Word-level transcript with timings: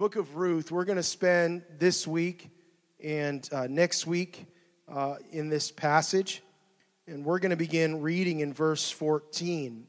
book 0.00 0.16
of 0.16 0.36
Ruth, 0.36 0.72
we're 0.72 0.86
going 0.86 0.96
to 0.96 1.02
spend 1.02 1.62
this 1.78 2.06
week 2.06 2.48
and 3.04 3.46
uh, 3.52 3.66
next 3.68 4.06
week 4.06 4.46
uh, 4.88 5.16
in 5.30 5.50
this 5.50 5.70
passage. 5.70 6.42
And 7.06 7.22
we're 7.22 7.38
going 7.38 7.50
to 7.50 7.56
begin 7.56 8.00
reading 8.00 8.40
in 8.40 8.54
verse 8.54 8.90
14. 8.90 9.86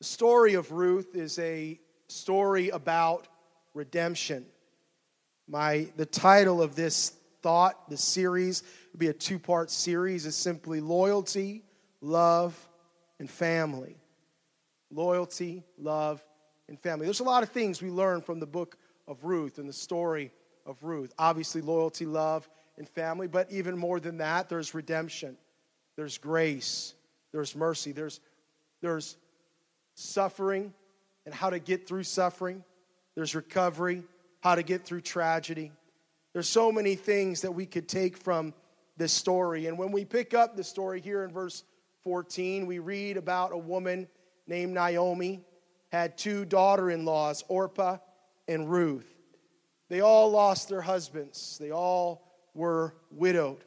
The 0.00 0.04
story 0.04 0.52
of 0.52 0.70
Ruth 0.70 1.16
is 1.16 1.38
a 1.38 1.80
story 2.08 2.68
about 2.68 3.26
redemption. 3.72 4.44
My, 5.48 5.88
the 5.96 6.04
title 6.04 6.60
of 6.60 6.76
this 6.76 7.14
thought, 7.40 7.88
the 7.88 7.96
series, 7.96 8.64
would 8.92 9.00
be 9.00 9.08
a 9.08 9.14
two 9.14 9.38
part 9.38 9.70
series, 9.70 10.26
is 10.26 10.36
simply 10.36 10.82
loyalty, 10.82 11.62
love, 12.02 12.54
and 13.18 13.30
family. 13.30 13.96
Loyalty, 14.90 15.64
love, 15.78 16.22
and 16.68 16.78
family. 16.80 17.06
There's 17.06 17.20
a 17.20 17.24
lot 17.24 17.42
of 17.42 17.50
things 17.50 17.82
we 17.82 17.90
learn 17.90 18.20
from 18.20 18.40
the 18.40 18.46
book 18.46 18.76
of 19.06 19.24
Ruth 19.24 19.58
and 19.58 19.68
the 19.68 19.72
story 19.72 20.30
of 20.66 20.82
Ruth. 20.82 21.12
Obviously, 21.18 21.60
loyalty, 21.60 22.06
love, 22.06 22.48
and 22.78 22.88
family, 22.88 23.28
but 23.28 23.50
even 23.52 23.76
more 23.76 24.00
than 24.00 24.18
that, 24.18 24.48
there's 24.48 24.74
redemption, 24.74 25.36
there's 25.96 26.18
grace, 26.18 26.94
there's 27.32 27.54
mercy, 27.54 27.92
there's, 27.92 28.20
there's 28.80 29.16
suffering 29.94 30.72
and 31.24 31.34
how 31.34 31.50
to 31.50 31.58
get 31.58 31.86
through 31.86 32.02
suffering, 32.02 32.64
there's 33.14 33.34
recovery, 33.34 34.02
how 34.40 34.54
to 34.54 34.62
get 34.62 34.84
through 34.84 35.00
tragedy. 35.00 35.72
There's 36.32 36.48
so 36.48 36.72
many 36.72 36.96
things 36.96 37.42
that 37.42 37.52
we 37.52 37.64
could 37.64 37.88
take 37.88 38.16
from 38.16 38.54
this 38.96 39.12
story. 39.12 39.66
And 39.66 39.78
when 39.78 39.92
we 39.92 40.04
pick 40.04 40.34
up 40.34 40.56
the 40.56 40.64
story 40.64 41.00
here 41.00 41.24
in 41.24 41.30
verse 41.30 41.62
14, 42.02 42.66
we 42.66 42.80
read 42.80 43.16
about 43.16 43.52
a 43.52 43.58
woman 43.58 44.08
named 44.46 44.74
Naomi 44.74 45.40
had 45.94 46.18
two 46.18 46.44
daughter 46.44 46.90
in 46.90 47.04
laws, 47.04 47.44
Orpah 47.46 47.98
and 48.48 48.68
Ruth. 48.68 49.14
They 49.88 50.00
all 50.00 50.28
lost 50.28 50.68
their 50.68 50.80
husbands, 50.80 51.56
they 51.60 51.70
all 51.70 52.26
were 52.52 52.96
widowed. 53.12 53.64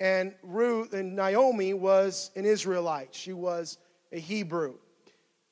And 0.00 0.34
Ruth 0.42 0.94
and 0.94 1.14
Naomi 1.14 1.74
was 1.74 2.32
an 2.34 2.44
Israelite, 2.44 3.14
she 3.14 3.32
was 3.32 3.78
a 4.12 4.18
Hebrew. 4.18 4.74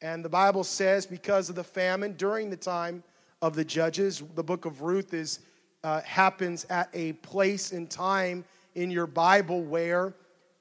And 0.02 0.24
the 0.24 0.28
Bible 0.28 0.64
says 0.64 1.06
because 1.06 1.48
of 1.48 1.54
the 1.54 1.64
famine 1.64 2.14
during 2.14 2.50
the 2.50 2.56
time 2.56 3.04
of 3.40 3.54
the 3.54 3.64
judges, 3.64 4.24
the 4.34 4.42
book 4.42 4.64
of 4.64 4.82
Ruth 4.82 5.14
is, 5.14 5.38
uh, 5.84 6.00
happens 6.02 6.66
at 6.68 6.90
a 6.94 7.12
place 7.14 7.70
in 7.72 7.86
time 7.86 8.44
in 8.74 8.90
your 8.90 9.06
Bible 9.06 9.62
where 9.62 10.14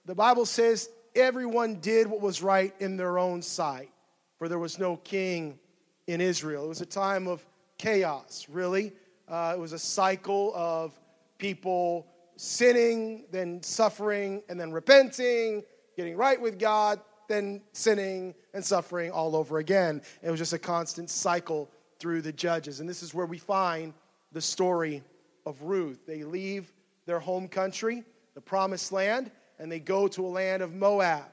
the 0.05 0.15
Bible 0.15 0.45
says 0.45 0.87
everyone 1.15 1.79
did 1.79 2.05
what 2.05 2.21
was 2.21 2.43
right 2.43 2.73
in 2.79 2.95
their 2.95 3.17
own 3.17 3.41
sight 3.41 3.89
for 4.37 4.47
there 4.47 4.59
was 4.59 4.79
no 4.79 4.97
king 4.97 5.59
in 6.07 6.21
Israel. 6.21 6.65
It 6.65 6.69
was 6.69 6.81
a 6.81 6.85
time 6.85 7.27
of 7.27 7.45
chaos, 7.77 8.47
really. 8.49 8.93
Uh, 9.27 9.53
it 9.55 9.59
was 9.59 9.73
a 9.73 9.79
cycle 9.79 10.53
of 10.55 10.97
people 11.37 12.07
sinning, 12.37 13.25
then 13.31 13.61
suffering, 13.63 14.43
and 14.49 14.59
then 14.59 14.71
repenting, 14.71 15.63
getting 15.95 16.15
right 16.15 16.39
with 16.39 16.59
God, 16.59 16.99
then 17.27 17.61
sinning 17.73 18.35
and 18.53 18.63
suffering 18.63 19.11
all 19.11 19.35
over 19.35 19.57
again. 19.57 20.01
It 20.21 20.29
was 20.29 20.39
just 20.39 20.53
a 20.53 20.59
constant 20.59 21.09
cycle 21.09 21.69
through 21.99 22.21
the 22.21 22.33
judges. 22.33 22.79
And 22.79 22.89
this 22.89 23.01
is 23.01 23.13
where 23.13 23.25
we 23.25 23.37
find 23.37 23.93
the 24.31 24.41
story 24.41 25.01
of 25.45 25.61
Ruth. 25.61 26.05
They 26.05 26.23
leave 26.23 26.71
their 27.05 27.19
home 27.19 27.47
country, 27.47 28.03
the 28.35 28.41
promised 28.41 28.91
land, 28.91 29.31
and 29.59 29.71
they 29.71 29.79
go 29.79 30.07
to 30.09 30.25
a 30.25 30.27
land 30.27 30.61
of 30.61 30.73
Moab. 30.73 31.23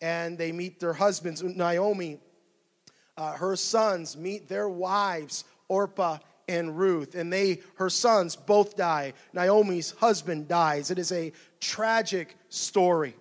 And 0.00 0.36
they 0.36 0.52
meet 0.52 0.78
their 0.78 0.92
husbands, 0.92 1.42
Naomi 1.42 2.20
uh, 3.16 3.32
her 3.32 3.56
sons 3.56 4.16
meet 4.16 4.48
their 4.48 4.68
wives, 4.68 5.44
Orpah 5.68 6.18
and 6.48 6.78
Ruth, 6.78 7.14
and 7.14 7.32
they, 7.32 7.60
her 7.76 7.88
sons, 7.88 8.36
both 8.36 8.76
die. 8.76 9.14
Naomi's 9.32 9.92
husband 9.92 10.48
dies. 10.48 10.90
It 10.90 10.98
is 10.98 11.12
a 11.12 11.32
tragic 11.60 12.36
story. 12.48 13.14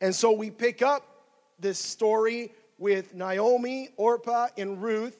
And 0.00 0.14
so 0.14 0.32
we 0.32 0.50
pick 0.50 0.82
up 0.82 1.06
this 1.60 1.78
story 1.78 2.52
with 2.78 3.14
Naomi, 3.14 3.90
Orpah, 3.96 4.48
and 4.58 4.82
Ruth 4.82 5.18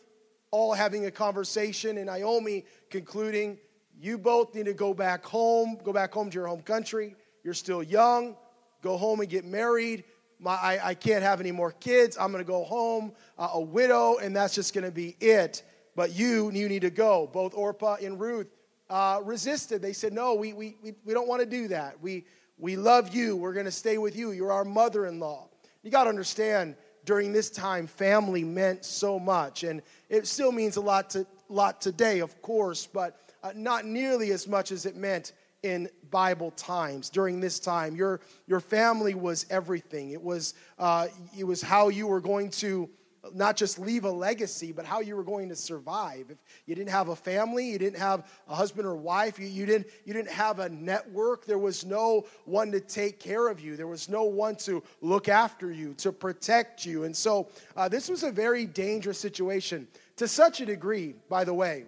all 0.54 0.72
having 0.72 1.06
a 1.06 1.10
conversation, 1.10 1.98
and 1.98 2.06
Naomi 2.06 2.64
concluding, 2.88 3.58
You 3.98 4.18
both 4.18 4.54
need 4.54 4.66
to 4.66 4.72
go 4.72 4.94
back 4.94 5.24
home, 5.24 5.78
go 5.82 5.92
back 5.92 6.12
home 6.12 6.30
to 6.30 6.34
your 6.34 6.46
home 6.46 6.62
country. 6.62 7.16
You're 7.42 7.54
still 7.54 7.82
young. 7.82 8.36
Go 8.80 8.96
home 8.96 9.18
and 9.18 9.28
get 9.28 9.44
married 9.44 10.04
my, 10.44 10.52
I, 10.52 10.88
I 10.90 10.94
can't 10.94 11.22
have 11.22 11.40
any 11.40 11.52
more 11.52 11.72
kids. 11.72 12.18
I'm 12.20 12.30
going 12.30 12.44
to 12.44 12.48
go 12.48 12.64
home, 12.64 13.12
uh, 13.38 13.48
a 13.54 13.60
widow, 13.60 14.18
and 14.18 14.36
that's 14.36 14.54
just 14.54 14.74
going 14.74 14.84
to 14.84 14.90
be 14.90 15.16
it. 15.18 15.62
But 15.96 16.12
you, 16.12 16.50
you 16.50 16.68
need 16.68 16.82
to 16.82 16.90
go. 16.90 17.30
Both 17.32 17.54
Orpah 17.54 17.96
and 18.02 18.20
Ruth 18.20 18.48
uh, 18.90 19.22
resisted. 19.24 19.80
They 19.80 19.94
said, 19.94 20.12
No, 20.12 20.34
we, 20.34 20.52
we, 20.52 20.76
we, 20.82 21.14
don't 21.14 21.26
want 21.26 21.40
to 21.40 21.46
do 21.46 21.68
that. 21.68 22.00
We, 22.02 22.26
we 22.58 22.76
love 22.76 23.14
you. 23.14 23.36
We're 23.36 23.54
going 23.54 23.64
to 23.64 23.72
stay 23.72 23.96
with 23.96 24.16
you. 24.16 24.32
You're 24.32 24.52
our 24.52 24.66
mother 24.66 25.06
in 25.06 25.18
law. 25.18 25.48
You 25.82 25.90
got 25.90 26.04
to 26.04 26.10
understand, 26.10 26.76
during 27.06 27.32
this 27.32 27.48
time, 27.48 27.86
family 27.86 28.44
meant 28.44 28.84
so 28.84 29.18
much. 29.18 29.64
And 29.64 29.80
it 30.10 30.26
still 30.26 30.52
means 30.52 30.76
a 30.76 30.80
lot, 30.82 31.10
to, 31.10 31.26
lot 31.48 31.80
today, 31.80 32.20
of 32.20 32.40
course, 32.42 32.86
but 32.86 33.32
uh, 33.42 33.52
not 33.54 33.86
nearly 33.86 34.30
as 34.32 34.46
much 34.46 34.72
as 34.72 34.84
it 34.84 34.94
meant 34.94 35.32
in 35.64 35.88
Bible 36.10 36.50
times. 36.52 37.08
During 37.08 37.40
this 37.40 37.58
time, 37.58 37.96
your, 37.96 38.20
your 38.46 38.60
family 38.60 39.14
was 39.14 39.46
everything. 39.48 40.10
It 40.10 40.22
was, 40.22 40.54
uh, 40.78 41.08
it 41.36 41.44
was 41.44 41.62
how 41.62 41.88
you 41.88 42.06
were 42.06 42.20
going 42.20 42.50
to 42.50 42.88
not 43.32 43.56
just 43.56 43.78
leave 43.78 44.04
a 44.04 44.10
legacy, 44.10 44.70
but 44.70 44.84
how 44.84 45.00
you 45.00 45.16
were 45.16 45.24
going 45.24 45.48
to 45.48 45.56
survive. 45.56 46.26
If 46.28 46.36
you 46.66 46.74
didn't 46.74 46.90
have 46.90 47.08
a 47.08 47.16
family, 47.16 47.70
you 47.70 47.78
didn't 47.78 47.98
have 47.98 48.28
a 48.46 48.54
husband 48.54 48.86
or 48.86 48.94
wife, 48.94 49.38
you, 49.38 49.46
you, 49.46 49.64
didn't, 49.64 49.86
you 50.04 50.12
didn't 50.12 50.30
have 50.30 50.58
a 50.58 50.68
network, 50.68 51.46
there 51.46 51.58
was 51.58 51.86
no 51.86 52.26
one 52.44 52.70
to 52.72 52.80
take 52.80 53.18
care 53.18 53.48
of 53.48 53.60
you, 53.60 53.76
there 53.76 53.86
was 53.86 54.10
no 54.10 54.24
one 54.24 54.56
to 54.56 54.82
look 55.00 55.30
after 55.30 55.72
you, 55.72 55.94
to 55.94 56.12
protect 56.12 56.84
you. 56.84 57.04
And 57.04 57.16
so 57.16 57.48
uh, 57.74 57.88
this 57.88 58.10
was 58.10 58.22
a 58.22 58.30
very 58.30 58.66
dangerous 58.66 59.18
situation 59.18 59.88
to 60.16 60.28
such 60.28 60.60
a 60.60 60.66
degree, 60.66 61.14
by 61.30 61.44
the 61.44 61.54
way, 61.54 61.86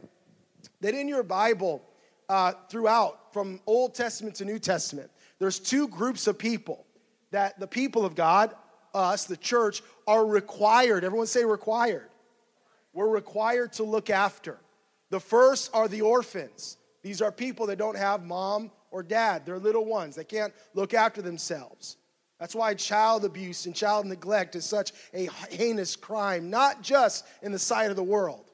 that 0.81 0.95
in 0.95 1.07
your 1.07 1.23
Bible, 1.23 1.83
uh, 2.29 2.53
throughout 2.69 3.33
from 3.33 3.61
Old 3.67 3.95
Testament 3.95 4.37
to 4.37 4.45
New 4.45 4.59
Testament. 4.59 5.11
There's 5.39 5.59
two 5.59 5.89
groups 5.89 6.27
of 6.27 6.39
people 6.39 6.87
that 7.31 7.59
the 7.61 7.67
people 7.67 8.05
of 8.05 8.15
God, 8.15 8.55
us, 8.95 9.25
the 9.25 9.37
church, 9.37 9.83
are 10.07 10.25
required. 10.25 11.05
Everyone 11.05 11.27
say 11.27 11.45
required. 11.45 12.09
We're 12.93 13.09
required 13.09 13.75
to 13.75 13.85
look 13.85 14.09
after. 14.11 14.59
The 15.11 15.21
first 15.21 15.71
are 15.75 15.89
the 15.89 16.01
orphans. 16.01 16.79
These 17.03 17.23
are 17.23 17.31
people 17.31 17.67
that 17.67 17.79
don't 17.79 17.97
have 17.97 18.25
mom 18.25 18.71
or 18.91 19.03
dad. 19.03 19.45
They're 19.45 19.59
little 19.59 19.85
ones. 19.85 20.17
They 20.17 20.25
can't 20.25 20.53
look 20.75 20.95
after 20.95 21.23
themselves. 21.23 21.99
That's 22.41 22.55
why 22.55 22.75
child 22.75 23.25
abuse 23.25 23.67
and 23.67 23.75
child 23.75 24.07
neglect 24.07 24.57
is 24.57 24.65
such 24.65 24.93
a 25.15 25.29
heinous 25.51 25.97
crime, 25.97 26.51
not 26.51 26.83
just 26.83 27.25
in 27.43 27.53
the 27.53 27.59
sight 27.59 27.91
of 27.91 27.97
the 27.97 28.03
world, 28.03 28.51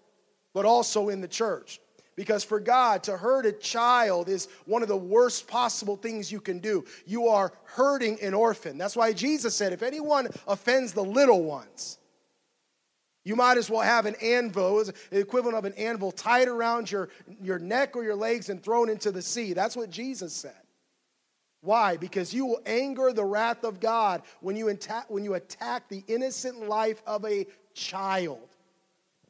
but 0.54 0.64
also 0.64 1.08
in 1.08 1.20
the 1.20 1.28
church. 1.28 1.80
Because 2.14 2.44
for 2.44 2.60
God, 2.60 3.02
to 3.04 3.16
hurt 3.16 3.46
a 3.46 3.52
child 3.52 4.28
is 4.28 4.48
one 4.66 4.82
of 4.82 4.88
the 4.88 4.96
worst 4.96 5.48
possible 5.48 5.96
things 5.96 6.30
you 6.30 6.40
can 6.40 6.58
do. 6.58 6.84
You 7.06 7.28
are 7.28 7.52
hurting 7.64 8.20
an 8.20 8.34
orphan. 8.34 8.76
That's 8.76 8.96
why 8.96 9.12
Jesus 9.12 9.56
said, 9.56 9.72
if 9.72 9.82
anyone 9.82 10.28
offends 10.46 10.92
the 10.92 11.04
little 11.04 11.42
ones, 11.42 11.98
you 13.24 13.36
might 13.36 13.56
as 13.56 13.70
well 13.70 13.80
have 13.80 14.04
an 14.06 14.16
anvil, 14.20 14.84
the 15.10 15.20
equivalent 15.20 15.56
of 15.56 15.64
an 15.64 15.74
anvil, 15.74 16.12
tied 16.12 16.48
around 16.48 16.90
your, 16.90 17.08
your 17.40 17.58
neck 17.58 17.96
or 17.96 18.02
your 18.02 18.16
legs 18.16 18.50
and 18.50 18.62
thrown 18.62 18.90
into 18.90 19.10
the 19.10 19.22
sea. 19.22 19.52
That's 19.52 19.76
what 19.76 19.90
Jesus 19.90 20.34
said. 20.34 20.52
Why? 21.60 21.96
Because 21.96 22.34
you 22.34 22.44
will 22.44 22.60
anger 22.66 23.12
the 23.12 23.24
wrath 23.24 23.62
of 23.64 23.78
God 23.78 24.22
when 24.40 24.56
you, 24.56 24.68
attack, 24.68 25.08
when 25.08 25.24
you 25.24 25.34
attack 25.34 25.88
the 25.88 26.02
innocent 26.08 26.68
life 26.68 27.00
of 27.06 27.24
a 27.24 27.46
child. 27.72 28.51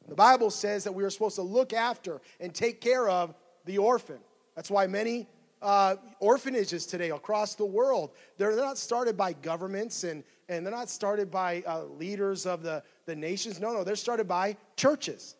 The 0.07 0.15
Bible 0.15 0.49
says 0.49 0.83
that 0.83 0.93
we 0.93 1.03
are 1.03 1.09
supposed 1.09 1.35
to 1.35 1.41
look 1.41 1.73
after 1.73 2.21
and 2.39 2.53
take 2.53 2.81
care 2.81 3.07
of 3.09 3.33
the 3.65 3.77
orphan. 3.77 4.19
That's 4.55 4.69
why 4.69 4.87
many 4.87 5.27
uh, 5.61 5.95
orphanages 6.19 6.85
today 6.85 7.11
across 7.11 7.55
the 7.55 7.65
world, 7.65 8.11
they're, 8.37 8.55
not 8.55 8.77
started 8.77 9.15
by 9.15 9.33
governments 9.33 10.03
and, 10.03 10.23
and 10.49 10.65
they're 10.65 10.73
not 10.73 10.89
started 10.89 11.31
by 11.31 11.63
uh, 11.65 11.83
leaders 11.97 12.45
of 12.45 12.63
the, 12.63 12.83
the 13.05 13.15
nations. 13.15 13.59
No, 13.59 13.71
no, 13.73 13.83
they're 13.83 13.95
started 13.95 14.27
by 14.27 14.57
churches. 14.75 15.35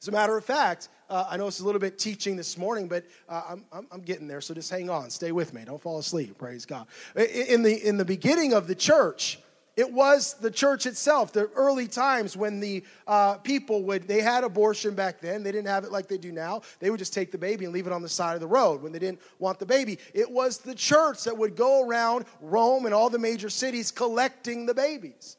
As 0.00 0.08
a 0.08 0.12
matter 0.12 0.36
of 0.36 0.44
fact, 0.44 0.88
uh, 1.10 1.26
I 1.28 1.36
know 1.36 1.48
it's 1.48 1.60
a 1.60 1.64
little 1.64 1.80
bit 1.80 1.98
teaching 1.98 2.36
this 2.36 2.56
morning, 2.56 2.88
but 2.88 3.04
uh, 3.28 3.42
I'm, 3.50 3.64
I'm, 3.72 3.86
I'm, 3.90 4.00
getting 4.00 4.28
there, 4.28 4.40
so 4.40 4.54
just 4.54 4.70
hang 4.70 4.88
on. 4.88 5.10
Stay 5.10 5.32
with 5.32 5.52
me. 5.52 5.64
Don't 5.64 5.80
fall 5.80 5.98
asleep. 5.98 6.38
Praise 6.38 6.64
God. 6.64 6.86
In 7.16 7.62
the, 7.62 7.86
in 7.86 7.96
the 7.96 8.04
beginning 8.04 8.54
of 8.54 8.68
the 8.68 8.76
church, 8.76 9.40
it 9.78 9.92
was 9.92 10.34
the 10.34 10.50
church 10.50 10.86
itself, 10.86 11.32
the 11.32 11.46
early 11.54 11.86
times 11.86 12.36
when 12.36 12.58
the 12.58 12.82
uh, 13.06 13.36
people 13.36 13.84
would, 13.84 14.08
they 14.08 14.20
had 14.20 14.42
abortion 14.42 14.96
back 14.96 15.20
then. 15.20 15.44
They 15.44 15.52
didn't 15.52 15.68
have 15.68 15.84
it 15.84 15.92
like 15.92 16.08
they 16.08 16.18
do 16.18 16.32
now. 16.32 16.62
They 16.80 16.90
would 16.90 16.98
just 16.98 17.14
take 17.14 17.30
the 17.30 17.38
baby 17.38 17.64
and 17.64 17.72
leave 17.72 17.86
it 17.86 17.92
on 17.92 18.02
the 18.02 18.08
side 18.08 18.34
of 18.34 18.40
the 18.40 18.48
road 18.48 18.82
when 18.82 18.90
they 18.90 18.98
didn't 18.98 19.20
want 19.38 19.60
the 19.60 19.66
baby. 19.66 20.00
It 20.14 20.28
was 20.28 20.58
the 20.58 20.74
church 20.74 21.22
that 21.22 21.38
would 21.38 21.54
go 21.54 21.86
around 21.86 22.24
Rome 22.40 22.86
and 22.86 22.94
all 22.94 23.08
the 23.08 23.20
major 23.20 23.48
cities 23.48 23.92
collecting 23.92 24.66
the 24.66 24.74
babies, 24.74 25.36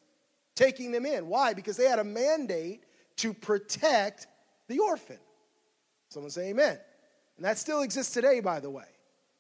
taking 0.56 0.94
them 0.94 1.06
in. 1.06 1.28
Why? 1.28 1.54
Because 1.54 1.76
they 1.76 1.90
had 1.90 2.00
a 2.00 2.06
mandate 2.06 2.86
to 3.18 3.34
protect 3.34 4.28
the 4.70 4.80
orphan. 4.80 5.20
Someone 6.08 6.32
say 6.32 6.52
amen. 6.52 6.78
And 7.36 7.46
that 7.46 7.58
still 7.58 7.82
exists 7.82 8.14
today, 8.14 8.40
by 8.40 8.62
the 8.62 8.70
way. 8.70 8.88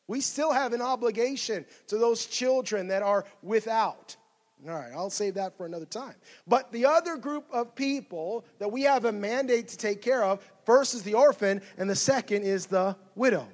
We 0.08 0.20
still 0.20 0.52
have 0.52 0.74
an 0.74 0.82
obligation 0.82 1.66
to 1.88 1.98
those 1.98 2.26
children 2.26 2.90
that 2.90 3.02
are 3.02 3.24
without. 3.42 4.18
All 4.68 4.76
right, 4.76 4.92
I'll 4.94 5.10
save 5.10 5.36
that 5.36 5.56
for 5.56 5.66
another 5.66 5.86
time. 5.86 6.16
But 6.46 6.72
the 6.72 6.86
other 6.86 7.16
group 7.16 7.46
of 7.52 7.76
people 7.76 8.44
that 8.60 8.70
we 8.70 8.82
have 8.84 9.06
a 9.06 9.12
mandate 9.12 9.70
to 9.70 9.78
take 9.78 10.02
care 10.02 10.24
of 10.24 10.46
first 10.66 10.94
is 10.94 11.04
the 11.04 11.14
orphan, 11.14 11.62
and 11.78 11.90
the 11.90 11.96
second 11.96 12.44
is 12.44 12.66
the 12.66 12.96
widow. 13.16 13.48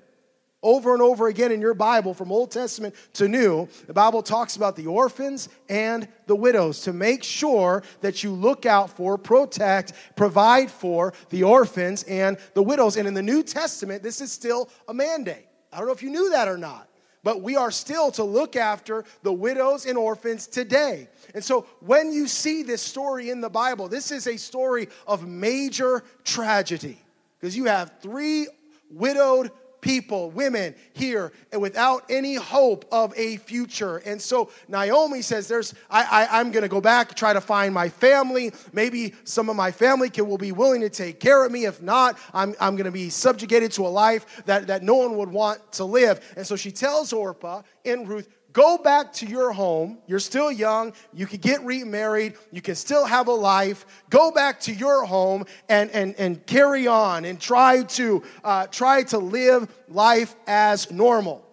Over 0.63 0.93
and 0.93 1.03
over 1.03 1.27
again 1.27 1.51
in 1.51 1.61
your 1.61 1.75
Bible, 1.75 2.15
from 2.15 2.31
Old 2.31 2.49
Testament 2.49 2.95
to 3.13 3.27
New, 3.27 3.67
the 3.85 3.93
Bible 3.93 4.23
talks 4.23 4.55
about 4.55 4.75
the 4.75 4.87
orphans 4.87 5.47
and 5.69 6.07
the 6.25 6.35
widows 6.35 6.81
to 6.81 6.93
make 6.93 7.23
sure 7.23 7.83
that 8.01 8.23
you 8.23 8.31
look 8.31 8.65
out 8.65 8.89
for, 8.89 9.15
protect, 9.15 9.93
provide 10.15 10.71
for 10.71 11.13
the 11.29 11.43
orphans 11.43 12.01
and 12.03 12.39
the 12.55 12.63
widows. 12.63 12.97
And 12.97 13.07
in 13.07 13.13
the 13.13 13.21
New 13.21 13.43
Testament, 13.43 14.01
this 14.01 14.21
is 14.21 14.31
still 14.31 14.69
a 14.87 14.93
mandate. 14.93 15.45
I 15.71 15.77
don't 15.77 15.85
know 15.85 15.93
if 15.93 16.01
you 16.01 16.09
knew 16.09 16.31
that 16.31 16.47
or 16.47 16.57
not 16.57 16.89
but 17.25 17.41
we 17.41 17.55
are 17.55 17.71
still 17.71 18.11
to 18.11 18.23
look 18.23 18.55
after 18.55 19.03
the 19.23 19.33
widows 19.33 19.87
and 19.87 19.97
orphans 19.97 20.45
today. 20.45 21.09
And 21.33 21.43
so 21.43 21.65
when 21.79 22.11
you 22.11 22.27
see 22.27 22.61
this 22.61 22.83
story 22.83 23.31
in 23.31 23.41
the 23.41 23.49
Bible, 23.49 23.89
this 23.89 24.11
is 24.11 24.27
a 24.27 24.37
story 24.37 24.89
of 25.07 25.27
major 25.27 26.03
tragedy 26.23 27.01
because 27.39 27.57
you 27.57 27.65
have 27.65 27.93
three 27.99 28.47
widowed 28.91 29.49
people, 29.85 30.31
women 30.31 30.73
here, 30.93 31.31
and 31.51 31.61
without 31.61 32.03
any 32.09 32.33
hope 32.33 32.85
of 32.91 33.13
a 33.15 33.37
future. 33.37 33.97
And 33.97 34.19
so 34.19 34.49
Naomi 34.67 35.21
says, 35.21 35.47
"There's, 35.47 35.75
I, 35.91 36.27
I, 36.31 36.41
am 36.41 36.49
going 36.49 36.63
to 36.63 36.67
go 36.67 36.81
back, 36.81 37.13
try 37.13 37.33
to 37.33 37.39
find 37.39 37.71
my 37.71 37.87
family. 37.87 38.51
Maybe 38.73 39.13
some 39.25 39.47
of 39.47 39.55
my 39.55 39.71
family 39.71 40.09
can, 40.09 40.27
will 40.27 40.39
be 40.39 40.51
willing 40.51 40.81
to 40.81 40.89
take 40.89 41.19
care 41.19 41.45
of 41.45 41.51
me. 41.51 41.65
If 41.65 41.83
not, 41.83 42.17
I'm, 42.33 42.55
I'm 42.59 42.75
going 42.75 42.85
to 42.85 42.91
be 42.91 43.11
subjugated 43.11 43.71
to 43.73 43.85
a 43.85 43.89
life 43.89 44.43
that, 44.47 44.65
that 44.67 44.81
no 44.81 44.95
one 44.95 45.17
would 45.17 45.29
want 45.29 45.71
to 45.73 45.85
live." 45.85 46.33
And 46.35 46.47
so 46.47 46.55
she 46.55 46.71
tells 46.71 47.13
Orpah 47.13 47.61
in 47.83 48.07
Ruth, 48.07 48.27
Go 48.55 48.77
back 48.77 49.11
to 49.15 49.25
your 49.25 49.51
home. 49.51 49.97
You're 50.07 50.17
still 50.17 50.49
young. 50.49 50.93
You 51.13 51.25
can 51.25 51.41
get 51.41 51.61
remarried. 51.65 52.35
You 52.53 52.61
can 52.61 52.75
still 52.75 53.03
have 53.03 53.27
a 53.27 53.33
life. 53.33 53.85
Go 54.09 54.31
back 54.31 54.61
to 54.61 54.73
your 54.73 55.03
home 55.03 55.43
and, 55.67 55.91
and, 55.91 56.15
and 56.15 56.45
carry 56.45 56.87
on 56.87 57.25
and 57.25 57.37
try 57.37 57.83
to, 57.83 58.23
uh, 58.45 58.67
try 58.67 59.03
to 59.03 59.17
live 59.17 59.69
life 59.89 60.33
as 60.47 60.89
normal. 60.89 61.45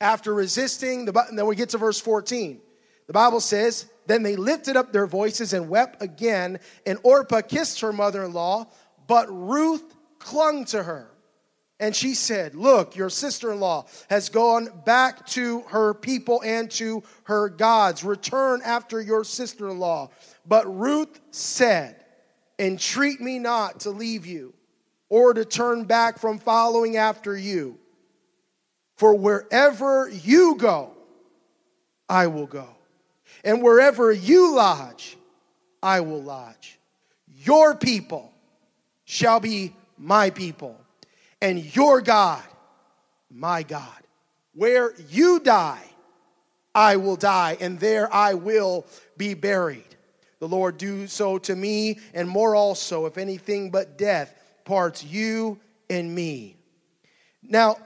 After 0.00 0.32
resisting, 0.32 1.04
the, 1.04 1.12
button, 1.12 1.36
then 1.36 1.44
we 1.44 1.54
get 1.54 1.68
to 1.70 1.78
verse 1.78 2.00
14. 2.00 2.62
The 3.06 3.12
Bible 3.12 3.40
says, 3.40 3.84
Then 4.06 4.22
they 4.22 4.36
lifted 4.36 4.78
up 4.78 4.90
their 4.90 5.06
voices 5.06 5.52
and 5.52 5.68
wept 5.68 6.02
again, 6.02 6.60
and 6.86 6.98
Orpah 7.02 7.42
kissed 7.42 7.82
her 7.82 7.92
mother 7.92 8.24
in 8.24 8.32
law, 8.32 8.68
but 9.06 9.26
Ruth 9.30 9.84
clung 10.18 10.64
to 10.66 10.82
her. 10.82 11.10
And 11.80 11.94
she 11.94 12.14
said, 12.14 12.54
Look, 12.54 12.96
your 12.96 13.10
sister 13.10 13.52
in 13.52 13.60
law 13.60 13.86
has 14.08 14.28
gone 14.28 14.68
back 14.84 15.26
to 15.28 15.62
her 15.62 15.92
people 15.94 16.42
and 16.44 16.70
to 16.72 17.02
her 17.24 17.48
gods. 17.48 18.04
Return 18.04 18.62
after 18.64 19.00
your 19.00 19.24
sister 19.24 19.68
in 19.68 19.78
law. 19.78 20.10
But 20.46 20.72
Ruth 20.72 21.20
said, 21.30 21.96
Entreat 22.58 23.20
me 23.20 23.40
not 23.40 23.80
to 23.80 23.90
leave 23.90 24.24
you 24.24 24.54
or 25.08 25.34
to 25.34 25.44
turn 25.44 25.84
back 25.84 26.18
from 26.18 26.38
following 26.38 26.96
after 26.96 27.36
you. 27.36 27.78
For 28.96 29.14
wherever 29.14 30.08
you 30.08 30.54
go, 30.56 30.92
I 32.08 32.28
will 32.28 32.46
go. 32.46 32.68
And 33.42 33.62
wherever 33.62 34.12
you 34.12 34.54
lodge, 34.54 35.16
I 35.82 36.00
will 36.00 36.22
lodge. 36.22 36.78
Your 37.26 37.74
people 37.74 38.32
shall 39.04 39.40
be 39.40 39.74
my 39.98 40.30
people 40.30 40.78
and 41.44 41.76
your 41.76 42.00
God, 42.00 42.42
my 43.30 43.62
God. 43.62 44.00
Where 44.54 44.94
you 45.10 45.40
die, 45.40 45.84
I 46.74 46.96
will 46.96 47.16
die, 47.16 47.58
and 47.60 47.78
there 47.78 48.12
I 48.12 48.32
will 48.32 48.86
be 49.18 49.34
buried. 49.34 49.84
The 50.38 50.48
Lord 50.48 50.78
do 50.78 51.06
so 51.06 51.36
to 51.38 51.54
me, 51.54 51.98
and 52.14 52.26
more 52.26 52.56
also, 52.56 53.04
if 53.04 53.18
anything 53.18 53.70
but 53.70 53.98
death 53.98 54.34
parts 54.64 55.04
you 55.04 55.60
and 55.90 56.14
me. 56.14 56.56
Now, 57.42 57.76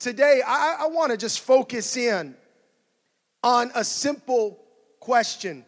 today, 0.00 0.42
I, 0.44 0.78
I 0.80 0.86
want 0.88 1.12
to 1.12 1.16
just 1.16 1.40
focus 1.40 1.96
in 1.96 2.34
on 3.44 3.70
a 3.76 3.84
simple 3.84 4.58
question 4.98 5.64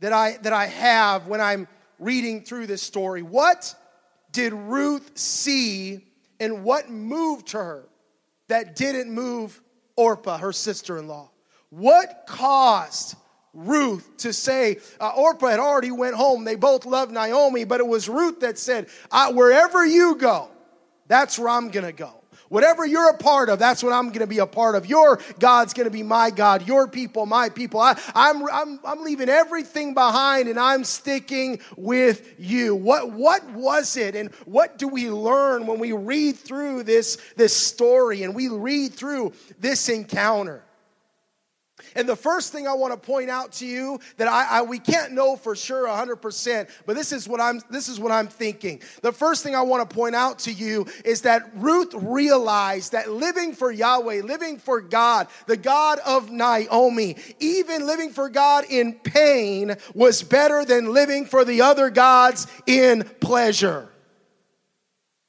that 0.00 0.14
I, 0.14 0.38
that 0.38 0.54
I 0.54 0.64
have 0.64 1.26
when 1.26 1.42
I'm 1.42 1.68
reading 1.98 2.40
through 2.42 2.68
this 2.68 2.80
story. 2.80 3.20
What 3.20 3.74
did 4.32 4.54
Ruth 4.54 5.18
see 5.18 6.06
and 6.40 6.64
what 6.64 6.90
moved 6.90 7.52
her 7.52 7.86
that 8.48 8.74
didn't 8.74 9.12
move 9.12 9.60
Orpah, 9.96 10.38
her 10.38 10.52
sister 10.52 10.98
in 10.98 11.06
law? 11.06 11.30
What 11.68 12.24
caused 12.26 13.14
Ruth 13.52 14.16
to 14.18 14.32
say, 14.32 14.78
uh, 15.00 15.12
Orpah 15.16 15.48
had 15.48 15.60
already 15.60 15.90
went 15.90 16.14
home. 16.14 16.44
They 16.44 16.54
both 16.54 16.86
loved 16.86 17.12
Naomi, 17.12 17.64
but 17.64 17.80
it 17.80 17.86
was 17.86 18.08
Ruth 18.08 18.40
that 18.40 18.58
said, 18.58 18.88
wherever 19.32 19.84
you 19.84 20.16
go, 20.16 20.48
that's 21.06 21.38
where 21.38 21.48
I'm 21.48 21.68
going 21.68 21.86
to 21.86 21.92
go. 21.92 22.19
Whatever 22.50 22.84
you're 22.84 23.10
a 23.10 23.16
part 23.16 23.48
of, 23.48 23.60
that's 23.60 23.80
what 23.80 23.92
I'm 23.92 24.08
going 24.08 24.20
to 24.20 24.26
be 24.26 24.40
a 24.40 24.46
part 24.46 24.74
of. 24.74 24.84
Your 24.84 25.20
God's 25.38 25.72
going 25.72 25.86
to 25.86 25.90
be 25.90 26.02
my 26.02 26.30
God. 26.30 26.66
Your 26.66 26.88
people, 26.88 27.24
my 27.24 27.48
people. 27.48 27.78
I, 27.78 27.92
am 27.92 28.42
I'm, 28.42 28.48
I'm, 28.50 28.80
I'm 28.84 29.04
leaving 29.04 29.28
everything 29.28 29.94
behind 29.94 30.48
and 30.48 30.58
I'm 30.58 30.82
sticking 30.82 31.60
with 31.76 32.34
you. 32.40 32.74
What, 32.74 33.12
what 33.12 33.48
was 33.50 33.96
it 33.96 34.16
and 34.16 34.34
what 34.46 34.78
do 34.78 34.88
we 34.88 35.10
learn 35.10 35.64
when 35.68 35.78
we 35.78 35.92
read 35.92 36.36
through 36.36 36.82
this, 36.82 37.18
this 37.36 37.56
story 37.56 38.24
and 38.24 38.34
we 38.34 38.48
read 38.48 38.94
through 38.94 39.32
this 39.60 39.88
encounter? 39.88 40.64
And 41.94 42.08
the 42.08 42.16
first 42.16 42.52
thing 42.52 42.66
I 42.66 42.74
want 42.74 42.92
to 42.92 42.98
point 42.98 43.30
out 43.30 43.52
to 43.52 43.66
you 43.66 44.00
that 44.16 44.28
I, 44.28 44.58
I, 44.58 44.62
we 44.62 44.78
can't 44.78 45.12
know 45.12 45.36
for 45.36 45.56
sure 45.56 45.86
100%, 45.86 46.70
but 46.86 46.96
this 46.96 47.12
is 47.12 47.28
what 47.28 47.40
I'm 47.40 47.60
this 47.70 47.88
is 47.88 47.98
what 47.98 48.12
I'm 48.12 48.28
thinking. 48.28 48.80
The 49.02 49.12
first 49.12 49.42
thing 49.42 49.54
I 49.54 49.62
want 49.62 49.88
to 49.88 49.94
point 49.94 50.14
out 50.14 50.38
to 50.40 50.52
you 50.52 50.86
is 51.04 51.22
that 51.22 51.50
Ruth 51.54 51.94
realized 51.94 52.92
that 52.92 53.10
living 53.10 53.52
for 53.52 53.70
Yahweh, 53.70 54.22
living 54.22 54.58
for 54.58 54.80
God, 54.80 55.28
the 55.46 55.56
God 55.56 55.98
of 56.00 56.30
Naomi, 56.30 57.16
even 57.38 57.86
living 57.86 58.10
for 58.10 58.28
God 58.28 58.64
in 58.68 58.94
pain 58.94 59.76
was 59.94 60.22
better 60.22 60.64
than 60.64 60.92
living 60.92 61.24
for 61.24 61.44
the 61.44 61.62
other 61.62 61.90
gods 61.90 62.46
in 62.66 63.02
pleasure. 63.20 63.88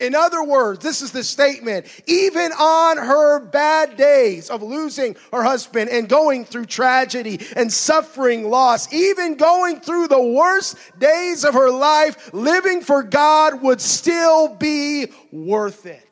In 0.01 0.15
other 0.15 0.43
words, 0.43 0.83
this 0.83 1.03
is 1.03 1.11
the 1.11 1.23
statement 1.23 1.85
even 2.07 2.51
on 2.53 2.97
her 2.97 3.39
bad 3.39 3.95
days 3.97 4.49
of 4.49 4.63
losing 4.63 5.15
her 5.31 5.43
husband 5.43 5.91
and 5.91 6.09
going 6.09 6.43
through 6.43 6.65
tragedy 6.65 7.39
and 7.55 7.71
suffering 7.71 8.49
loss, 8.49 8.91
even 8.91 9.35
going 9.35 9.79
through 9.79 10.07
the 10.07 10.21
worst 10.21 10.75
days 10.97 11.45
of 11.45 11.53
her 11.53 11.69
life, 11.69 12.33
living 12.33 12.81
for 12.81 13.03
God 13.03 13.61
would 13.61 13.79
still 13.79 14.55
be 14.55 15.05
worth 15.31 15.85
it. 15.85 16.10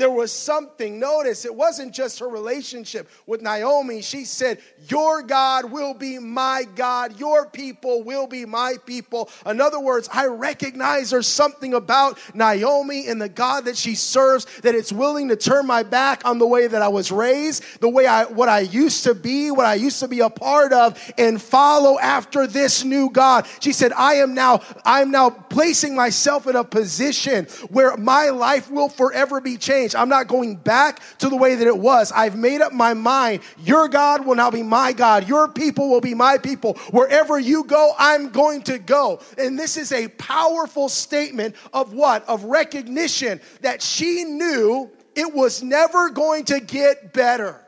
There 0.00 0.10
was 0.10 0.32
something, 0.32 0.98
notice, 0.98 1.44
it 1.44 1.54
wasn't 1.54 1.92
just 1.92 2.20
her 2.20 2.26
relationship 2.26 3.06
with 3.26 3.42
Naomi. 3.42 4.00
She 4.00 4.24
said, 4.24 4.58
Your 4.88 5.20
God 5.20 5.70
will 5.70 5.92
be 5.92 6.18
my 6.18 6.64
God, 6.74 7.20
your 7.20 7.44
people 7.44 8.02
will 8.02 8.26
be 8.26 8.46
my 8.46 8.76
people. 8.86 9.28
In 9.44 9.60
other 9.60 9.78
words, 9.78 10.08
I 10.10 10.24
recognize 10.24 11.10
there's 11.10 11.26
something 11.26 11.74
about 11.74 12.18
Naomi 12.32 13.08
and 13.08 13.20
the 13.20 13.28
God 13.28 13.66
that 13.66 13.76
she 13.76 13.94
serves 13.94 14.46
that 14.62 14.74
it's 14.74 14.90
willing 14.90 15.28
to 15.28 15.36
turn 15.36 15.66
my 15.66 15.82
back 15.82 16.24
on 16.24 16.38
the 16.38 16.46
way 16.46 16.66
that 16.66 16.80
I 16.80 16.88
was 16.88 17.12
raised, 17.12 17.62
the 17.80 17.90
way 17.90 18.06
I, 18.06 18.24
what 18.24 18.48
I 18.48 18.60
used 18.60 19.04
to 19.04 19.14
be, 19.14 19.50
what 19.50 19.66
I 19.66 19.74
used 19.74 20.00
to 20.00 20.08
be 20.08 20.20
a 20.20 20.30
part 20.30 20.72
of, 20.72 20.98
and 21.18 21.42
follow 21.42 21.98
after 21.98 22.46
this 22.46 22.84
new 22.84 23.10
God. 23.10 23.46
She 23.60 23.74
said, 23.74 23.92
I 23.92 24.14
am 24.14 24.32
now, 24.32 24.62
I'm 24.82 25.10
now 25.10 25.28
placing 25.28 25.94
myself 25.94 26.46
in 26.46 26.56
a 26.56 26.64
position 26.64 27.44
where 27.68 27.98
my 27.98 28.30
life 28.30 28.70
will 28.70 28.88
forever 28.88 29.42
be 29.42 29.58
changed 29.58 29.89
change. 29.90 30.00
I'm 30.00 30.08
not 30.08 30.28
going 30.28 30.56
back 30.56 31.00
to 31.18 31.28
the 31.28 31.36
way 31.36 31.54
that 31.54 31.66
it 31.66 31.76
was. 31.76 32.12
I've 32.12 32.36
made 32.36 32.60
up 32.60 32.72
my 32.72 32.94
mind. 32.94 33.42
Your 33.58 33.88
God 33.88 34.24
will 34.24 34.34
now 34.34 34.50
be 34.50 34.62
my 34.62 34.92
God. 34.92 35.28
Your 35.28 35.48
people 35.48 35.88
will 35.88 36.00
be 36.00 36.14
my 36.14 36.38
people. 36.38 36.74
Wherever 36.90 37.38
you 37.38 37.64
go, 37.64 37.92
I'm 37.98 38.30
going 38.30 38.62
to 38.62 38.78
go. 38.78 39.20
And 39.38 39.58
this 39.58 39.76
is 39.76 39.92
a 39.92 40.08
powerful 40.08 40.88
statement 40.88 41.54
of 41.72 41.92
what? 41.92 42.26
Of 42.28 42.44
recognition 42.44 43.40
that 43.62 43.82
she 43.82 44.24
knew 44.24 44.90
it 45.14 45.32
was 45.32 45.62
never 45.62 46.10
going 46.10 46.44
to 46.46 46.60
get 46.60 47.12
better. 47.12 47.60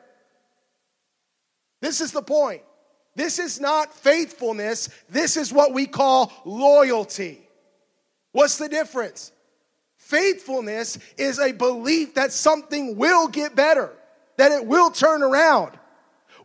This 1.80 2.00
is 2.00 2.12
the 2.12 2.22
point. 2.22 2.62
This 3.14 3.38
is 3.38 3.60
not 3.60 3.92
faithfulness. 3.92 4.88
This 5.10 5.36
is 5.36 5.52
what 5.52 5.74
we 5.74 5.86
call 5.86 6.32
loyalty. 6.44 7.46
What's 8.30 8.56
the 8.56 8.68
difference? 8.68 9.31
Faithfulness 10.02 10.98
is 11.16 11.38
a 11.38 11.52
belief 11.52 12.14
that 12.14 12.32
something 12.32 12.96
will 12.96 13.28
get 13.28 13.54
better, 13.54 13.90
that 14.36 14.50
it 14.50 14.66
will 14.66 14.90
turn 14.90 15.22
around. 15.22 15.78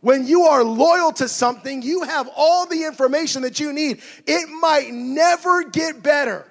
When 0.00 0.26
you 0.26 0.44
are 0.44 0.62
loyal 0.62 1.12
to 1.14 1.28
something, 1.28 1.82
you 1.82 2.02
have 2.04 2.30
all 2.36 2.66
the 2.66 2.84
information 2.84 3.42
that 3.42 3.58
you 3.58 3.72
need. 3.72 4.00
It 4.26 4.48
might 4.48 4.92
never 4.92 5.64
get 5.64 6.02
better, 6.02 6.46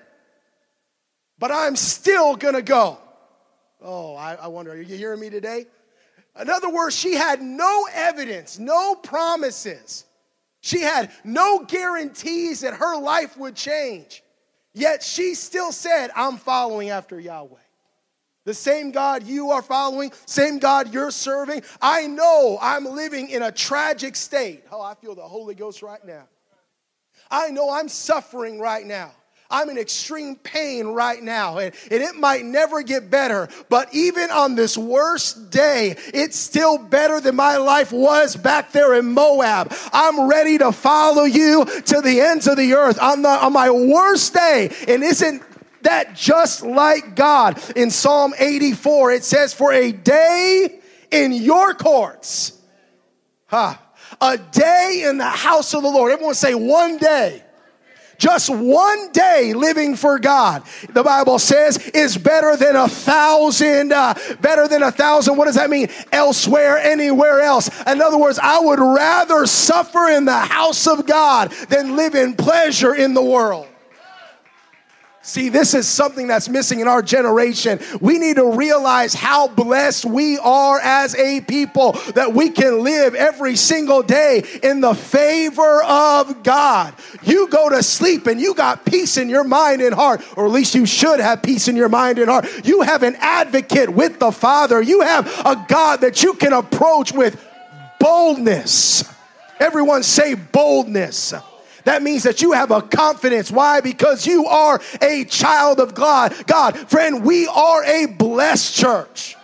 but 1.39 1.49
I'm 1.49 1.77
still 1.77 2.35
gonna 2.35 2.61
go. 2.61 2.99
Oh, 3.81 4.15
I, 4.15 4.35
I 4.35 4.47
wonder, 4.47 4.73
are 4.73 4.75
you 4.75 4.97
hearing 4.97 5.21
me 5.21 5.29
today? 5.29 5.65
In 6.39 6.49
other 6.49 6.69
words, 6.69 6.95
she 6.95 7.13
had 7.13 7.41
no 7.41 7.87
evidence, 7.93 8.59
no 8.59 8.95
promises. 8.95 10.03
She 10.59 10.81
had 10.81 11.09
no 11.23 11.63
guarantees 11.63 12.59
that 12.59 12.75
her 12.75 12.99
life 12.99 13.37
would 13.37 13.55
change. 13.55 14.23
Yet 14.77 15.01
she 15.01 15.33
still 15.33 15.71
said, 15.71 16.11
I'm 16.15 16.37
following 16.37 16.91
after 16.91 17.19
Yahweh. 17.19 17.57
The 18.45 18.53
same 18.53 18.91
God 18.91 19.23
you 19.23 19.49
are 19.49 19.63
following, 19.63 20.11
same 20.27 20.59
God 20.59 20.93
you're 20.93 21.09
serving. 21.09 21.63
I 21.81 22.05
know 22.05 22.59
I'm 22.61 22.85
living 22.85 23.31
in 23.31 23.41
a 23.41 23.51
tragic 23.51 24.15
state. 24.15 24.63
Oh, 24.71 24.79
I 24.79 24.93
feel 24.93 25.15
the 25.15 25.23
Holy 25.23 25.55
Ghost 25.55 25.81
right 25.81 26.05
now. 26.05 26.27
I 27.31 27.49
know 27.49 27.71
I'm 27.71 27.89
suffering 27.89 28.59
right 28.59 28.85
now. 28.85 29.13
I'm 29.49 29.69
in 29.69 29.77
extreme 29.77 30.35
pain 30.35 30.87
right 30.87 31.23
now, 31.23 31.59
and, 31.59 31.73
and 31.89 32.03
it 32.03 32.15
might 32.15 32.43
never 32.43 32.81
get 32.81 33.09
better. 33.09 33.47
But 33.69 33.93
even 33.93 34.29
on 34.29 34.55
this 34.55 34.77
worst 34.77 35.49
day, 35.49 35.95
it's 36.13 36.35
still 36.35 36.77
better 36.77 37.21
than 37.21 37.37
my 37.37 37.55
life 37.55 37.93
was 37.93 38.35
back 38.35 38.73
there 38.73 38.93
in 38.95 39.13
Moab. 39.13 39.73
I'm 39.93 40.27
ready 40.29 40.57
to 40.57 40.73
follow 40.73 41.23
you 41.23 41.63
to 41.63 42.01
the 42.01 42.19
ends 42.19 42.47
of 42.47 42.57
the 42.57 42.73
earth 42.73 43.01
on, 43.01 43.21
the, 43.21 43.29
on 43.29 43.53
my 43.53 43.69
worst 43.69 44.33
day. 44.33 44.69
And 44.87 45.01
isn't 45.01 45.41
that 45.83 46.13
just 46.13 46.63
like 46.63 47.15
God? 47.15 47.61
In 47.77 47.89
Psalm 47.89 48.33
84, 48.37 49.11
it 49.11 49.23
says, 49.23 49.53
For 49.53 49.71
a 49.71 49.93
day 49.93 50.81
in 51.09 51.31
your 51.31 51.73
courts, 51.73 52.59
huh? 53.45 53.75
A 54.19 54.37
day 54.37 55.05
in 55.07 55.17
the 55.17 55.25
house 55.25 55.73
of 55.73 55.83
the 55.83 55.89
Lord. 55.89 56.11
Everyone 56.11 56.35
say, 56.35 56.53
one 56.53 56.97
day 56.97 57.43
just 58.17 58.49
one 58.49 59.11
day 59.11 59.53
living 59.53 59.95
for 59.95 60.19
God, 60.19 60.63
the 60.89 61.03
Bible 61.03 61.39
says, 61.39 61.77
is 61.89 62.17
better 62.17 62.55
than 62.55 62.75
a 62.75 62.87
thousand, 62.87 63.91
uh, 63.91 64.13
better 64.41 64.67
than 64.67 64.83
a 64.83 64.91
thousand. 64.91 65.37
What 65.37 65.45
does 65.45 65.55
that 65.55 65.69
mean? 65.69 65.89
Elsewhere, 66.11 66.77
anywhere 66.77 67.41
else. 67.41 67.69
In 67.85 68.01
other 68.01 68.17
words, 68.17 68.39
I 68.41 68.59
would 68.59 68.79
rather 68.79 69.45
suffer 69.45 70.09
in 70.09 70.25
the 70.25 70.37
house 70.37 70.87
of 70.87 71.05
God 71.05 71.51
than 71.69 71.95
live 71.95 72.15
in 72.15 72.35
pleasure 72.35 72.95
in 72.95 73.13
the 73.13 73.23
world. 73.23 73.67
See, 75.27 75.49
this 75.49 75.73
is 75.73 75.89
something 75.89 76.27
that's 76.27 76.47
missing 76.47 76.79
in 76.79 76.87
our 76.87 77.01
generation. 77.01 77.81
We 77.99 78.17
need 78.17 78.37
to 78.37 78.55
realize 78.55 79.13
how 79.13 79.49
blessed 79.49 80.05
we 80.05 80.37
are 80.37 80.79
as 80.79 81.15
a 81.15 81.41
people 81.41 81.91
that 82.15 82.33
we 82.33 82.49
can 82.49 82.81
live 82.81 83.13
every 83.13 83.57
single 83.57 84.01
day 84.01 84.45
in 84.63 84.79
the 84.79 84.93
favor 84.95 85.83
of 85.83 86.43
God. 86.43 86.93
You 87.23 87.49
go 87.49 87.67
to 87.69 87.83
sleep 87.83 88.27
and 88.27 88.39
you 88.39 88.53
got 88.53 88.85
peace 88.85 89.17
in 89.17 89.27
your 89.27 89.43
mind 89.43 89.81
and 89.81 89.93
heart, 89.93 90.23
or 90.37 90.45
at 90.45 90.51
least 90.53 90.75
you 90.75 90.85
should 90.85 91.19
have 91.19 91.43
peace 91.43 91.67
in 91.67 91.75
your 91.75 91.89
mind 91.89 92.19
and 92.19 92.29
heart. 92.29 92.65
You 92.65 92.83
have 92.83 93.03
an 93.03 93.17
advocate 93.19 93.89
with 93.89 94.19
the 94.19 94.31
Father. 94.31 94.81
You 94.81 95.01
have 95.01 95.27
a 95.45 95.65
God 95.67 95.99
that 96.01 96.23
you 96.23 96.35
can 96.35 96.53
approach 96.53 97.11
with 97.11 97.37
boldness. 97.99 99.03
Everyone 99.59 100.03
say 100.03 100.35
boldness. 100.35 101.33
That 101.87 102.03
means 102.03 102.23
that 102.23 102.41
you 102.41 102.51
have 102.51 102.69
a 102.71 102.81
confidence. 102.81 103.49
Why? 103.49 103.79
Because 103.79 104.27
you 104.27 104.45
are 104.45 104.81
a 105.01 105.23
child 105.23 105.79
of 105.79 105.95
God. 105.95 106.35
God, 106.45 106.77
friend, 106.77 107.23
we 107.23 107.47
are 107.47 107.81
a 107.85 108.07
blessed 108.07 108.75
church. 108.75 109.36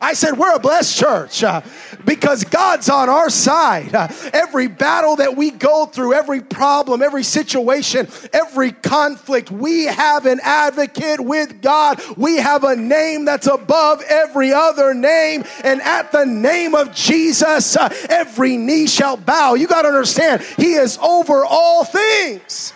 I 0.00 0.12
said, 0.12 0.36
We're 0.36 0.54
a 0.54 0.58
blessed 0.58 0.96
church 0.96 1.42
uh, 1.42 1.62
because 2.04 2.44
God's 2.44 2.90
on 2.90 3.08
our 3.08 3.30
side. 3.30 3.94
Uh, 3.94 4.08
every 4.32 4.68
battle 4.68 5.16
that 5.16 5.36
we 5.36 5.50
go 5.50 5.86
through, 5.86 6.12
every 6.12 6.42
problem, 6.42 7.00
every 7.00 7.22
situation, 7.22 8.06
every 8.32 8.72
conflict, 8.72 9.50
we 9.50 9.84
have 9.86 10.26
an 10.26 10.40
advocate 10.42 11.20
with 11.20 11.62
God. 11.62 12.00
We 12.16 12.36
have 12.36 12.64
a 12.64 12.76
name 12.76 13.24
that's 13.24 13.46
above 13.46 14.02
every 14.02 14.52
other 14.52 14.92
name. 14.92 15.44
And 15.64 15.80
at 15.80 16.12
the 16.12 16.26
name 16.26 16.74
of 16.74 16.94
Jesus, 16.94 17.76
uh, 17.76 17.88
every 18.10 18.58
knee 18.58 18.86
shall 18.86 19.16
bow. 19.16 19.54
You 19.54 19.66
got 19.66 19.82
to 19.82 19.88
understand, 19.88 20.42
He 20.42 20.74
is 20.74 20.98
over 20.98 21.44
all 21.44 21.84
things. 21.84 22.74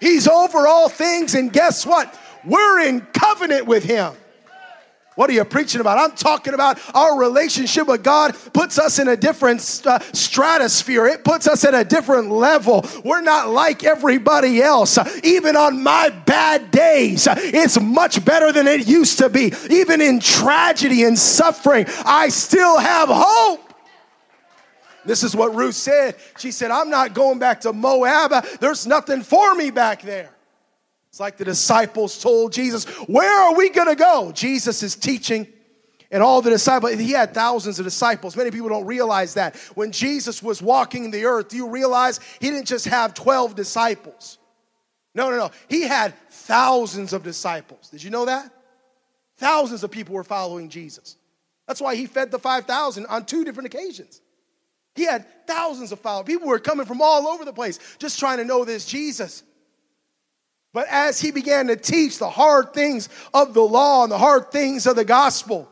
He's 0.00 0.26
over 0.26 0.66
all 0.66 0.88
things. 0.88 1.34
And 1.34 1.52
guess 1.52 1.84
what? 1.84 2.18
We're 2.42 2.80
in 2.80 3.02
covenant 3.12 3.66
with 3.66 3.84
Him. 3.84 4.14
What 5.14 5.28
are 5.28 5.34
you 5.34 5.44
preaching 5.44 5.80
about? 5.80 5.98
I'm 5.98 6.16
talking 6.16 6.54
about 6.54 6.80
our 6.94 7.18
relationship 7.18 7.86
with 7.86 8.02
God 8.02 8.34
puts 8.54 8.78
us 8.78 8.98
in 8.98 9.08
a 9.08 9.16
different 9.16 9.82
uh, 9.84 9.98
stratosphere. 10.12 11.06
It 11.06 11.22
puts 11.22 11.46
us 11.46 11.64
at 11.64 11.74
a 11.74 11.84
different 11.84 12.30
level. 12.30 12.86
We're 13.04 13.20
not 13.20 13.50
like 13.50 13.84
everybody 13.84 14.62
else. 14.62 14.98
Even 15.22 15.54
on 15.54 15.82
my 15.82 16.08
bad 16.08 16.70
days, 16.70 17.28
it's 17.30 17.78
much 17.78 18.24
better 18.24 18.52
than 18.52 18.66
it 18.66 18.86
used 18.86 19.18
to 19.18 19.28
be. 19.28 19.52
Even 19.68 20.00
in 20.00 20.18
tragedy 20.18 21.04
and 21.04 21.18
suffering, 21.18 21.84
I 22.06 22.30
still 22.30 22.78
have 22.78 23.10
hope. 23.12 23.60
This 25.04 25.22
is 25.22 25.36
what 25.36 25.54
Ruth 25.54 25.74
said. 25.74 26.16
She 26.38 26.52
said, 26.52 26.70
I'm 26.70 26.88
not 26.88 27.12
going 27.12 27.38
back 27.38 27.60
to 27.62 27.72
Moab. 27.72 28.46
There's 28.60 28.86
nothing 28.86 29.22
for 29.22 29.54
me 29.54 29.70
back 29.70 30.00
there. 30.02 30.30
It's 31.12 31.20
like 31.20 31.36
the 31.36 31.44
disciples 31.44 32.22
told 32.22 32.54
Jesus, 32.54 32.86
Where 33.06 33.42
are 33.42 33.54
we 33.54 33.68
going 33.68 33.88
to 33.88 33.94
go? 33.94 34.32
Jesus 34.32 34.82
is 34.82 34.96
teaching. 34.96 35.46
And 36.10 36.22
all 36.22 36.40
the 36.40 36.48
disciples, 36.48 36.94
he 36.94 37.10
had 37.10 37.34
thousands 37.34 37.78
of 37.78 37.84
disciples. 37.84 38.34
Many 38.34 38.50
people 38.50 38.70
don't 38.70 38.86
realize 38.86 39.34
that. 39.34 39.56
When 39.74 39.92
Jesus 39.92 40.42
was 40.42 40.62
walking 40.62 41.10
the 41.10 41.26
earth, 41.26 41.48
do 41.48 41.58
you 41.58 41.68
realize 41.68 42.18
he 42.40 42.48
didn't 42.48 42.66
just 42.66 42.86
have 42.86 43.12
12 43.12 43.54
disciples? 43.54 44.38
No, 45.14 45.28
no, 45.28 45.36
no. 45.36 45.50
He 45.68 45.82
had 45.82 46.14
thousands 46.30 47.12
of 47.12 47.22
disciples. 47.22 47.90
Did 47.90 48.02
you 48.02 48.08
know 48.08 48.24
that? 48.24 48.50
Thousands 49.36 49.84
of 49.84 49.90
people 49.90 50.14
were 50.14 50.24
following 50.24 50.70
Jesus. 50.70 51.16
That's 51.68 51.80
why 51.80 51.94
he 51.94 52.06
fed 52.06 52.30
the 52.30 52.38
5,000 52.38 53.04
on 53.04 53.26
two 53.26 53.44
different 53.44 53.66
occasions. 53.66 54.22
He 54.94 55.04
had 55.04 55.26
thousands 55.46 55.92
of 55.92 56.00
followers. 56.00 56.26
People 56.26 56.48
were 56.48 56.58
coming 56.58 56.86
from 56.86 57.02
all 57.02 57.28
over 57.28 57.44
the 57.44 57.52
place 57.52 57.78
just 57.98 58.18
trying 58.18 58.38
to 58.38 58.44
know 58.46 58.64
this 58.64 58.86
Jesus. 58.86 59.42
But 60.72 60.86
as 60.88 61.20
he 61.20 61.32
began 61.32 61.66
to 61.66 61.76
teach 61.76 62.18
the 62.18 62.30
hard 62.30 62.72
things 62.72 63.08
of 63.34 63.52
the 63.52 63.62
law 63.62 64.04
and 64.04 64.12
the 64.12 64.18
hard 64.18 64.50
things 64.50 64.86
of 64.86 64.96
the 64.96 65.04
gospel, 65.04 65.68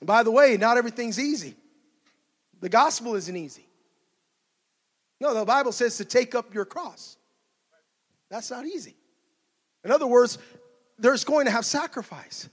by 0.00 0.22
the 0.22 0.30
way, 0.30 0.56
not 0.56 0.78
everything's 0.78 1.18
easy. 1.18 1.54
The 2.60 2.68
gospel 2.68 3.14
isn't 3.14 3.36
easy. 3.36 3.66
No, 5.20 5.34
the 5.34 5.44
Bible 5.44 5.72
says 5.72 5.98
to 5.98 6.04
take 6.04 6.34
up 6.34 6.54
your 6.54 6.64
cross. 6.64 7.16
That's 8.30 8.50
not 8.50 8.66
easy. 8.66 8.94
In 9.84 9.90
other 9.90 10.06
words, 10.06 10.38
there's 10.98 11.24
going 11.24 11.44
to 11.44 11.50
have 11.50 11.64
sacrifice. 11.64 12.48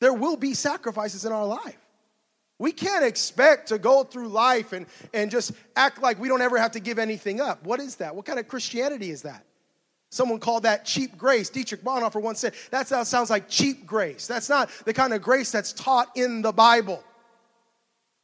There 0.00 0.12
will 0.12 0.36
be 0.36 0.54
sacrifices 0.54 1.24
in 1.24 1.32
our 1.32 1.46
life. 1.46 1.78
We 2.58 2.72
can't 2.72 3.04
expect 3.04 3.68
to 3.68 3.78
go 3.78 4.02
through 4.04 4.28
life 4.28 4.72
and, 4.72 4.86
and 5.12 5.30
just 5.30 5.52
act 5.74 6.00
like 6.00 6.18
we 6.18 6.28
don't 6.28 6.40
ever 6.40 6.58
have 6.58 6.72
to 6.72 6.80
give 6.80 6.98
anything 6.98 7.40
up. 7.40 7.64
What 7.64 7.80
is 7.80 7.96
that? 7.96 8.14
What 8.16 8.24
kind 8.24 8.38
of 8.38 8.48
Christianity 8.48 9.10
is 9.10 9.22
that? 9.22 9.44
Someone 10.16 10.40
called 10.40 10.62
that 10.62 10.86
cheap 10.86 11.18
grace. 11.18 11.50
Dietrich 11.50 11.84
Bonhoeffer 11.84 12.22
once 12.22 12.38
said, 12.38 12.54
that 12.70 12.88
sounds 12.88 13.28
like 13.28 13.50
cheap 13.50 13.86
grace. 13.86 14.26
That's 14.26 14.48
not 14.48 14.70
the 14.86 14.94
kind 14.94 15.12
of 15.12 15.20
grace 15.20 15.52
that's 15.52 15.74
taught 15.74 16.08
in 16.16 16.40
the 16.40 16.52
Bible. 16.52 17.04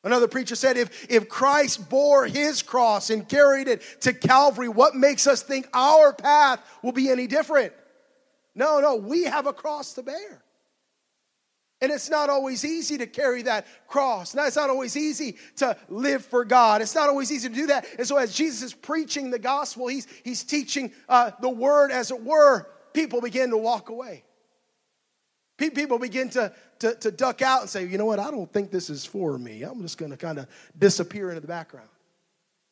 Another 0.02 0.26
preacher 0.26 0.56
said, 0.56 0.78
if, 0.78 1.06
if 1.10 1.28
Christ 1.28 1.90
bore 1.90 2.26
his 2.26 2.62
cross 2.62 3.10
and 3.10 3.28
carried 3.28 3.68
it 3.68 3.82
to 4.00 4.14
Calvary, 4.14 4.70
what 4.70 4.96
makes 4.96 5.26
us 5.26 5.42
think 5.42 5.68
our 5.74 6.14
path 6.14 6.60
will 6.82 6.92
be 6.92 7.10
any 7.10 7.26
different? 7.26 7.74
No, 8.54 8.80
no, 8.80 8.96
we 8.96 9.24
have 9.24 9.46
a 9.46 9.52
cross 9.52 9.92
to 9.92 10.02
bear. 10.02 10.42
And 11.82 11.90
it's 11.90 12.08
not 12.08 12.30
always 12.30 12.64
easy 12.64 12.96
to 12.98 13.08
carry 13.08 13.42
that 13.42 13.66
cross. 13.88 14.36
Now, 14.36 14.46
it's 14.46 14.54
not 14.54 14.70
always 14.70 14.96
easy 14.96 15.36
to 15.56 15.76
live 15.88 16.24
for 16.24 16.44
God. 16.44 16.80
It's 16.80 16.94
not 16.94 17.08
always 17.08 17.32
easy 17.32 17.48
to 17.48 17.54
do 17.54 17.66
that. 17.66 17.86
And 17.98 18.06
so, 18.06 18.16
as 18.16 18.32
Jesus 18.32 18.62
is 18.62 18.72
preaching 18.72 19.30
the 19.30 19.38
gospel, 19.40 19.88
he's, 19.88 20.06
he's 20.22 20.44
teaching 20.44 20.92
uh, 21.08 21.32
the 21.40 21.48
word, 21.48 21.90
as 21.90 22.12
it 22.12 22.22
were, 22.22 22.68
people 22.92 23.20
begin 23.20 23.50
to 23.50 23.56
walk 23.56 23.88
away. 23.88 24.22
People 25.58 25.98
begin 25.98 26.30
to, 26.30 26.52
to, 26.78 26.94
to 26.94 27.10
duck 27.10 27.42
out 27.42 27.62
and 27.62 27.70
say, 27.70 27.84
you 27.84 27.98
know 27.98 28.06
what, 28.06 28.20
I 28.20 28.30
don't 28.30 28.52
think 28.52 28.70
this 28.70 28.88
is 28.88 29.04
for 29.04 29.36
me. 29.36 29.62
I'm 29.62 29.82
just 29.82 29.98
going 29.98 30.10
to 30.12 30.16
kind 30.16 30.38
of 30.38 30.46
disappear 30.78 31.30
into 31.30 31.40
the 31.40 31.48
background. 31.48 31.88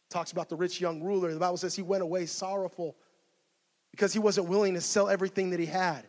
Talks 0.08 0.30
about 0.30 0.48
the 0.48 0.56
rich 0.56 0.80
young 0.80 1.02
ruler. 1.02 1.32
The 1.32 1.40
Bible 1.40 1.56
says 1.56 1.74
he 1.74 1.82
went 1.82 2.02
away 2.02 2.26
sorrowful 2.26 2.96
because 3.90 4.12
he 4.12 4.18
wasn't 4.20 4.48
willing 4.48 4.74
to 4.74 4.80
sell 4.80 5.08
everything 5.08 5.50
that 5.50 5.60
he 5.60 5.66
had. 5.66 6.04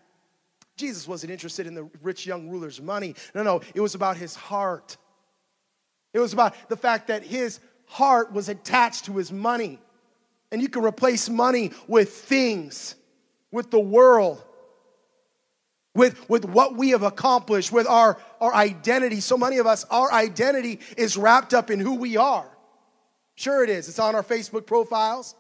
Jesus 0.77 1.07
wasn't 1.07 1.31
interested 1.31 1.67
in 1.67 1.75
the 1.75 1.89
rich 2.01 2.25
young 2.25 2.49
ruler's 2.49 2.81
money. 2.81 3.15
No, 3.35 3.43
no, 3.43 3.61
it 3.75 3.81
was 3.81 3.95
about 3.95 4.17
his 4.17 4.35
heart. 4.35 4.97
It 6.13 6.19
was 6.19 6.33
about 6.33 6.55
the 6.69 6.77
fact 6.77 7.07
that 7.07 7.23
his 7.23 7.59
heart 7.85 8.31
was 8.31 8.49
attached 8.49 9.05
to 9.05 9.17
his 9.17 9.31
money. 9.31 9.79
And 10.51 10.61
you 10.61 10.69
can 10.69 10.83
replace 10.83 11.29
money 11.29 11.71
with 11.87 12.09
things, 12.09 12.95
with 13.51 13.71
the 13.71 13.79
world, 13.79 14.43
with, 15.93 16.29
with 16.29 16.45
what 16.45 16.75
we 16.75 16.89
have 16.89 17.03
accomplished, 17.03 17.71
with 17.71 17.87
our, 17.87 18.17
our 18.39 18.53
identity. 18.53 19.19
So 19.19 19.37
many 19.37 19.57
of 19.57 19.67
us, 19.67 19.85
our 19.85 20.11
identity 20.11 20.79
is 20.97 21.17
wrapped 21.17 21.53
up 21.53 21.69
in 21.69 21.79
who 21.79 21.95
we 21.95 22.17
are. 22.17 22.49
Sure, 23.35 23.63
it 23.63 23.69
is. 23.69 23.87
It's 23.87 23.99
on 23.99 24.15
our 24.15 24.23
Facebook 24.23 24.65
profiles, 24.65 25.35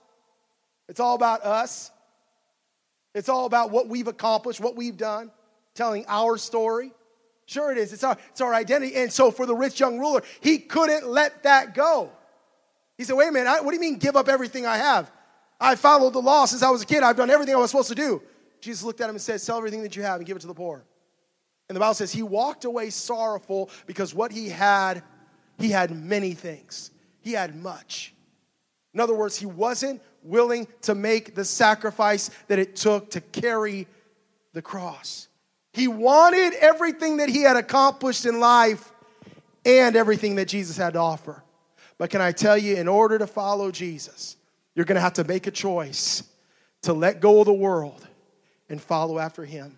it's 0.87 0.99
all 0.99 1.15
about 1.15 1.43
us. 1.43 1.91
It's 3.13 3.29
all 3.29 3.45
about 3.45 3.71
what 3.71 3.87
we've 3.87 4.07
accomplished, 4.07 4.59
what 4.59 4.75
we've 4.75 4.97
done. 4.97 5.31
telling 5.73 6.05
our 6.07 6.37
story. 6.37 6.91
Sure, 7.45 7.71
it 7.71 7.77
is. 7.77 7.91
It's 7.91 8.03
our, 8.03 8.17
it's 8.29 8.41
our 8.41 8.53
identity. 8.53 8.95
And 8.95 9.11
so 9.11 9.31
for 9.31 9.45
the 9.45 9.55
rich 9.55 9.79
young 9.79 9.99
ruler, 9.99 10.21
he 10.39 10.57
couldn't 10.57 11.07
let 11.07 11.43
that 11.43 11.73
go. 11.73 12.09
He 12.97 13.03
said, 13.03 13.15
Wait 13.15 13.29
a 13.29 13.31
minute, 13.31 13.49
I, 13.49 13.61
what 13.61 13.71
do 13.71 13.75
you 13.75 13.81
mean 13.81 13.97
give 13.97 14.15
up 14.15 14.29
everything 14.29 14.65
I 14.65 14.77
have? 14.77 15.11
I 15.59 15.75
followed 15.75 16.13
the 16.13 16.21
law 16.21 16.45
since 16.45 16.63
I 16.63 16.69
was 16.69 16.81
a 16.81 16.85
kid. 16.85 17.03
I've 17.03 17.17
done 17.17 17.29
everything 17.29 17.55
I 17.55 17.57
was 17.57 17.71
supposed 17.71 17.89
to 17.89 17.95
do. 17.95 18.21
Jesus 18.61 18.83
looked 18.83 19.01
at 19.01 19.05
him 19.05 19.15
and 19.15 19.21
said, 19.21 19.41
Sell 19.41 19.57
everything 19.57 19.83
that 19.83 19.95
you 19.95 20.03
have 20.03 20.17
and 20.17 20.25
give 20.25 20.37
it 20.37 20.41
to 20.41 20.47
the 20.47 20.53
poor. 20.53 20.83
And 21.67 21.75
the 21.75 21.79
Bible 21.79 21.93
says 21.93 22.11
he 22.11 22.23
walked 22.23 22.65
away 22.65 22.89
sorrowful 22.89 23.69
because 23.85 24.13
what 24.13 24.31
he 24.31 24.49
had, 24.49 25.03
he 25.57 25.69
had 25.69 25.91
many 25.91 26.33
things. 26.33 26.91
He 27.21 27.31
had 27.33 27.55
much. 27.55 28.13
In 28.93 28.99
other 28.99 29.15
words, 29.15 29.37
he 29.37 29.45
wasn't 29.45 30.01
willing 30.23 30.67
to 30.83 30.95
make 30.95 31.35
the 31.35 31.45
sacrifice 31.45 32.29
that 32.47 32.59
it 32.59 32.75
took 32.75 33.11
to 33.11 33.21
carry 33.21 33.87
the 34.53 34.61
cross. 34.61 35.27
He 35.73 35.87
wanted 35.87 36.53
everything 36.55 37.17
that 37.17 37.29
he 37.29 37.43
had 37.43 37.55
accomplished 37.55 38.25
in 38.25 38.39
life 38.39 38.91
and 39.65 39.95
everything 39.95 40.35
that 40.35 40.47
Jesus 40.47 40.75
had 40.75 40.93
to 40.93 40.99
offer. 40.99 41.43
But 41.97 42.09
can 42.09 42.19
I 42.21 42.31
tell 42.31 42.57
you, 42.57 42.75
in 42.75 42.87
order 42.87 43.17
to 43.17 43.27
follow 43.27 43.71
Jesus, 43.71 44.35
you're 44.75 44.85
going 44.85 44.95
to 44.95 45.01
have 45.01 45.13
to 45.13 45.23
make 45.23 45.47
a 45.47 45.51
choice 45.51 46.23
to 46.81 46.93
let 46.93 47.21
go 47.21 47.39
of 47.39 47.45
the 47.45 47.53
world 47.53 48.05
and 48.69 48.81
follow 48.81 49.19
after 49.19 49.45
him. 49.45 49.77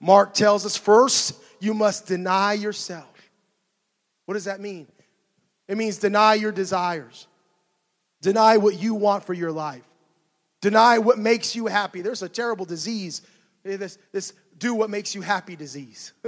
Mark 0.00 0.34
tells 0.34 0.66
us 0.66 0.76
first, 0.76 1.34
you 1.60 1.74
must 1.74 2.06
deny 2.06 2.52
yourself. 2.52 3.06
What 4.26 4.34
does 4.34 4.44
that 4.44 4.60
mean? 4.60 4.86
It 5.68 5.76
means 5.76 5.98
deny 5.98 6.34
your 6.34 6.52
desires, 6.52 7.26
deny 8.20 8.56
what 8.56 8.78
you 8.78 8.94
want 8.94 9.24
for 9.24 9.34
your 9.34 9.52
life, 9.52 9.84
deny 10.60 10.98
what 10.98 11.18
makes 11.18 11.54
you 11.54 11.66
happy. 11.66 12.02
There's 12.02 12.22
a 12.22 12.28
terrible 12.28 12.64
disease, 12.64 13.22
eh, 13.64 13.76
this, 13.76 13.98
this 14.12 14.32
do 14.58 14.74
what 14.74 14.90
makes 14.90 15.14
you 15.14 15.22
happy 15.22 15.56
disease. 15.56 16.12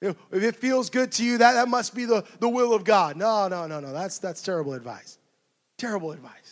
if 0.00 0.16
it 0.32 0.56
feels 0.56 0.90
good 0.90 1.12
to 1.12 1.24
you, 1.24 1.38
that, 1.38 1.54
that 1.54 1.68
must 1.68 1.94
be 1.94 2.04
the, 2.04 2.24
the 2.40 2.48
will 2.48 2.72
of 2.72 2.84
God. 2.84 3.16
No, 3.16 3.48
no, 3.48 3.66
no, 3.66 3.80
no. 3.80 3.92
That's, 3.92 4.18
that's 4.18 4.42
terrible 4.42 4.74
advice. 4.74 5.18
Terrible 5.76 6.12
advice. 6.12 6.43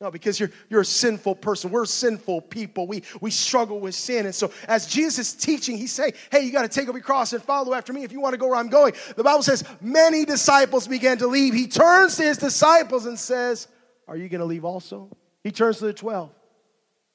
No, 0.00 0.12
because 0.12 0.38
you're, 0.38 0.50
you're 0.70 0.82
a 0.82 0.84
sinful 0.84 1.34
person. 1.36 1.72
We're 1.72 1.84
sinful 1.84 2.42
people. 2.42 2.86
We, 2.86 3.02
we 3.20 3.32
struggle 3.32 3.80
with 3.80 3.96
sin. 3.96 4.26
And 4.26 4.34
so, 4.34 4.52
as 4.68 4.86
Jesus 4.86 5.28
is 5.28 5.34
teaching, 5.34 5.76
he's 5.76 5.90
saying, 5.90 6.12
Hey, 6.30 6.42
you 6.42 6.52
got 6.52 6.62
to 6.62 6.68
take 6.68 6.88
up 6.88 6.94
your 6.94 7.02
cross 7.02 7.32
and 7.32 7.42
follow 7.42 7.74
after 7.74 7.92
me 7.92 8.04
if 8.04 8.12
you 8.12 8.20
want 8.20 8.34
to 8.34 8.38
go 8.38 8.46
where 8.46 8.56
I'm 8.56 8.68
going. 8.68 8.94
The 9.16 9.24
Bible 9.24 9.42
says, 9.42 9.64
Many 9.80 10.24
disciples 10.24 10.86
began 10.86 11.18
to 11.18 11.26
leave. 11.26 11.52
He 11.52 11.66
turns 11.66 12.14
to 12.16 12.22
his 12.22 12.38
disciples 12.38 13.06
and 13.06 13.18
says, 13.18 13.66
Are 14.06 14.16
you 14.16 14.28
going 14.28 14.38
to 14.38 14.44
leave 14.44 14.64
also? 14.64 15.08
He 15.42 15.50
turns 15.50 15.78
to 15.78 15.86
the 15.86 15.92
12. 15.92 16.30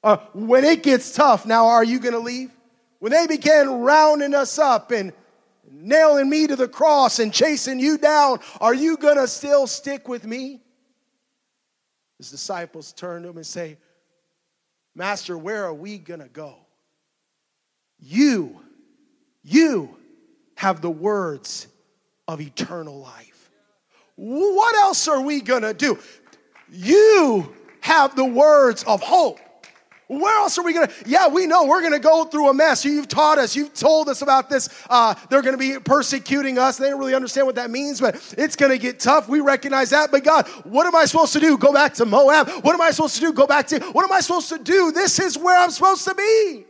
Uh, 0.03 0.17
when 0.33 0.65
it 0.65 0.83
gets 0.83 1.13
tough, 1.13 1.45
now 1.45 1.67
are 1.67 1.85
you 1.85 1.99
going 1.99 2.13
to 2.13 2.19
leave? 2.19 2.51
When 2.99 3.13
they 3.13 3.27
began 3.27 3.79
rounding 3.79 4.33
us 4.33 4.59
up 4.59 4.91
and 4.91 5.13
nailing 5.71 6.29
me 6.29 6.47
to 6.47 6.57
the 6.57 6.67
cross 6.67 7.19
and 7.19 7.33
chasing 7.33 7.79
you 7.79 7.97
down, 7.97 8.41
are 8.59 8.73
you 8.73 8.97
going 8.97 9.15
to 9.15 9.27
still 9.27 9.67
stick 9.67 10.09
with 10.09 10.25
me? 10.25 10.59
His 12.23 12.31
disciples 12.31 12.93
turn 12.93 13.23
to 13.23 13.29
him 13.29 13.35
and 13.35 13.45
say, 13.45 13.75
Master, 14.95 15.37
where 15.37 15.65
are 15.65 15.73
we 15.73 15.97
going 15.97 16.21
to 16.21 16.29
go? 16.29 16.55
You, 17.99 18.61
you 19.43 19.97
have 20.55 20.79
the 20.79 20.89
words 20.89 21.67
of 22.29 22.39
eternal 22.39 22.97
life. 22.97 23.51
What 24.15 24.73
else 24.77 25.09
are 25.09 25.19
we 25.19 25.41
going 25.41 25.63
to 25.63 25.73
do? 25.73 25.99
You 26.71 27.53
have 27.81 28.15
the 28.15 28.23
words 28.23 28.83
of 28.83 29.01
hope. 29.01 29.41
Where 30.19 30.37
else 30.37 30.57
are 30.57 30.63
we 30.63 30.73
gonna? 30.73 30.89
Yeah, 31.05 31.27
we 31.27 31.45
know 31.45 31.65
we're 31.65 31.81
gonna 31.81 31.99
go 31.99 32.25
through 32.25 32.49
a 32.49 32.53
mess. 32.53 32.85
You've 32.85 33.07
taught 33.07 33.37
us, 33.37 33.55
you've 33.55 33.73
told 33.73 34.09
us 34.09 34.21
about 34.21 34.49
this. 34.49 34.69
Uh, 34.89 35.15
they're 35.29 35.41
gonna 35.41 35.57
be 35.57 35.79
persecuting 35.79 36.57
us. 36.57 36.77
They 36.77 36.89
don't 36.89 36.99
really 36.99 37.15
understand 37.15 37.47
what 37.47 37.55
that 37.55 37.69
means, 37.69 37.99
but 37.99 38.15
it's 38.37 38.55
gonna 38.55 38.77
get 38.77 38.99
tough. 38.99 39.27
We 39.27 39.39
recognize 39.39 39.89
that. 39.91 40.11
But 40.11 40.23
God, 40.23 40.47
what 40.63 40.85
am 40.87 40.95
I 40.95 41.05
supposed 41.05 41.33
to 41.33 41.39
do? 41.39 41.57
Go 41.57 41.73
back 41.73 41.93
to 41.95 42.05
Moab? 42.05 42.49
What 42.63 42.73
am 42.73 42.81
I 42.81 42.91
supposed 42.91 43.15
to 43.15 43.21
do? 43.21 43.33
Go 43.33 43.47
back 43.47 43.67
to, 43.67 43.79
what 43.91 44.03
am 44.03 44.11
I 44.11 44.19
supposed 44.21 44.49
to 44.49 44.57
do? 44.57 44.91
This 44.91 45.19
is 45.19 45.37
where 45.37 45.57
I'm 45.57 45.71
supposed 45.71 46.05
to 46.05 46.15
be. 46.15 46.65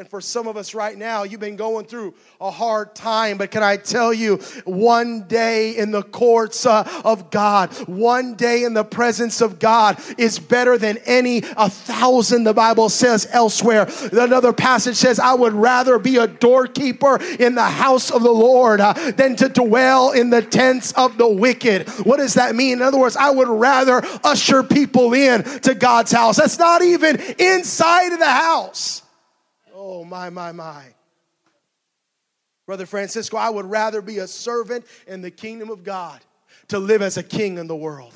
And 0.00 0.08
for 0.08 0.22
some 0.22 0.48
of 0.48 0.56
us 0.56 0.72
right 0.72 0.96
now, 0.96 1.24
you've 1.24 1.40
been 1.40 1.56
going 1.56 1.84
through 1.84 2.14
a 2.40 2.50
hard 2.50 2.94
time, 2.94 3.36
but 3.36 3.50
can 3.50 3.62
I 3.62 3.76
tell 3.76 4.14
you, 4.14 4.38
one 4.64 5.24
day 5.28 5.76
in 5.76 5.90
the 5.90 6.02
courts 6.02 6.64
uh, 6.64 6.90
of 7.04 7.30
God, 7.30 7.70
one 7.86 8.34
day 8.34 8.64
in 8.64 8.72
the 8.72 8.82
presence 8.82 9.42
of 9.42 9.58
God 9.58 10.00
is 10.16 10.38
better 10.38 10.78
than 10.78 10.96
any 11.04 11.42
a 11.54 11.68
thousand, 11.68 12.44
the 12.44 12.54
Bible 12.54 12.88
says 12.88 13.28
elsewhere. 13.30 13.90
Another 14.10 14.54
passage 14.54 14.96
says, 14.96 15.20
I 15.20 15.34
would 15.34 15.52
rather 15.52 15.98
be 15.98 16.16
a 16.16 16.26
doorkeeper 16.26 17.20
in 17.38 17.54
the 17.54 17.68
house 17.68 18.10
of 18.10 18.22
the 18.22 18.32
Lord 18.32 18.80
uh, 18.80 18.94
than 18.94 19.36
to 19.36 19.50
dwell 19.50 20.12
in 20.12 20.30
the 20.30 20.40
tents 20.40 20.92
of 20.92 21.18
the 21.18 21.28
wicked. 21.28 21.90
What 22.06 22.16
does 22.16 22.32
that 22.32 22.54
mean? 22.54 22.78
In 22.78 22.82
other 22.82 22.98
words, 22.98 23.16
I 23.16 23.28
would 23.28 23.48
rather 23.48 24.00
usher 24.24 24.62
people 24.62 25.12
in 25.12 25.42
to 25.60 25.74
God's 25.74 26.12
house. 26.12 26.38
That's 26.38 26.58
not 26.58 26.80
even 26.80 27.20
inside 27.38 28.14
of 28.14 28.18
the 28.18 28.24
house. 28.24 29.02
Oh, 29.82 30.04
my, 30.04 30.28
my, 30.28 30.52
my. 30.52 30.84
Brother 32.66 32.84
Francisco, 32.84 33.38
I 33.38 33.48
would 33.48 33.64
rather 33.64 34.02
be 34.02 34.18
a 34.18 34.26
servant 34.26 34.84
in 35.06 35.22
the 35.22 35.30
kingdom 35.30 35.70
of 35.70 35.84
God 35.84 36.20
to 36.68 36.78
live 36.78 37.00
as 37.00 37.16
a 37.16 37.22
king 37.22 37.56
in 37.56 37.66
the 37.66 37.74
world. 37.74 38.12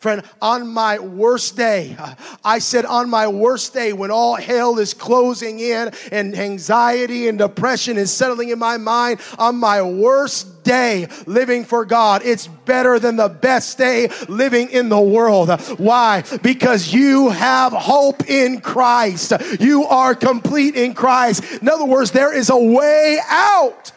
Friend, 0.00 0.22
on 0.40 0.66
my 0.66 0.98
worst 0.98 1.58
day, 1.58 1.94
I 2.42 2.60
said 2.60 2.86
on 2.86 3.10
my 3.10 3.28
worst 3.28 3.74
day 3.74 3.92
when 3.92 4.10
all 4.10 4.34
hell 4.34 4.78
is 4.78 4.94
closing 4.94 5.60
in 5.60 5.90
and 6.10 6.34
anxiety 6.34 7.28
and 7.28 7.36
depression 7.36 7.98
is 7.98 8.10
settling 8.10 8.48
in 8.48 8.58
my 8.58 8.78
mind, 8.78 9.20
on 9.38 9.56
my 9.56 9.82
worst 9.82 10.64
day 10.64 11.06
living 11.26 11.66
for 11.66 11.84
God, 11.84 12.22
it's 12.24 12.46
better 12.46 12.98
than 12.98 13.16
the 13.16 13.28
best 13.28 13.76
day 13.76 14.08
living 14.26 14.70
in 14.70 14.88
the 14.88 14.98
world. 14.98 15.50
Why? 15.76 16.24
Because 16.42 16.94
you 16.94 17.28
have 17.28 17.74
hope 17.74 18.26
in 18.26 18.62
Christ. 18.62 19.34
You 19.60 19.84
are 19.84 20.14
complete 20.14 20.76
in 20.76 20.94
Christ. 20.94 21.60
In 21.60 21.68
other 21.68 21.84
words, 21.84 22.10
there 22.10 22.34
is 22.34 22.48
a 22.48 22.56
way 22.56 23.18
out. 23.28 23.92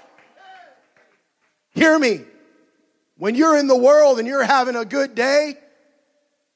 Hear 1.69 1.97
me. 1.97 2.25
When 3.15 3.35
you're 3.35 3.55
in 3.55 3.67
the 3.67 3.77
world 3.77 4.19
and 4.19 4.27
you're 4.27 4.43
having 4.43 4.75
a 4.75 4.83
good 4.83 5.15
day, 5.15 5.59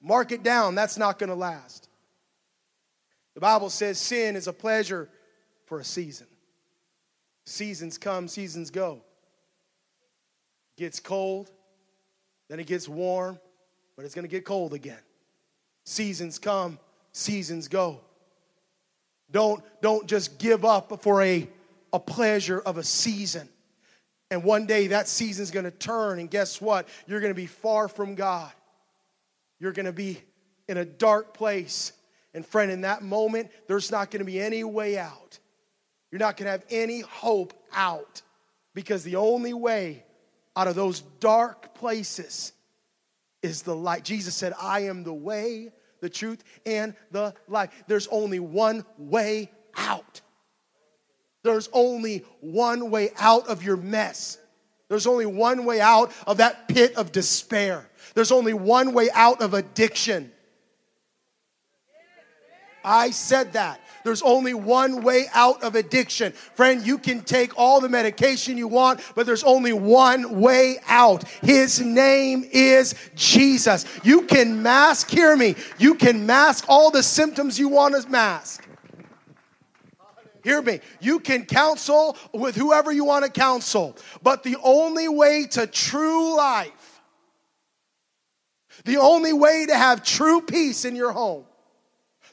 Mark 0.02 0.32
it 0.32 0.44
down, 0.44 0.76
that's 0.76 0.98
not 0.98 1.20
going 1.20 1.30
to 1.30 1.36
last. 1.36 1.90
The 3.34 3.42
Bible 3.42 3.70
says 3.70 3.98
sin 3.98 4.36
is 4.36 4.48
a 4.48 4.54
pleasure 4.54 5.10
for 5.66 5.80
a 5.80 5.84
season. 5.84 6.28
Seasons 7.46 7.98
come, 7.98 8.28
seasons 8.28 8.72
go. 8.72 9.02
Gets 10.78 11.00
cold, 11.00 11.52
then 12.50 12.60
it 12.60 12.68
gets 12.68 12.88
warm, 12.88 13.40
but 13.96 14.06
it's 14.06 14.14
going 14.14 14.26
to 14.26 14.30
get 14.30 14.46
cold 14.46 14.74
again. 14.74 15.00
Seasons 15.86 16.40
come, 16.40 16.80
seasons 17.12 17.68
go. 17.68 18.02
Don't, 19.32 19.64
don't 19.82 20.08
just 20.08 20.38
give 20.38 20.64
up 20.64 21.02
for 21.02 21.22
a, 21.22 21.48
a 21.92 22.00
pleasure 22.00 22.60
of 22.60 22.78
a 22.78 22.84
season. 22.84 23.50
And 24.30 24.44
one 24.44 24.66
day 24.66 24.88
that 24.88 25.08
season's 25.08 25.52
going 25.52 25.66
to 25.66 25.72
turn, 25.72 26.20
and 26.20 26.30
guess 26.30 26.60
what? 26.62 26.88
You're 27.08 27.20
going 27.20 27.32
to 27.32 27.36
be 27.40 27.46
far 27.46 27.88
from 27.88 28.16
God. 28.16 28.52
You're 29.60 29.72
going 29.72 29.86
to 29.86 29.94
be 29.94 30.22
in 30.68 30.78
a 30.78 30.86
dark 30.86 31.34
place. 31.34 31.94
And 32.34 32.46
friend, 32.46 32.72
in 32.72 32.82
that 32.82 33.02
moment, 33.02 33.50
there's 33.68 33.92
not 33.92 34.12
going 34.12 34.20
to 34.20 34.26
be 34.26 34.40
any 34.40 34.64
way 34.64 34.98
out. 34.98 35.40
You're 36.12 36.20
not 36.20 36.38
going 36.38 36.46
to 36.46 36.52
have 36.52 36.66
any 36.70 37.02
hope 37.02 37.54
out 37.74 38.22
because 38.74 39.04
the 39.04 39.16
only 39.16 39.54
way 39.54 40.04
out 40.56 40.68
of 40.68 40.76
those 40.76 41.02
dark 41.20 41.74
places 41.76 42.54
is 43.42 43.62
the 43.62 43.76
light. 43.76 44.04
Jesus 44.04 44.36
said, 44.36 44.54
I 44.62 44.82
am 44.82 45.04
the 45.04 45.14
way, 45.14 45.72
the 46.02 46.10
truth, 46.10 46.44
and 46.66 46.96
the 47.12 47.34
life. 47.48 47.72
There's 47.88 48.08
only 48.08 48.40
one 48.40 48.86
way 48.98 49.52
out. 49.76 50.22
There's 51.44 51.70
only 51.72 52.26
one 52.42 52.90
way 52.90 53.12
out 53.18 53.48
of 53.48 53.64
your 53.64 53.78
mess. 53.78 54.38
There's 54.90 55.08
only 55.08 55.26
one 55.26 55.66
way 55.66 55.82
out 55.82 56.12
of 56.26 56.38
that 56.38 56.68
pit 56.68 56.96
of 56.96 57.12
despair. 57.12 57.90
There's 58.14 58.32
only 58.32 58.54
one 58.54 58.94
way 58.94 59.10
out 59.14 59.42
of 59.42 59.54
addiction. 59.54 60.32
I 62.84 63.12
said 63.12 63.54
that. 63.54 63.82
There's 64.04 64.22
only 64.22 64.54
one 64.54 65.04
way 65.04 65.26
out 65.34 65.62
of 65.62 65.76
addiction. 65.76 66.32
Friend, 66.32 66.86
you 66.86 66.98
can 66.98 67.22
take 67.22 67.58
all 67.60 67.82
the 67.82 67.90
medication 67.90 68.58
you 68.58 68.70
want, 68.70 69.02
but 69.16 69.26
there's 69.26 69.44
only 69.44 69.74
one 69.74 70.40
way 70.40 70.78
out. 70.88 71.28
His 71.42 71.82
name 71.82 72.48
is 72.50 72.96
Jesus. 73.16 73.86
You 74.04 74.22
can 74.22 74.64
mask, 74.64 75.10
hear 75.10 75.36
me, 75.36 75.56
you 75.78 75.96
can 75.96 76.26
mask 76.26 76.64
all 76.70 76.90
the 76.90 77.04
symptoms 77.04 77.60
you 77.60 77.68
want 77.68 78.02
to 78.02 78.10
mask. 78.10 78.66
Hear 80.48 80.62
me. 80.62 80.80
You 81.02 81.20
can 81.20 81.44
counsel 81.44 82.16
with 82.34 82.56
whoever 82.56 82.90
you 82.90 83.04
want 83.04 83.26
to 83.26 83.32
counsel, 83.32 83.98
but 84.24 84.44
the 84.44 84.56
only 84.64 85.10
way 85.10 85.46
to 85.48 85.68
true 85.68 86.38
life, 86.38 86.72
the 88.88 88.98
only 88.98 89.34
way 89.34 89.66
to 89.68 89.76
have 89.76 90.02
true 90.02 90.40
peace 90.40 90.86
in 90.86 90.96
your 90.96 91.12
home, 91.12 91.44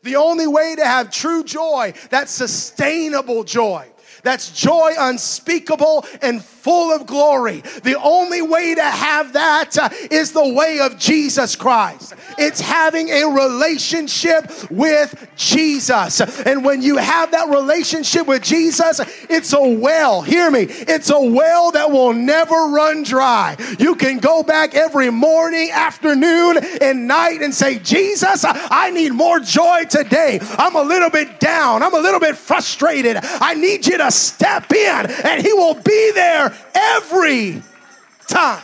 The 0.05 0.17
only 0.17 0.47
way 0.47 0.77
to 0.77 0.85
have 0.85 1.11
true 1.11 1.43
joy, 1.43 1.95
that 2.11 2.29
sustainable 2.29 3.43
joy, 3.43 3.91
that's 4.25 4.51
joy 4.51 4.93
unspeakable 4.99 6.07
and 6.23 6.43
full 6.43 6.93
of 6.93 7.07
glory. 7.07 7.61
The 7.83 8.01
only 8.01 8.41
way 8.41 8.75
to 8.75 8.83
have 8.83 9.35
that 9.35 9.77
uh, 9.77 9.91
is 10.11 10.33
the 10.33 10.55
way 10.55 10.81
of 10.81 10.99
Jesus 10.99 11.55
Christ. 11.57 12.15
It's 12.39 12.59
having 12.59 13.11
a 13.11 13.25
relationship 13.27 14.71
with 14.71 15.29
Jesus. 15.37 16.23
And 16.41 16.65
when 16.65 16.81
you 16.81 16.97
have 16.97 17.33
that 17.33 17.51
relationship 17.51 18.27
with 18.27 18.43
Jesus, 18.43 19.01
it's 19.29 19.53
a 19.53 19.61
well. 19.61 20.23
Hear 20.23 20.51
me. 20.51 20.61
It's 20.63 21.11
a 21.11 21.21
well 21.21 21.71
that 21.73 21.91
will 21.91 22.15
never 22.15 22.55
run 22.55 23.03
dry. 23.03 23.57
You 23.79 23.95
can 23.95 24.19
go 24.19 24.43
back 24.43 24.75
every 24.75 25.11
morning, 25.11 25.71
afternoon, 25.71 26.59
and 26.81 27.07
night 27.07 27.43
and 27.43 27.55
say, 27.55 27.79
Jesus, 27.79 28.47
I 28.47 28.91
need 28.91 29.13
more 29.13 29.39
joy 29.39 29.85
today. 29.85 30.39
I'm 30.57 30.77
a 30.77 30.83
little 30.83 31.11
bit 31.11 31.41
down. 31.41 31.83
I'm 31.83 31.95
a 31.95 32.01
little 32.01 32.21
bit 32.21 32.39
frustrated. 32.39 33.19
I 33.23 33.53
need 33.53 33.87
you 33.87 33.99
to 33.99 34.14
step 34.15 34.73
in, 34.73 35.07
and 35.25 35.43
He 35.43 35.53
will 35.53 35.75
be 35.75 36.13
there 36.15 36.55
every 36.75 37.63
time. 38.27 38.63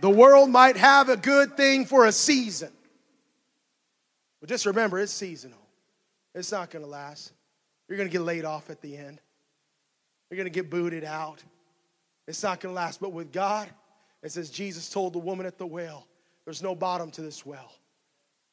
The 0.00 0.10
world 0.10 0.50
might 0.50 0.76
have 0.76 1.08
a 1.08 1.16
good 1.16 1.56
thing 1.56 1.86
for 1.86 2.06
a 2.06 2.12
season, 2.12 2.70
but 4.40 4.48
just 4.48 4.66
remember 4.66 4.98
it's 4.98 5.12
seasonal. 5.12 5.58
It's 6.34 6.52
not 6.52 6.70
going 6.70 6.84
to 6.84 6.90
last. 6.90 7.32
You're 7.88 7.96
going 7.96 8.08
to 8.08 8.12
get 8.12 8.22
laid 8.22 8.44
off 8.44 8.70
at 8.70 8.80
the 8.80 8.96
end, 8.96 9.20
you're 10.30 10.36
going 10.36 10.44
to 10.44 10.50
get 10.50 10.70
booted 10.70 11.04
out. 11.04 11.42
It's 12.26 12.42
not 12.42 12.60
going 12.60 12.74
to 12.74 12.76
last. 12.76 13.00
But 13.00 13.12
with 13.12 13.32
God, 13.32 13.68
it 14.22 14.32
says 14.32 14.50
Jesus 14.50 14.88
told 14.88 15.12
the 15.12 15.18
woman 15.18 15.46
at 15.46 15.58
the 15.58 15.66
well, 15.66 16.06
There's 16.44 16.62
no 16.62 16.74
bottom 16.74 17.10
to 17.12 17.22
this 17.22 17.44
well. 17.44 17.72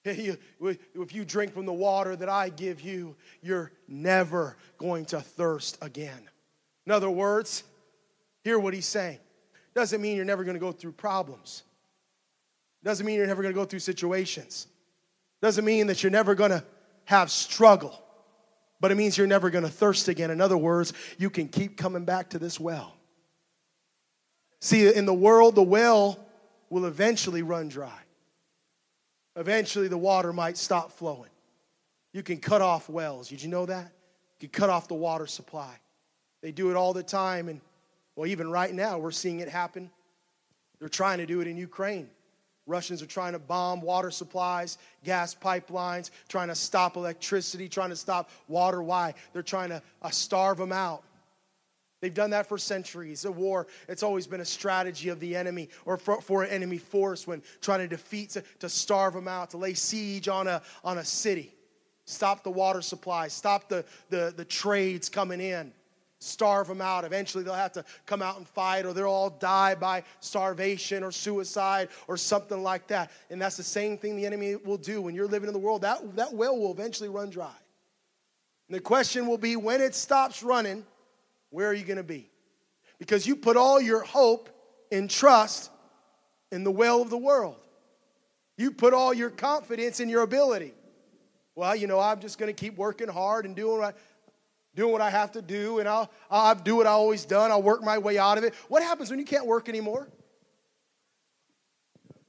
If 0.04 1.16
you 1.16 1.26
drink 1.26 1.54
from 1.54 1.66
the 1.66 1.74
water 1.74 2.16
that 2.16 2.30
I 2.30 2.50
give 2.50 2.82
you, 2.82 3.16
you're 3.42 3.72
never 3.88 4.58
going 4.78 5.06
to 5.06 5.22
thirst 5.22 5.78
again. 5.82 6.28
In 6.86 6.92
other 6.92 7.10
words, 7.10 7.64
hear 8.44 8.58
what 8.58 8.74
he's 8.74 8.88
saying. 8.88 9.20
Doesn't 9.76 10.02
mean 10.02 10.16
you're 10.16 10.26
never 10.26 10.44
going 10.44 10.56
to 10.56 10.60
go 10.60 10.72
through 10.72 10.94
problems. 10.94 11.64
Doesn't 12.84 13.06
mean 13.06 13.16
you're 13.16 13.28
never 13.28 13.44
going 13.44 13.54
to 13.54 13.60
go 13.60 13.66
through 13.66 13.80
situations. 13.80 14.68
Doesn't 15.42 15.64
mean 15.64 15.88
that 15.88 16.02
you're 16.02 16.12
never 16.12 16.34
going 16.34 16.52
to 16.52 16.64
have 17.06 17.30
struggle. 17.30 17.98
But 18.80 18.92
it 18.92 18.96
means 18.96 19.16
you're 19.16 19.28
never 19.28 19.52
going 19.52 19.64
to 19.64 19.70
thirst 19.70 20.08
again. 20.08 20.32
In 20.32 20.42
other 20.42 20.58
words, 20.58 20.94
you 21.20 21.30
can 21.30 21.48
keep 21.48 21.78
coming 21.78 22.06
back 22.06 22.32
to 22.32 22.40
this 22.40 22.60
well. 22.60 22.96
See, 24.60 24.92
in 24.92 25.06
the 25.06 25.14
world, 25.14 25.54
the 25.54 25.62
well 25.62 26.20
will 26.72 26.86
eventually 26.86 27.44
run 27.44 27.70
dry 27.70 28.01
eventually 29.36 29.88
the 29.88 29.98
water 29.98 30.34
might 30.34 30.58
stop 30.58 30.92
flowing. 30.92 31.30
You 32.14 32.24
can 32.24 32.38
cut 32.38 32.62
off 32.62 32.90
wells. 32.90 33.30
Did 33.30 33.42
you 33.42 33.50
know 33.50 33.66
that? 33.66 33.92
You 34.40 34.48
can 34.48 34.60
cut 34.60 34.70
off 34.70 34.88
the 34.88 34.96
water 34.96 35.28
supply. 35.28 35.74
They 36.42 36.52
do 36.52 36.70
it 36.70 36.76
all 36.76 36.94
the 36.94 37.04
time. 37.04 37.48
And, 37.48 37.62
well, 38.16 38.28
even 38.28 38.50
right 38.50 38.74
now, 38.74 38.98
we're 38.98 39.12
seeing 39.12 39.40
it 39.40 39.48
happen. 39.48 39.90
They're 40.80 40.90
trying 40.90 41.20
to 41.20 41.26
do 41.26 41.42
it 41.42 41.48
in 41.48 41.58
Ukraine. 41.58 42.10
Russians 42.68 43.02
are 43.02 43.08
trying 43.08 43.34
to 43.34 43.40
bomb 43.40 43.82
water 43.82 44.12
supplies, 44.12 44.78
gas 45.04 45.36
pipelines, 45.36 46.10
trying 46.28 46.48
to 46.48 46.56
stop 46.56 46.96
electricity, 46.96 47.68
trying 47.68 47.90
to 47.90 47.96
stop 47.96 48.30
water. 48.48 48.82
Why? 48.82 49.14
They're 49.34 49.42
trying 49.44 49.70
to 49.70 49.82
uh, 50.02 50.10
starve 50.10 50.58
them 50.58 50.72
out. 50.72 51.04
They've 52.02 52.14
done 52.14 52.32
that 52.32 52.48
for 52.48 52.58
centuries. 52.58 53.26
A 53.26 53.32
war, 53.32 53.68
it's 53.88 54.02
always 54.02 54.26
been 54.26 54.42
a 54.42 54.46
strategy 54.46 55.10
of 55.10 55.20
the 55.20 55.36
enemy 55.36 55.70
or 55.86 55.98
for, 55.98 56.20
for 56.20 56.44
an 56.44 56.50
enemy 56.50 56.80
force 56.80 57.28
when 57.28 57.44
trying 57.62 57.80
to 57.80 57.88
defeat, 57.88 58.32
to, 58.32 58.44
to 58.60 58.70
starve 58.70 59.14
them 59.14 59.28
out, 59.28 59.52
to 59.52 59.58
lay 59.58 59.76
siege 59.76 60.28
on 60.28 60.48
a, 60.48 60.64
on 60.84 60.98
a 60.98 61.06
city, 61.06 61.54
stop 62.06 62.44
the 62.44 62.50
water 62.50 62.82
supply, 62.82 63.28
stop 63.28 63.70
the, 63.70 63.86
the, 64.10 64.34
the 64.36 64.44
trades 64.44 65.10
coming 65.10 65.40
in, 65.40 65.72
starve 66.18 66.68
them 66.68 66.82
out. 66.82 67.06
Eventually, 67.06 67.44
they'll 67.44 67.54
have 67.54 67.74
to 67.74 67.86
come 68.08 68.24
out 68.24 68.38
and 68.38 68.48
fight 68.48 68.88
or 68.88 68.94
they'll 68.94 69.06
all 69.06 69.30
die 69.30 69.76
by 69.76 70.04
starvation 70.22 71.04
or 71.04 71.12
suicide 71.12 71.90
or 72.08 72.18
something 72.18 72.64
like 72.64 72.88
that. 72.88 73.12
And 73.30 73.40
that's 73.40 73.58
the 73.58 73.64
same 73.64 73.96
thing 73.96 74.16
the 74.16 74.26
enemy 74.26 74.56
will 74.56 74.78
do 74.78 75.04
when 75.04 75.14
you're 75.14 75.28
living 75.28 75.48
in 75.48 75.54
the 75.54 75.60
world. 75.60 75.84
That, 75.84 76.16
that 76.16 76.34
well 76.34 76.58
will 76.58 76.72
eventually 76.72 77.10
run 77.10 77.30
dry. 77.30 77.54
And 78.70 78.76
the 78.76 78.82
question 78.82 79.28
will 79.28 79.38
be 79.38 79.56
when 79.56 79.82
it 79.82 79.94
stops 79.94 80.42
running, 80.42 80.84
where 81.52 81.68
are 81.68 81.74
you 81.74 81.86
going 81.86 81.98
to 81.98 82.04
be? 82.04 82.30
Because 82.98 83.28
you 83.28 83.36
put 83.36 83.56
all 83.56 83.80
your 83.80 84.02
hope 84.02 84.50
and 84.92 85.10
trust 85.10 85.70
in 86.52 86.64
the 86.64 86.72
well 86.72 87.02
of 87.02 87.10
the 87.10 87.18
world. 87.18 87.58
You 88.58 88.72
put 88.72 88.94
all 88.94 89.14
your 89.14 89.30
confidence 89.30 90.00
in 90.00 90.10
your 90.10 90.24
ability. 90.24 90.74
Well, 91.56 91.76
you 91.76 91.88
know, 91.88 92.00
I'm 92.00 92.20
just 92.20 92.38
going 92.38 92.54
to 92.54 92.60
keep 92.60 92.78
working 92.78 93.08
hard 93.08 93.46
and 93.46 93.56
doing 93.56 93.80
what 93.80 93.96
I, 93.96 94.00
doing 94.76 94.92
what 94.92 95.02
I 95.02 95.10
have 95.10 95.34
to 95.34 95.42
do, 95.42 95.80
and 95.80 95.88
I'll, 95.88 96.10
I'll 96.30 96.56
do 96.56 96.76
what 96.76 96.88
I 96.88 96.92
always 96.92 97.26
done. 97.26 97.52
I'll 97.52 97.62
work 97.62 97.84
my 97.84 97.98
way 97.98 98.18
out 98.18 98.38
of 98.38 98.44
it. 98.44 98.54
What 98.68 98.84
happens 98.84 99.10
when 99.10 99.20
you 99.20 99.26
can't 99.26 99.46
work 99.46 99.68
anymore? 99.68 100.08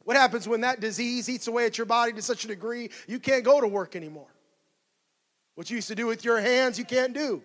What 0.04 0.16
happens 0.16 0.48
when 0.48 0.62
that 0.62 0.80
disease 0.80 1.28
eats 1.28 1.46
away 1.46 1.66
at 1.66 1.78
your 1.78 1.84
body 1.84 2.12
to 2.14 2.22
such 2.22 2.44
a 2.44 2.48
degree 2.48 2.90
you 3.06 3.20
can't 3.20 3.44
go 3.44 3.60
to 3.60 3.68
work 3.68 3.94
anymore? 3.94 4.34
What 5.54 5.70
you 5.70 5.76
used 5.76 5.88
to 5.88 5.94
do 5.94 6.06
with 6.06 6.24
your 6.24 6.40
hands, 6.40 6.78
you 6.78 6.84
can't 6.84 7.12
do. 7.12 7.42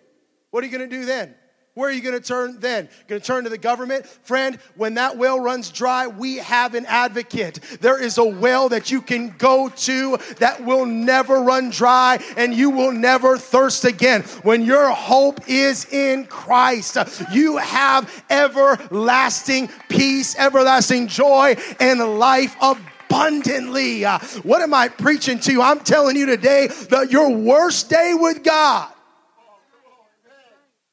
What 0.50 0.64
are 0.64 0.66
you 0.66 0.76
going 0.76 0.88
to 0.88 0.96
do 0.96 1.04
then? 1.04 1.34
Where 1.78 1.90
are 1.90 1.92
you 1.92 2.00
going 2.00 2.20
to 2.20 2.20
turn 2.20 2.58
then? 2.58 2.86
You're 2.86 3.06
Going 3.06 3.20
to 3.20 3.26
turn 3.28 3.44
to 3.44 3.50
the 3.50 3.56
government? 3.56 4.04
Friend, 4.04 4.58
when 4.74 4.94
that 4.94 5.16
well 5.16 5.38
runs 5.38 5.70
dry, 5.70 6.08
we 6.08 6.38
have 6.38 6.74
an 6.74 6.84
advocate. 6.86 7.60
There 7.80 8.02
is 8.02 8.18
a 8.18 8.24
well 8.24 8.68
that 8.70 8.90
you 8.90 9.00
can 9.00 9.28
go 9.38 9.68
to 9.68 10.18
that 10.40 10.64
will 10.64 10.86
never 10.86 11.40
run 11.40 11.70
dry 11.70 12.18
and 12.36 12.52
you 12.52 12.70
will 12.70 12.90
never 12.90 13.38
thirst 13.38 13.84
again. 13.84 14.22
When 14.42 14.64
your 14.64 14.90
hope 14.90 15.48
is 15.48 15.84
in 15.92 16.26
Christ, 16.26 16.96
you 17.30 17.58
have 17.58 18.24
everlasting 18.28 19.70
peace, 19.88 20.36
everlasting 20.36 21.06
joy, 21.06 21.54
and 21.78 22.18
life 22.18 22.56
abundantly. 22.60 24.04
Uh, 24.04 24.18
what 24.42 24.62
am 24.62 24.74
I 24.74 24.88
preaching 24.88 25.38
to 25.38 25.52
you? 25.52 25.62
I'm 25.62 25.78
telling 25.78 26.16
you 26.16 26.26
today 26.26 26.66
that 26.90 27.12
your 27.12 27.30
worst 27.30 27.88
day 27.88 28.14
with 28.18 28.42
God 28.42 28.92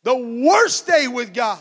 the 0.05 0.15
worst 0.15 0.85
day 0.85 1.07
with 1.07 1.33
God 1.33 1.59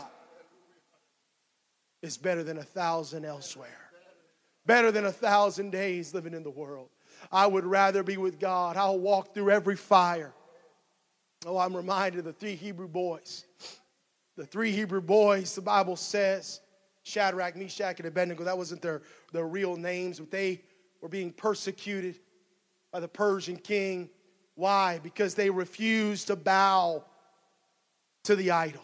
is 2.03 2.15
better 2.15 2.43
than 2.43 2.59
a 2.59 2.63
thousand 2.63 3.25
elsewhere, 3.25 3.89
better 4.67 4.91
than 4.91 5.05
a 5.05 5.11
thousand 5.11 5.71
days 5.71 6.13
living 6.13 6.35
in 6.35 6.43
the 6.43 6.51
world. 6.51 6.89
I 7.31 7.47
would 7.47 7.65
rather 7.65 8.03
be 8.03 8.17
with 8.17 8.39
God. 8.39 8.77
I'll 8.77 8.99
walk 8.99 9.33
through 9.33 9.49
every 9.49 9.75
fire. 9.75 10.31
Oh, 11.47 11.57
I'm 11.57 11.75
reminded 11.75 12.19
of 12.19 12.25
the 12.25 12.33
three 12.33 12.53
Hebrew 12.53 12.87
boys. 12.87 13.45
The 14.37 14.45
three 14.45 14.71
Hebrew 14.71 15.01
boys, 15.01 15.55
the 15.55 15.61
Bible 15.61 15.95
says, 15.95 16.61
Shadrach, 17.01 17.55
Meshach, 17.55 17.99
and 17.99 18.07
Abednego, 18.07 18.43
that 18.43 18.57
wasn't 18.57 18.83
their, 18.83 19.01
their 19.33 19.47
real 19.47 19.75
names, 19.75 20.19
but 20.19 20.29
they 20.29 20.61
were 21.01 21.09
being 21.09 21.31
persecuted 21.31 22.19
by 22.91 22.99
the 22.99 23.07
Persian 23.07 23.57
king. 23.57 24.07
Why? 24.53 24.99
Because 25.01 25.33
they 25.33 25.49
refused 25.49 26.27
to 26.27 26.35
bow 26.35 27.05
to 28.25 28.35
the 28.35 28.51
idol. 28.51 28.83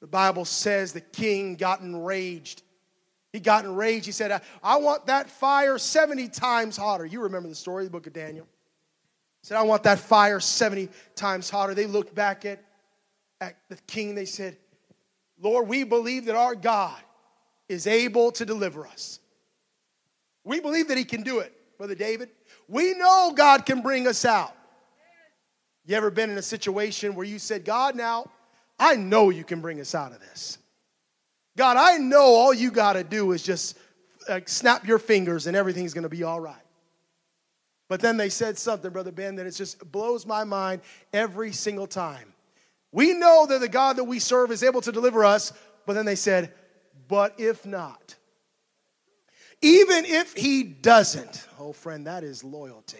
The 0.00 0.06
Bible 0.06 0.44
says 0.44 0.92
the 0.92 1.00
king 1.00 1.56
got 1.56 1.80
enraged. 1.80 2.62
He 3.32 3.40
got 3.40 3.64
enraged. 3.64 4.06
He 4.06 4.12
said, 4.12 4.40
I 4.62 4.76
want 4.76 5.06
that 5.06 5.28
fire 5.28 5.78
70 5.78 6.28
times 6.28 6.76
hotter. 6.76 7.04
You 7.04 7.22
remember 7.22 7.48
the 7.48 7.54
story, 7.54 7.84
the 7.84 7.90
book 7.90 8.06
of 8.06 8.12
Daniel. 8.12 8.46
He 9.42 9.48
said, 9.48 9.58
I 9.58 9.62
want 9.62 9.82
that 9.84 9.98
fire 9.98 10.40
70 10.40 10.88
times 11.16 11.50
hotter. 11.50 11.74
They 11.74 11.86
looked 11.86 12.14
back 12.14 12.44
at, 12.44 12.62
at 13.40 13.56
the 13.68 13.76
king. 13.86 14.14
They 14.14 14.24
said, 14.24 14.56
Lord, 15.40 15.68
we 15.68 15.84
believe 15.84 16.26
that 16.26 16.36
our 16.36 16.54
God 16.54 17.00
is 17.68 17.86
able 17.86 18.30
to 18.32 18.44
deliver 18.44 18.86
us. 18.86 19.20
We 20.44 20.60
believe 20.60 20.88
that 20.88 20.98
he 20.98 21.04
can 21.04 21.22
do 21.22 21.38
it, 21.38 21.52
Brother 21.78 21.94
David. 21.94 22.28
We 22.68 22.94
know 22.94 23.32
God 23.34 23.66
can 23.66 23.80
bring 23.80 24.06
us 24.06 24.24
out. 24.24 24.54
You 25.86 25.96
ever 25.96 26.10
been 26.10 26.30
in 26.30 26.38
a 26.38 26.42
situation 26.42 27.14
where 27.14 27.26
you 27.26 27.38
said, 27.38 27.64
God, 27.64 27.94
now 27.94 28.30
I 28.78 28.96
know 28.96 29.30
you 29.30 29.44
can 29.44 29.60
bring 29.60 29.80
us 29.80 29.94
out 29.94 30.12
of 30.12 30.20
this. 30.20 30.58
God, 31.56 31.76
I 31.76 31.98
know 31.98 32.22
all 32.22 32.54
you 32.54 32.70
got 32.70 32.94
to 32.94 33.04
do 33.04 33.32
is 33.32 33.42
just 33.42 33.78
uh, 34.28 34.40
snap 34.46 34.86
your 34.86 34.98
fingers 34.98 35.46
and 35.46 35.56
everything's 35.56 35.94
going 35.94 36.04
to 36.04 36.08
be 36.08 36.22
all 36.22 36.40
right. 36.40 36.56
But 37.88 38.00
then 38.00 38.16
they 38.16 38.30
said 38.30 38.58
something, 38.58 38.90
Brother 38.90 39.12
Ben, 39.12 39.36
that 39.36 39.46
it 39.46 39.52
just 39.52 39.90
blows 39.92 40.26
my 40.26 40.44
mind 40.44 40.80
every 41.12 41.52
single 41.52 41.86
time. 41.86 42.32
We 42.92 43.12
know 43.12 43.46
that 43.46 43.60
the 43.60 43.68
God 43.68 43.96
that 43.96 44.04
we 44.04 44.18
serve 44.18 44.50
is 44.50 44.62
able 44.62 44.80
to 44.80 44.92
deliver 44.92 45.24
us, 45.24 45.52
but 45.84 45.92
then 45.92 46.06
they 46.06 46.14
said, 46.14 46.52
but 47.08 47.34
if 47.38 47.66
not, 47.66 48.14
even 49.60 50.04
if 50.04 50.34
he 50.34 50.62
doesn't, 50.62 51.46
oh 51.58 51.72
friend, 51.72 52.06
that 52.06 52.24
is 52.24 52.42
loyalty. 52.42 52.98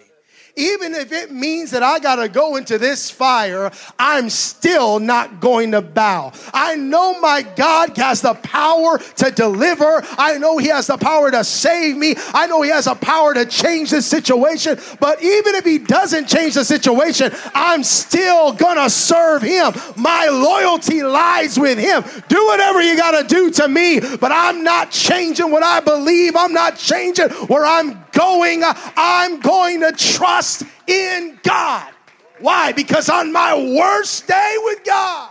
Even 0.56 0.94
if 0.94 1.10
it 1.10 1.32
means 1.32 1.72
that 1.72 1.82
I 1.82 1.98
got 1.98 2.16
to 2.16 2.28
go 2.28 2.56
into 2.56 2.78
this 2.78 3.10
fire, 3.10 3.72
I'm 3.98 4.30
still 4.30 5.00
not 5.00 5.40
going 5.40 5.72
to 5.72 5.82
bow. 5.82 6.32
I 6.52 6.76
know 6.76 7.20
my 7.20 7.42
God 7.42 7.96
has 7.96 8.20
the 8.20 8.34
power 8.34 8.98
to 8.98 9.30
deliver. 9.32 10.02
I 10.16 10.38
know 10.38 10.58
He 10.58 10.68
has 10.68 10.86
the 10.86 10.96
power 10.96 11.30
to 11.30 11.42
save 11.42 11.96
me. 11.96 12.14
I 12.32 12.46
know 12.46 12.62
He 12.62 12.70
has 12.70 12.84
the 12.84 12.94
power 12.94 13.34
to 13.34 13.46
change 13.46 13.90
this 13.90 14.06
situation. 14.06 14.78
But 15.00 15.22
even 15.22 15.56
if 15.56 15.64
He 15.64 15.78
doesn't 15.78 16.28
change 16.28 16.54
the 16.54 16.64
situation, 16.64 17.32
I'm 17.54 17.82
still 17.82 18.52
going 18.52 18.76
to 18.76 18.90
serve 18.90 19.42
Him. 19.42 19.72
My 19.96 20.28
loyalty 20.28 21.02
lies 21.02 21.58
with 21.58 21.78
Him. 21.78 22.04
Do 22.28 22.46
whatever 22.46 22.80
you 22.80 22.96
got 22.96 23.20
to 23.20 23.26
do 23.26 23.50
to 23.50 23.66
me, 23.66 23.98
but 23.98 24.30
I'm 24.30 24.62
not 24.62 24.92
changing 24.92 25.50
what 25.50 25.64
I 25.64 25.80
believe. 25.80 26.36
I'm 26.36 26.52
not 26.52 26.76
changing 26.76 27.28
where 27.48 27.66
I'm 27.66 28.04
going. 28.12 28.62
I'm 28.96 29.40
going 29.40 29.80
to 29.80 29.90
trust 29.92 30.43
in 30.86 31.38
God. 31.42 31.92
Why? 32.40 32.72
Because 32.72 33.08
on 33.08 33.32
my 33.32 33.54
worst 33.54 34.26
day 34.26 34.56
with 34.64 34.84
God, 34.84 35.30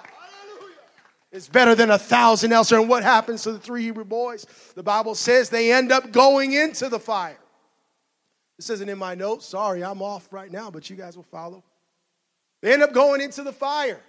it's 1.32 1.48
better 1.48 1.74
than 1.74 1.90
a 1.90 1.98
thousand 1.98 2.54
elsewhere. 2.54 2.80
And 2.80 2.90
what 2.90 3.04
happens 3.04 3.44
to 3.44 3.52
the 3.52 3.60
three 3.60 3.84
Hebrew 3.84 4.06
boys? 4.06 4.46
The 4.76 4.84
Bible 4.84 5.16
says 5.16 5.50
they 5.50 5.74
end 5.74 5.92
up 5.92 6.12
going 6.12 6.54
into 6.54 6.90
the 6.90 7.00
fire. 7.00 7.38
This 8.58 8.70
isn't 8.70 8.88
in 8.88 9.00
my 9.00 9.16
notes. 9.16 9.48
Sorry, 9.48 9.84
I'm 9.84 10.02
off 10.02 10.32
right 10.32 10.52
now, 10.52 10.70
but 10.70 10.90
you 10.90 10.96
guys 10.96 11.16
will 11.16 11.24
follow. 11.24 11.64
They 12.62 12.72
end 12.72 12.84
up 12.84 12.94
going 12.94 13.20
into 13.20 13.44
the 13.44 13.52
fire. 13.52 14.00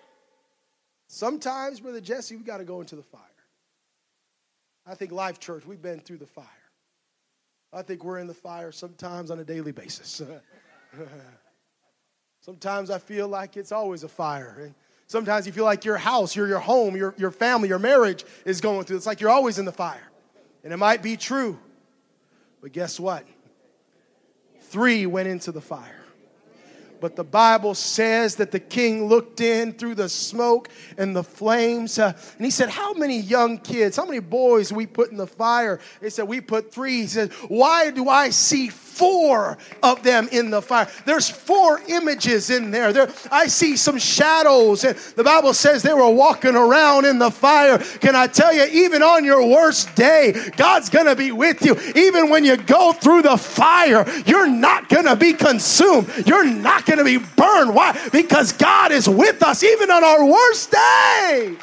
Sometimes, 1.08 1.80
Brother 1.80 2.00
Jesse, 2.00 2.36
we 2.36 2.44
got 2.44 2.58
to 2.58 2.64
go 2.64 2.80
into 2.80 2.94
the 2.94 3.02
fire. 3.02 3.20
I 4.86 4.94
think 4.94 5.10
Life 5.10 5.40
Church, 5.40 5.64
we've 5.64 5.80
been 5.80 6.00
through 6.00 6.18
the 6.18 6.26
fire. 6.26 6.44
I 7.72 7.82
think 7.82 8.04
we're 8.04 8.18
in 8.18 8.26
the 8.26 8.34
fire 8.34 8.70
sometimes 8.70 9.30
on 9.30 9.38
a 9.40 9.44
daily 9.44 9.72
basis. 9.72 10.22
sometimes 12.40 12.90
I 12.90 12.98
feel 12.98 13.28
like 13.28 13.56
it's 13.56 13.72
always 13.72 14.02
a 14.04 14.08
fire. 14.08 14.56
And 14.60 14.74
sometimes 15.06 15.46
you 15.46 15.52
feel 15.52 15.64
like 15.64 15.84
your 15.84 15.96
house, 15.96 16.34
your, 16.36 16.46
your 16.46 16.60
home, 16.60 16.96
your, 16.96 17.14
your 17.16 17.30
family, 17.30 17.68
your 17.68 17.78
marriage 17.78 18.24
is 18.44 18.60
going 18.60 18.84
through. 18.84 18.96
It's 18.96 19.06
like 19.06 19.20
you're 19.20 19.30
always 19.30 19.58
in 19.58 19.64
the 19.64 19.72
fire. 19.72 20.10
And 20.62 20.72
it 20.72 20.76
might 20.76 21.02
be 21.02 21.16
true. 21.16 21.58
But 22.60 22.72
guess 22.72 22.98
what? 22.98 23.26
Three 24.60 25.06
went 25.06 25.28
into 25.28 25.52
the 25.52 25.60
fire. 25.60 26.04
But 27.04 27.16
the 27.16 27.24
Bible 27.24 27.74
says 27.74 28.36
that 28.36 28.50
the 28.50 28.58
king 28.58 29.04
looked 29.08 29.42
in 29.42 29.74
through 29.74 29.96
the 29.96 30.08
smoke 30.08 30.70
and 30.96 31.14
the 31.14 31.22
flames. 31.22 31.98
Uh, 31.98 32.14
and 32.38 32.44
he 32.46 32.50
said, 32.50 32.70
How 32.70 32.94
many 32.94 33.18
young 33.18 33.58
kids, 33.58 33.98
how 33.98 34.06
many 34.06 34.20
boys 34.20 34.72
we 34.72 34.86
put 34.86 35.10
in 35.10 35.18
the 35.18 35.26
fire? 35.26 35.80
They 36.00 36.08
said, 36.08 36.26
We 36.26 36.40
put 36.40 36.72
three. 36.72 37.02
He 37.02 37.06
said, 37.06 37.32
Why 37.48 37.90
do 37.90 38.08
I 38.08 38.30
see 38.30 38.68
four 38.94 39.58
of 39.82 40.02
them 40.02 40.28
in 40.30 40.50
the 40.50 40.62
fire. 40.62 40.88
There's 41.04 41.28
four 41.28 41.80
images 41.88 42.50
in 42.50 42.70
there. 42.70 42.92
there. 42.92 43.10
I 43.30 43.46
see 43.48 43.76
some 43.76 43.98
shadows. 43.98 44.84
And 44.84 44.96
the 45.16 45.24
Bible 45.24 45.52
says 45.52 45.82
they 45.82 45.94
were 45.94 46.10
walking 46.10 46.54
around 46.54 47.04
in 47.04 47.18
the 47.18 47.30
fire. 47.30 47.78
Can 47.78 48.14
I 48.14 48.26
tell 48.26 48.52
you, 48.52 48.64
even 48.64 49.02
on 49.02 49.24
your 49.24 49.46
worst 49.46 49.94
day, 49.96 50.50
God's 50.56 50.88
going 50.90 51.06
to 51.06 51.16
be 51.16 51.32
with 51.32 51.64
you. 51.64 51.76
Even 51.96 52.30
when 52.30 52.44
you 52.44 52.56
go 52.56 52.92
through 52.92 53.22
the 53.22 53.36
fire, 53.36 54.04
you're 54.26 54.48
not 54.48 54.88
going 54.88 55.06
to 55.06 55.16
be 55.16 55.32
consumed. 55.32 56.08
You're 56.26 56.46
not 56.46 56.86
going 56.86 56.98
to 56.98 57.04
be 57.04 57.18
burned. 57.18 57.74
Why? 57.74 57.98
Because 58.12 58.52
God 58.52 58.92
is 58.92 59.08
with 59.08 59.42
us 59.42 59.64
even 59.64 59.90
on 59.90 60.04
our 60.04 60.24
worst 60.24 60.70
day. 60.70 61.56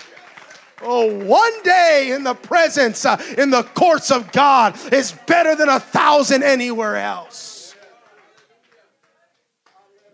Oh, 0.84 1.26
one 1.26 1.64
day 1.64 2.12
in 2.12 2.24
the 2.24 2.34
presence, 2.34 3.06
uh, 3.06 3.22
in 3.38 3.50
the 3.50 3.64
courts 3.64 4.12
of 4.12 4.32
God, 4.32 4.78
is 4.92 5.12
better 5.28 5.56
than 5.56 5.70
a 5.70 5.80
thousand 5.80 6.44
anywhere 6.44 6.98
else. 6.98 7.76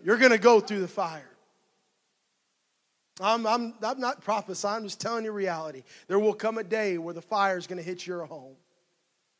You're 0.04 0.18
going 0.18 0.32
to 0.32 0.38
go 0.38 0.60
through 0.60 0.80
the 0.80 0.88
fire. 0.88 1.24
I'm, 3.20 3.46
I'm, 3.46 3.74
I'm 3.82 3.98
not 3.98 4.20
prophesying, 4.20 4.76
I'm 4.76 4.84
just 4.84 5.00
telling 5.00 5.24
you 5.24 5.32
reality. 5.32 5.82
There 6.06 6.18
will 6.18 6.34
come 6.34 6.58
a 6.58 6.64
day 6.64 6.98
where 6.98 7.14
the 7.14 7.22
fire 7.22 7.58
is 7.58 7.66
going 7.66 7.78
to 7.78 7.84
hit 7.84 8.06
your 8.06 8.24
home. 8.24 8.54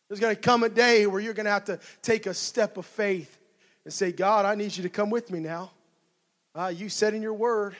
There's 0.08 0.20
going 0.20 0.34
to 0.34 0.40
come 0.40 0.64
a 0.64 0.68
day 0.68 1.06
where 1.06 1.20
you're 1.20 1.34
going 1.34 1.46
to 1.46 1.52
have 1.52 1.66
to 1.66 1.78
take 2.02 2.26
a 2.26 2.34
step 2.34 2.76
of 2.76 2.86
faith 2.86 3.38
and 3.84 3.92
say, 3.92 4.10
God, 4.10 4.46
I 4.46 4.54
need 4.54 4.76
you 4.76 4.82
to 4.82 4.88
come 4.88 5.10
with 5.10 5.30
me 5.30 5.38
now. 5.38 5.70
Uh, 6.54 6.72
you 6.74 6.88
said 6.88 7.14
in 7.14 7.22
your 7.22 7.34
word, 7.34 7.76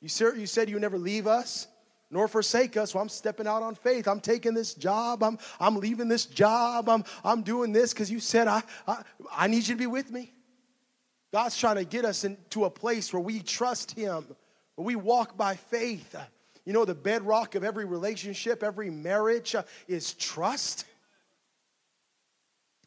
you 0.00 0.08
said, 0.08 0.36
you 0.36 0.46
said 0.46 0.70
you 0.70 0.78
never 0.78 0.98
leave 0.98 1.26
us 1.26 1.66
nor 2.10 2.28
forsake 2.28 2.76
us. 2.76 2.92
So 2.92 2.98
I'm 2.98 3.08
stepping 3.08 3.46
out 3.46 3.62
on 3.62 3.74
faith. 3.74 4.08
I'm 4.08 4.20
taking 4.20 4.54
this 4.54 4.74
job. 4.74 5.22
I'm, 5.22 5.38
I'm 5.60 5.76
leaving 5.76 6.08
this 6.08 6.26
job. 6.26 6.88
I'm, 6.88 7.04
I'm 7.24 7.42
doing 7.42 7.72
this 7.72 7.92
because 7.92 8.10
you 8.10 8.20
said, 8.20 8.48
I, 8.48 8.62
I, 8.86 9.02
I 9.30 9.46
need 9.46 9.68
you 9.68 9.74
to 9.74 9.78
be 9.78 9.86
with 9.86 10.10
me. 10.10 10.32
God's 11.32 11.58
trying 11.58 11.76
to 11.76 11.84
get 11.84 12.04
us 12.04 12.24
into 12.24 12.64
a 12.64 12.70
place 12.70 13.12
where 13.12 13.20
we 13.20 13.40
trust 13.40 13.90
Him, 13.92 14.26
where 14.76 14.86
we 14.86 14.96
walk 14.96 15.36
by 15.36 15.56
faith. 15.56 16.16
You 16.64 16.72
know, 16.72 16.84
the 16.84 16.94
bedrock 16.94 17.54
of 17.54 17.64
every 17.64 17.84
relationship, 17.84 18.62
every 18.62 18.90
marriage 18.90 19.54
uh, 19.54 19.62
is 19.86 20.14
trust. 20.14 20.86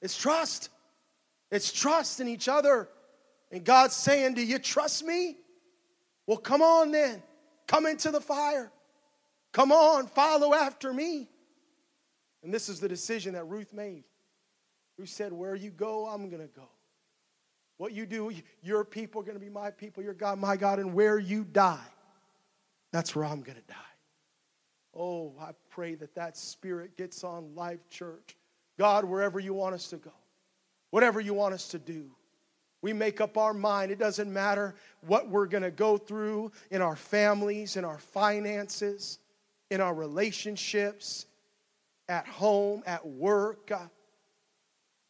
It's 0.01 0.17
trust. 0.17 0.69
It's 1.51 1.71
trust 1.71 2.19
in 2.19 2.27
each 2.27 2.47
other. 2.47 2.89
And 3.51 3.63
God's 3.63 3.95
saying, 3.95 4.35
Do 4.35 4.43
you 4.43 4.57
trust 4.57 5.03
me? 5.03 5.37
Well, 6.25 6.37
come 6.37 6.61
on 6.61 6.91
then. 6.91 7.21
Come 7.67 7.85
into 7.85 8.09
the 8.09 8.21
fire. 8.21 8.71
Come 9.51 9.71
on, 9.71 10.07
follow 10.07 10.53
after 10.53 10.93
me. 10.93 11.27
And 12.43 12.53
this 12.53 12.69
is 12.69 12.79
the 12.79 12.87
decision 12.87 13.33
that 13.33 13.43
Ruth 13.45 13.73
made. 13.73 14.03
Ruth 14.97 15.09
said, 15.09 15.33
Where 15.33 15.55
you 15.55 15.71
go, 15.71 16.07
I'm 16.07 16.29
going 16.29 16.41
to 16.41 16.53
go. 16.53 16.69
What 17.77 17.93
you 17.93 18.05
do, 18.05 18.31
your 18.61 18.85
people 18.85 19.21
are 19.21 19.23
going 19.23 19.37
to 19.37 19.43
be 19.43 19.49
my 19.49 19.71
people, 19.71 20.03
your 20.03 20.13
God, 20.13 20.37
my 20.39 20.55
God, 20.55 20.79
and 20.79 20.93
where 20.93 21.17
you 21.17 21.43
die, 21.43 21.79
that's 22.91 23.15
where 23.15 23.25
I'm 23.25 23.41
going 23.41 23.57
to 23.57 23.67
die. 23.67 23.75
Oh, 24.95 25.33
I 25.39 25.51
pray 25.69 25.95
that 25.95 26.13
that 26.15 26.37
spirit 26.37 26.95
gets 26.97 27.23
on 27.23 27.55
Life 27.55 27.89
Church. 27.89 28.35
God, 28.77 29.05
wherever 29.05 29.39
you 29.39 29.53
want 29.53 29.73
us 29.73 29.87
to 29.89 29.97
go, 29.97 30.11
whatever 30.91 31.19
you 31.19 31.33
want 31.33 31.53
us 31.53 31.69
to 31.69 31.79
do, 31.79 32.11
we 32.81 32.93
make 32.93 33.21
up 33.21 33.37
our 33.37 33.53
mind. 33.53 33.91
It 33.91 33.99
doesn't 33.99 34.31
matter 34.31 34.75
what 35.01 35.29
we're 35.29 35.45
going 35.45 35.63
to 35.63 35.71
go 35.71 35.97
through 35.97 36.51
in 36.71 36.81
our 36.81 36.95
families, 36.95 37.77
in 37.77 37.85
our 37.85 37.99
finances 37.99 39.19
in 39.71 39.79
our 39.79 39.93
relationships, 39.93 41.25
at 42.09 42.27
home, 42.27 42.83
at 42.85 43.07
work. 43.07 43.71
Uh, 43.71 43.87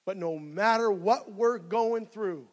but 0.05 0.17
no 0.17 0.37
matter 0.37 0.91
what 0.91 1.33
we're 1.33 1.57
going 1.57 2.05
through, 2.05 2.47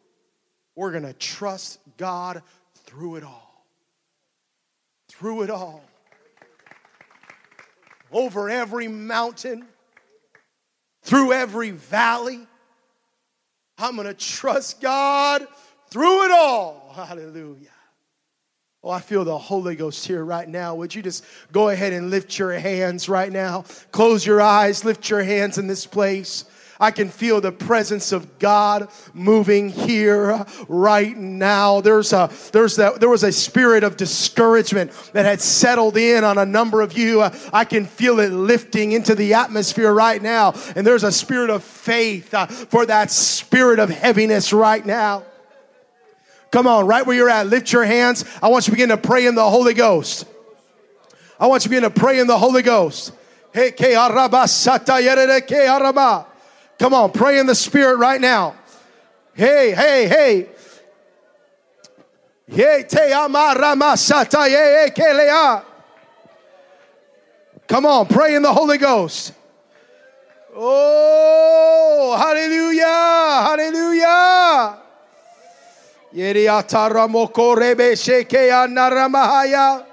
we're 0.75 0.91
going 0.91 1.03
to 1.03 1.13
trust 1.13 1.79
God 1.97 2.41
through 2.85 3.17
it 3.17 3.23
all. 3.23 3.63
Through 5.07 5.43
it 5.43 5.49
all. 5.51 5.83
Over 8.11 8.49
every 8.49 8.87
mountain, 8.87 9.67
through 11.03 11.33
every 11.33 11.71
valley. 11.71 12.47
I'm 13.77 13.95
going 13.95 14.07
to 14.07 14.15
trust 14.15 14.81
God 14.81 15.47
through 15.91 16.25
it 16.25 16.31
all. 16.31 16.91
Hallelujah. 16.95 17.69
Oh, 18.81 18.91
I 18.91 19.01
feel 19.01 19.25
the 19.25 19.37
Holy 19.37 19.75
Ghost 19.75 20.07
here 20.07 20.23
right 20.23 20.47
now. 20.47 20.73
Would 20.75 20.95
you 20.95 21.01
just 21.01 21.25
go 21.51 21.67
ahead 21.67 21.91
and 21.91 22.09
lift 22.09 22.39
your 22.39 22.53
hands 22.53 23.09
right 23.09 23.29
now? 23.29 23.65
Close 23.91 24.25
your 24.25 24.41
eyes, 24.41 24.85
lift 24.85 25.09
your 25.09 25.21
hands 25.21 25.57
in 25.57 25.67
this 25.67 25.85
place. 25.85 26.45
I 26.79 26.91
can 26.91 27.09
feel 27.09 27.41
the 27.41 27.51
presence 27.51 28.13
of 28.13 28.39
God 28.39 28.87
moving 29.13 29.67
here 29.67 30.45
right 30.69 31.17
now. 31.17 31.81
There's 31.81 32.13
a 32.13 32.31
there's 32.53 32.77
that 32.77 33.01
there 33.01 33.09
was 33.09 33.25
a 33.25 33.33
spirit 33.33 33.83
of 33.83 33.97
discouragement 33.97 34.93
that 35.11 35.25
had 35.25 35.41
settled 35.41 35.97
in 35.97 36.23
on 36.23 36.37
a 36.37 36.45
number 36.45 36.79
of 36.79 36.97
you. 36.97 37.21
I 37.51 37.65
can 37.65 37.85
feel 37.85 38.21
it 38.21 38.31
lifting 38.31 38.93
into 38.93 39.13
the 39.13 39.33
atmosphere 39.33 39.93
right 39.93 40.21
now, 40.21 40.53
and 40.77 40.87
there's 40.87 41.03
a 41.03 41.11
spirit 41.11 41.49
of 41.49 41.65
faith 41.65 42.33
uh, 42.33 42.45
for 42.45 42.85
that 42.85 43.11
spirit 43.11 43.79
of 43.79 43.89
heaviness 43.89 44.53
right 44.53 44.85
now. 44.85 45.25
Come 46.51 46.67
on, 46.67 46.87
right 46.87 47.05
where 47.05 47.15
you're 47.15 47.29
at, 47.29 47.47
lift 47.47 47.71
your 47.71 47.85
hands. 47.85 48.25
I 48.41 48.47
want 48.47 48.67
you 48.67 48.71
to 48.71 48.75
begin 48.75 48.89
to 48.89 48.97
pray 48.97 49.27
in 49.27 49.35
the 49.35 49.47
Holy 49.49 49.73
Ghost. 49.73 50.25
I 51.39 51.47
want 51.47 51.63
you 51.63 51.69
to 51.69 51.69
begin 51.69 51.83
to 51.83 51.89
pray 51.89 52.19
in 52.19 52.27
the 52.27 52.37
Holy 52.37 52.61
Ghost. 52.61 53.13
Hey. 53.53 53.71
Come 56.79 56.93
on, 56.93 57.11
pray 57.11 57.39
in 57.39 57.45
the 57.45 57.55
Spirit 57.55 57.97
right 57.97 58.21
now. 58.21 58.55
Hey, 59.33 59.71
hey, 59.71 60.07
hey. 60.07 60.49
Come 67.67 67.85
on, 67.85 68.07
pray 68.07 68.33
in 68.35 68.41
the 68.41 68.51
Holy 68.51 68.79
Ghost. 68.79 69.33
Oh, 70.55 72.15
hallelujah. 72.17 72.68
Yeri 76.11 76.45
ataramoko 76.45 77.55
rebe 77.55 77.93
sheke 77.95 78.49
anaramahaya. 78.49 79.85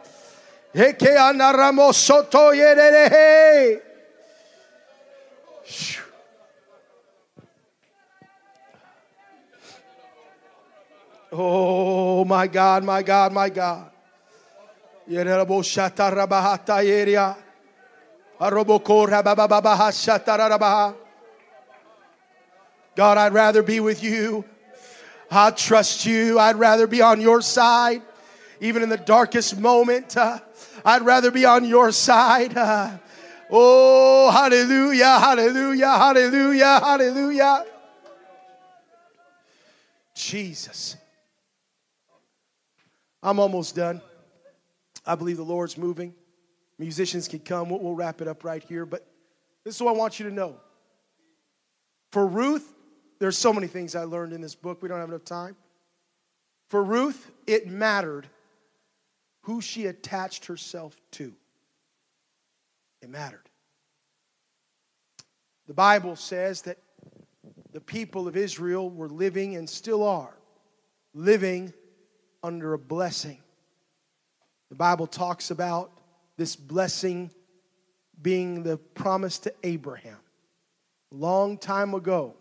Heke 0.75 1.17
anaramo 1.17 1.93
soto 1.93 2.53
yererehe. 2.53 3.81
Oh, 11.33 12.25
my 12.25 12.47
God, 12.47 12.85
my 12.85 13.03
God, 13.03 13.33
my 13.33 13.51
God. 13.51 13.91
God, 22.97 23.19
I'd 23.19 23.33
rather 23.35 23.63
be 23.63 23.81
with 23.81 24.03
you. 24.03 24.45
I 25.31 25.51
trust 25.51 26.07
you. 26.07 26.39
I'd 26.39 26.57
rather 26.57 26.87
be 26.87 27.03
on 27.03 27.21
your 27.21 27.41
side, 27.43 28.03
even 28.61 28.83
in 28.83 28.89
the 28.89 28.97
darkest 28.97 29.59
moment. 29.59 30.17
Uh, 30.17 30.39
I'd 30.85 31.03
rather 31.03 31.31
be 31.31 31.45
on 31.45 31.65
your 31.65 31.93
side. 31.93 32.57
Uh, 32.57 32.99
oh, 33.51 34.31
hallelujah, 34.31 35.19
hallelujah, 35.19 35.91
hallelujah, 35.91 36.81
hallelujah. 36.81 37.65
Jesus. 40.15 40.97
I'm 43.23 43.39
almost 43.41 43.75
done. 43.75 44.01
I 45.05 45.15
believe 45.15 45.37
the 45.37 45.43
Lord's 45.43 45.77
moving. 45.77 46.15
Musicians 46.79 47.29
can 47.29 47.41
come. 47.41 47.71
We'll, 47.71 47.81
we'll 47.81 47.95
wrap 47.95 48.21
it 48.21 48.29
up 48.29 48.45
right 48.45 48.63
here. 48.63 48.87
But 48.87 49.07
this 49.65 49.75
is 49.75 49.83
what 49.83 49.95
I 49.95 49.99
want 49.99 50.19
you 50.21 50.29
to 50.29 50.35
know. 50.35 50.57
For 52.13 52.27
Ruth, 52.27 52.73
there's 53.19 53.39
so 53.39 53.53
many 53.53 53.67
things 53.67 53.95
I 53.95 54.05
learned 54.05 54.33
in 54.33 54.41
this 54.41 54.55
book. 54.55 54.83
We 54.83 54.89
don't 54.89 55.01
have 55.01 55.09
enough 55.09 55.25
time. 55.25 55.57
For 56.69 56.83
Ruth, 56.83 57.31
it 57.47 57.69
mattered 57.69 58.27
who 59.43 59.61
she 59.61 59.87
attached 59.87 60.47
herself 60.47 60.97
to. 61.13 61.33
It 63.01 63.09
mattered. 63.09 63.49
The 65.67 65.75
Bible 65.75 66.17
says 66.17 66.63
that 66.63 66.79
the 67.73 67.81
people 67.81 68.27
of 68.27 68.37
Israel 68.37 68.91
were 68.91 69.09
living 69.09 69.57
and 69.57 69.69
still 69.69 70.03
are 70.03 70.35
living 71.15 71.73
under 72.43 72.75
a 72.75 72.79
blessing. 72.79 73.39
The 74.69 74.77
Bible 74.77 75.07
talks 75.07 75.51
about 75.51 75.91
this 76.37 76.57
blessing 76.57 77.31
being 78.21 78.63
the 78.63 78.77
promise 78.77 79.39
to 79.41 79.55
Abraham. 79.63 80.19
A 81.13 81.15
long 81.15 81.59
time 81.59 81.95
ago, 81.95 82.35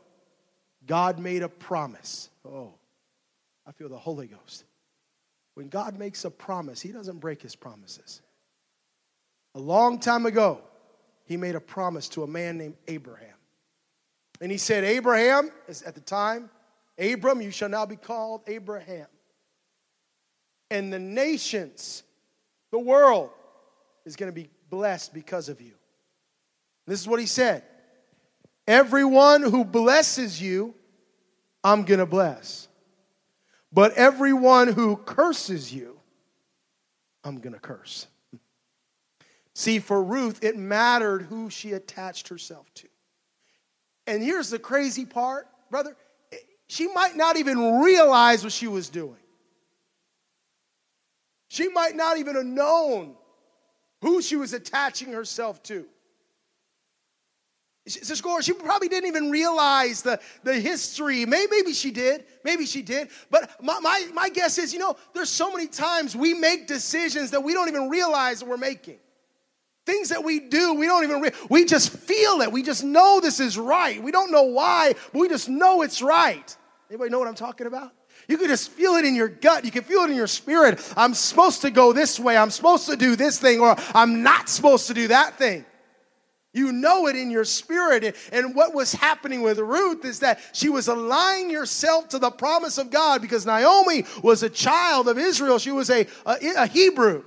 God 0.87 1.19
made 1.19 1.43
a 1.43 1.49
promise. 1.49 2.29
Oh, 2.45 2.73
I 3.65 3.71
feel 3.71 3.89
the 3.89 3.97
Holy 3.97 4.27
Ghost. 4.27 4.65
When 5.55 5.69
God 5.69 5.97
makes 5.97 6.25
a 6.25 6.31
promise, 6.31 6.81
He 6.81 6.91
doesn't 6.91 7.19
break 7.19 7.41
His 7.41 7.55
promises. 7.55 8.21
A 9.55 9.59
long 9.59 9.99
time 9.99 10.25
ago, 10.25 10.61
He 11.25 11.37
made 11.37 11.55
a 11.55 11.61
promise 11.61 12.09
to 12.09 12.23
a 12.23 12.27
man 12.27 12.57
named 12.57 12.75
Abraham. 12.87 13.29
And 14.41 14.51
He 14.51 14.57
said, 14.57 14.83
Abraham, 14.83 15.49
at 15.67 15.95
the 15.95 16.01
time, 16.01 16.49
Abram, 16.99 17.41
you 17.41 17.51
shall 17.51 17.69
now 17.69 17.85
be 17.85 17.95
called 17.95 18.41
Abraham. 18.47 19.07
And 20.69 20.91
the 20.91 20.99
nations, 20.99 22.03
the 22.71 22.79
world, 22.79 23.29
is 24.05 24.15
going 24.15 24.31
to 24.31 24.35
be 24.35 24.49
blessed 24.69 25.13
because 25.13 25.49
of 25.49 25.61
you. 25.61 25.73
This 26.85 26.99
is 26.99 27.07
what 27.07 27.19
He 27.19 27.25
said 27.25 27.63
Everyone 28.67 29.43
who 29.43 29.63
blesses 29.63 30.41
you, 30.41 30.73
I'm 31.63 31.83
going 31.83 31.99
to 31.99 32.05
bless. 32.05 32.67
But 33.71 33.93
everyone 33.93 34.69
who 34.69 34.95
curses 34.95 35.73
you, 35.73 35.99
I'm 37.23 37.39
going 37.39 37.53
to 37.53 37.59
curse. 37.59 38.07
See, 39.53 39.79
for 39.79 40.01
Ruth, 40.01 40.43
it 40.43 40.57
mattered 40.57 41.23
who 41.23 41.49
she 41.49 41.73
attached 41.73 42.29
herself 42.29 42.73
to. 42.75 42.87
And 44.07 44.23
here's 44.23 44.49
the 44.49 44.59
crazy 44.59 45.05
part, 45.05 45.47
brother. 45.69 45.95
She 46.67 46.87
might 46.87 47.15
not 47.15 47.37
even 47.37 47.81
realize 47.81 48.43
what 48.43 48.53
she 48.53 48.67
was 48.67 48.89
doing. 48.89 49.17
She 51.47 51.69
might 51.69 51.95
not 51.95 52.17
even 52.17 52.35
have 52.35 52.45
known 52.45 53.15
who 54.01 54.21
she 54.21 54.35
was 54.35 54.53
attaching 54.53 55.11
herself 55.11 55.61
to. 55.63 55.85
Sister 57.87 58.41
she 58.41 58.53
probably 58.53 58.87
didn't 58.87 59.07
even 59.07 59.29
realize 59.29 60.01
the, 60.01 60.19
the 60.43 60.55
history. 60.59 61.23
Maybe, 61.25 61.47
maybe 61.51 61.73
she 61.73 61.91
did. 61.91 62.25
Maybe 62.43 62.65
she 62.65 62.81
did. 62.81 63.09
But 63.29 63.63
my, 63.63 63.79
my, 63.79 64.07
my 64.11 64.29
guess 64.29 64.57
is, 64.57 64.73
you 64.73 64.79
know, 64.79 64.97
there's 65.13 65.29
so 65.29 65.51
many 65.51 65.67
times 65.67 66.15
we 66.15 66.33
make 66.33 66.65
decisions 66.65 67.29
that 67.31 67.43
we 67.43 67.53
don't 67.53 67.67
even 67.67 67.89
realize 67.89 68.43
we're 68.43 68.57
making. 68.57 68.97
Things 69.85 70.09
that 70.09 70.23
we 70.23 70.39
do, 70.39 70.73
we 70.73 70.87
don't 70.87 71.03
even, 71.03 71.21
re- 71.21 71.31
we 71.47 71.63
just 71.63 71.91
feel 71.91 72.41
it. 72.41 72.51
We 72.51 72.63
just 72.63 72.83
know 72.83 73.19
this 73.21 73.39
is 73.39 73.55
right. 73.55 74.01
We 74.01 74.11
don't 74.11 74.31
know 74.31 74.43
why, 74.43 74.95
but 75.13 75.19
we 75.19 75.29
just 75.29 75.47
know 75.47 75.83
it's 75.83 76.01
right. 76.01 76.57
Anybody 76.89 77.11
know 77.11 77.19
what 77.19 77.27
I'm 77.27 77.35
talking 77.35 77.67
about? 77.67 77.91
You 78.27 78.39
can 78.39 78.47
just 78.47 78.71
feel 78.71 78.95
it 78.95 79.05
in 79.05 79.13
your 79.13 79.27
gut. 79.27 79.63
You 79.63 79.69
can 79.69 79.83
feel 79.83 80.01
it 80.01 80.09
in 80.09 80.15
your 80.15 80.25
spirit. 80.25 80.81
I'm 80.97 81.13
supposed 81.13 81.61
to 81.61 81.69
go 81.69 81.93
this 81.93 82.19
way. 82.19 82.35
I'm 82.35 82.49
supposed 82.49 82.89
to 82.89 82.95
do 82.95 83.15
this 83.15 83.37
thing, 83.37 83.59
or 83.59 83.75
I'm 83.93 84.23
not 84.23 84.49
supposed 84.49 84.87
to 84.87 84.95
do 84.95 85.09
that 85.09 85.37
thing. 85.37 85.65
You 86.55 86.71
know 86.71 87.07
it 87.07 87.17
in 87.17 87.29
your 87.29 87.43
spirit. 87.43 88.15
And 88.31 88.55
what 88.55 88.73
was 88.73 88.93
happening 88.93 89.41
with 89.41 89.59
Ruth 89.59 90.05
is 90.05 90.19
that 90.19 90.39
she 90.53 90.69
was 90.69 90.87
aligning 90.87 91.53
herself 91.53 92.07
to 92.09 92.17
the 92.17 92.31
promise 92.31 92.77
of 92.77 92.89
God 92.89 93.21
because 93.21 93.45
Naomi 93.45 94.05
was 94.23 94.41
a 94.41 94.49
child 94.49 95.09
of 95.09 95.17
Israel. 95.17 95.59
She 95.59 95.71
was 95.71 95.89
a, 95.89 96.07
a, 96.25 96.37
a 96.55 96.65
Hebrew. 96.67 97.25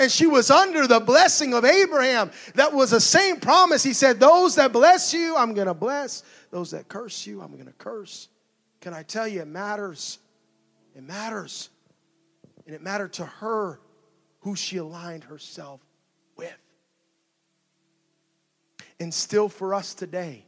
And 0.00 0.10
she 0.10 0.26
was 0.26 0.50
under 0.50 0.88
the 0.88 0.98
blessing 0.98 1.54
of 1.54 1.64
Abraham. 1.64 2.32
That 2.56 2.72
was 2.72 2.90
the 2.90 3.00
same 3.00 3.38
promise. 3.38 3.84
He 3.84 3.92
said, 3.92 4.18
Those 4.18 4.56
that 4.56 4.72
bless 4.72 5.14
you, 5.14 5.36
I'm 5.36 5.54
going 5.54 5.68
to 5.68 5.74
bless. 5.74 6.24
Those 6.50 6.72
that 6.72 6.88
curse 6.88 7.24
you, 7.24 7.40
I'm 7.40 7.52
going 7.52 7.66
to 7.66 7.72
curse. 7.72 8.28
Can 8.80 8.94
I 8.94 9.04
tell 9.04 9.28
you, 9.28 9.42
it 9.42 9.48
matters. 9.48 10.18
It 10.96 11.04
matters. 11.04 11.70
And 12.66 12.74
it 12.74 12.82
mattered 12.82 13.12
to 13.14 13.26
her 13.26 13.78
who 14.40 14.56
she 14.56 14.78
aligned 14.78 15.22
herself 15.22 15.85
And 18.98 19.12
still 19.12 19.48
for 19.48 19.74
us 19.74 19.94
today, 19.94 20.46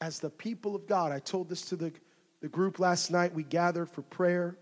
as 0.00 0.18
the 0.18 0.30
people 0.30 0.74
of 0.74 0.86
God, 0.86 1.12
I 1.12 1.18
told 1.18 1.48
this 1.48 1.62
to 1.66 1.76
the, 1.76 1.92
the 2.40 2.48
group 2.48 2.78
last 2.78 3.10
night, 3.10 3.34
we 3.34 3.42
gathered 3.42 3.90
for 3.90 4.02
prayer. 4.02 4.56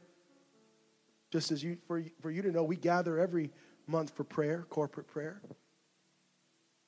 Just 1.32 1.52
as 1.52 1.62
you, 1.62 1.76
for, 1.86 2.02
for 2.20 2.30
you 2.30 2.42
to 2.42 2.50
know, 2.50 2.62
we 2.62 2.76
gather 2.76 3.18
every 3.18 3.50
month 3.86 4.10
for 4.10 4.24
prayer, 4.24 4.66
corporate 4.70 5.08
prayer. 5.08 5.40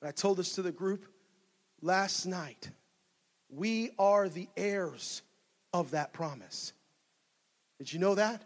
And 0.00 0.08
I 0.08 0.12
told 0.12 0.38
this 0.38 0.54
to 0.54 0.62
the 0.62 0.72
group 0.72 1.06
last 1.82 2.26
night. 2.26 2.70
We 3.48 3.90
are 3.98 4.28
the 4.28 4.48
heirs 4.56 5.22
of 5.72 5.90
that 5.90 6.12
promise. 6.12 6.72
Did 7.78 7.92
you 7.92 7.98
know 7.98 8.14
that? 8.14 8.42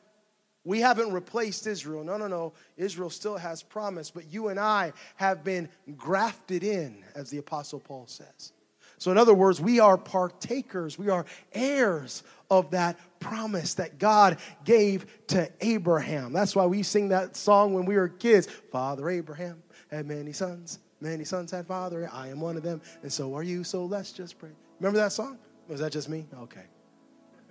We 0.64 0.80
haven't 0.80 1.12
replaced 1.12 1.66
Israel. 1.66 2.04
No, 2.04 2.16
no, 2.16 2.26
no. 2.26 2.54
Israel 2.76 3.10
still 3.10 3.36
has 3.36 3.62
promise, 3.62 4.10
but 4.10 4.32
you 4.32 4.48
and 4.48 4.58
I 4.58 4.92
have 5.16 5.44
been 5.44 5.68
grafted 5.96 6.64
in, 6.64 7.04
as 7.14 7.30
the 7.30 7.38
Apostle 7.38 7.80
Paul 7.80 8.06
says. 8.06 8.52
So, 8.96 9.10
in 9.10 9.18
other 9.18 9.34
words, 9.34 9.60
we 9.60 9.80
are 9.80 9.98
partakers, 9.98 10.98
we 10.98 11.10
are 11.10 11.26
heirs 11.52 12.22
of 12.50 12.70
that 12.70 12.98
promise 13.20 13.74
that 13.74 13.98
God 13.98 14.38
gave 14.64 15.26
to 15.28 15.50
Abraham. 15.60 16.32
That's 16.32 16.56
why 16.56 16.64
we 16.66 16.82
sing 16.82 17.08
that 17.08 17.36
song 17.36 17.74
when 17.74 17.84
we 17.84 17.96
were 17.96 18.08
kids 18.08 18.46
Father 18.70 19.10
Abraham 19.10 19.62
had 19.90 20.06
many 20.06 20.32
sons, 20.32 20.78
many 21.00 21.24
sons 21.24 21.50
had 21.50 21.66
father. 21.66 22.08
I 22.12 22.28
am 22.28 22.40
one 22.40 22.56
of 22.56 22.62
them, 22.62 22.80
and 23.02 23.12
so 23.12 23.34
are 23.36 23.42
you. 23.42 23.64
So 23.64 23.84
let's 23.84 24.12
just 24.12 24.38
pray. 24.38 24.50
Remember 24.80 24.98
that 24.98 25.12
song? 25.12 25.38
Was 25.68 25.80
that 25.80 25.92
just 25.92 26.08
me? 26.08 26.26
Okay. 26.42 26.64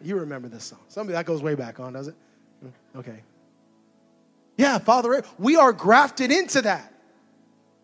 You 0.02 0.18
remember 0.18 0.50
this 0.50 0.66
song. 0.66 0.80
Somebody 0.90 1.14
that 1.16 1.26
goes 1.26 1.42
way 1.42 1.56
back 1.56 1.80
on, 1.80 1.94
does 1.94 2.10
it? 2.10 2.16
Mm, 2.64 2.72
okay. 2.98 3.24
Yeah, 4.58 4.78
Father, 4.78 5.24
we 5.40 5.56
are 5.56 5.74
grafted 5.74 6.32
into 6.32 6.62
that. 6.62 6.94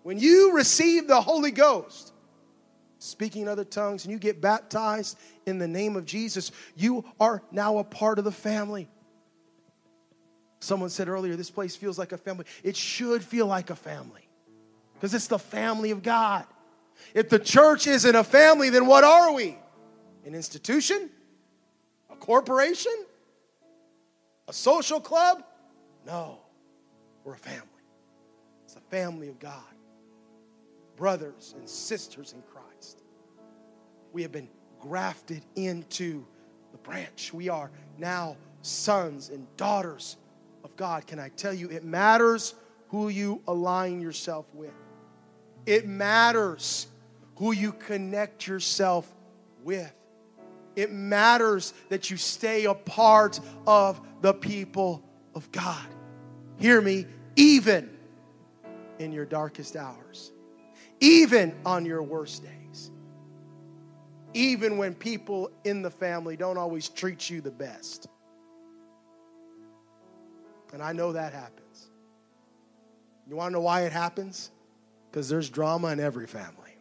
When 0.04 0.20
you 0.20 0.54
receive 0.54 1.08
the 1.08 1.20
Holy 1.20 1.52
Ghost, 1.52 2.14
speaking 3.00 3.48
other 3.48 3.64
tongues, 3.64 4.06
and 4.06 4.12
you 4.12 4.20
get 4.20 4.42
baptized 4.42 5.18
in 5.46 5.58
the 5.58 5.68
name 5.68 5.96
of 5.96 6.06
Jesus, 6.06 6.52
you 6.76 7.06
are 7.20 7.42
now 7.52 7.80
a 7.80 7.84
part 7.84 8.20
of 8.20 8.26
the 8.26 8.32
family. 8.32 8.88
Someone 10.60 10.90
said 10.90 11.08
earlier, 11.08 11.36
this 11.36 11.50
place 11.50 11.76
feels 11.76 11.98
like 11.98 12.12
a 12.12 12.18
family. 12.18 12.46
It 12.64 12.76
should 12.76 13.24
feel 13.24 13.48
like 13.48 13.70
a 13.70 13.76
family 13.76 14.28
because 14.94 15.14
it's 15.14 15.28
the 15.28 15.40
family 15.40 15.92
of 15.92 16.04
God. 16.04 16.46
If 17.14 17.30
the 17.30 17.40
church 17.40 17.88
isn't 17.88 18.16
a 18.16 18.24
family, 18.24 18.70
then 18.70 18.86
what 18.86 19.06
are 19.06 19.34
we? 19.34 19.58
An 20.26 20.36
institution? 20.36 21.10
A 22.12 22.16
corporation? 22.16 22.92
A 24.50 24.54
social 24.54 25.00
club? 25.00 25.44
No, 26.08 26.40
we're 27.24 27.36
a 27.36 27.38
family. 27.38 27.68
It's 28.66 28.76
a 28.76 28.82
family 28.90 29.30
of 29.30 29.38
God, 29.38 29.62
brothers 30.96 31.54
and 31.56 31.70
sisters 31.70 32.34
in 32.34 32.42
Christ. 32.42 33.04
We 34.12 34.24
have 34.24 34.32
been 34.32 34.50
grafted 34.80 35.46
into 35.56 36.26
the 36.72 36.80
branch. 36.80 37.32
We 37.32 37.48
are 37.48 37.70
now 38.00 38.38
sons 38.64 39.30
and 39.30 39.46
daughters 39.56 40.18
of 40.64 40.76
God. 40.76 41.06
Can 41.06 41.20
I 41.20 41.30
tell 41.30 41.54
you, 41.54 41.70
it 41.70 41.84
matters 41.84 42.56
who 42.88 43.10
you 43.10 43.44
align 43.48 44.02
yourself 44.02 44.48
with, 44.56 44.74
it 45.68 45.88
matters 45.88 46.88
who 47.36 47.52
you 47.52 47.72
connect 47.72 48.48
yourself 48.48 49.14
with. 49.64 49.94
It 50.80 50.94
matters 50.94 51.74
that 51.90 52.10
you 52.10 52.16
stay 52.16 52.64
a 52.64 52.74
part 52.74 53.42
of 53.68 54.00
the 54.22 54.34
people 54.34 55.04
of 55.36 55.52
God. 55.52 55.86
Hear 56.56 56.80
me, 56.80 57.06
even 57.36 57.90
in 58.98 59.12
your 59.12 59.26
darkest 59.26 59.76
hours, 59.76 60.32
even 61.02 61.54
on 61.66 61.86
your 61.86 62.02
worst 62.02 62.44
days, 62.44 62.92
even 64.34 64.78
when 64.78 64.94
people 64.94 65.52
in 65.66 65.82
the 65.82 65.92
family 65.92 66.38
don't 66.38 66.58
always 66.58 66.88
treat 66.88 67.30
you 67.30 67.42
the 67.42 67.52
best. 67.52 68.08
And 70.72 70.82
I 70.82 70.94
know 70.94 71.12
that 71.12 71.34
happens. 71.34 71.90
You 73.28 73.36
want 73.36 73.50
to 73.50 73.54
know 73.54 73.62
why 73.62 73.82
it 73.82 73.92
happens? 73.92 74.50
Because 75.12 75.28
there's 75.28 75.50
drama 75.50 75.88
in 75.90 76.00
every 76.00 76.26
family. 76.26 76.78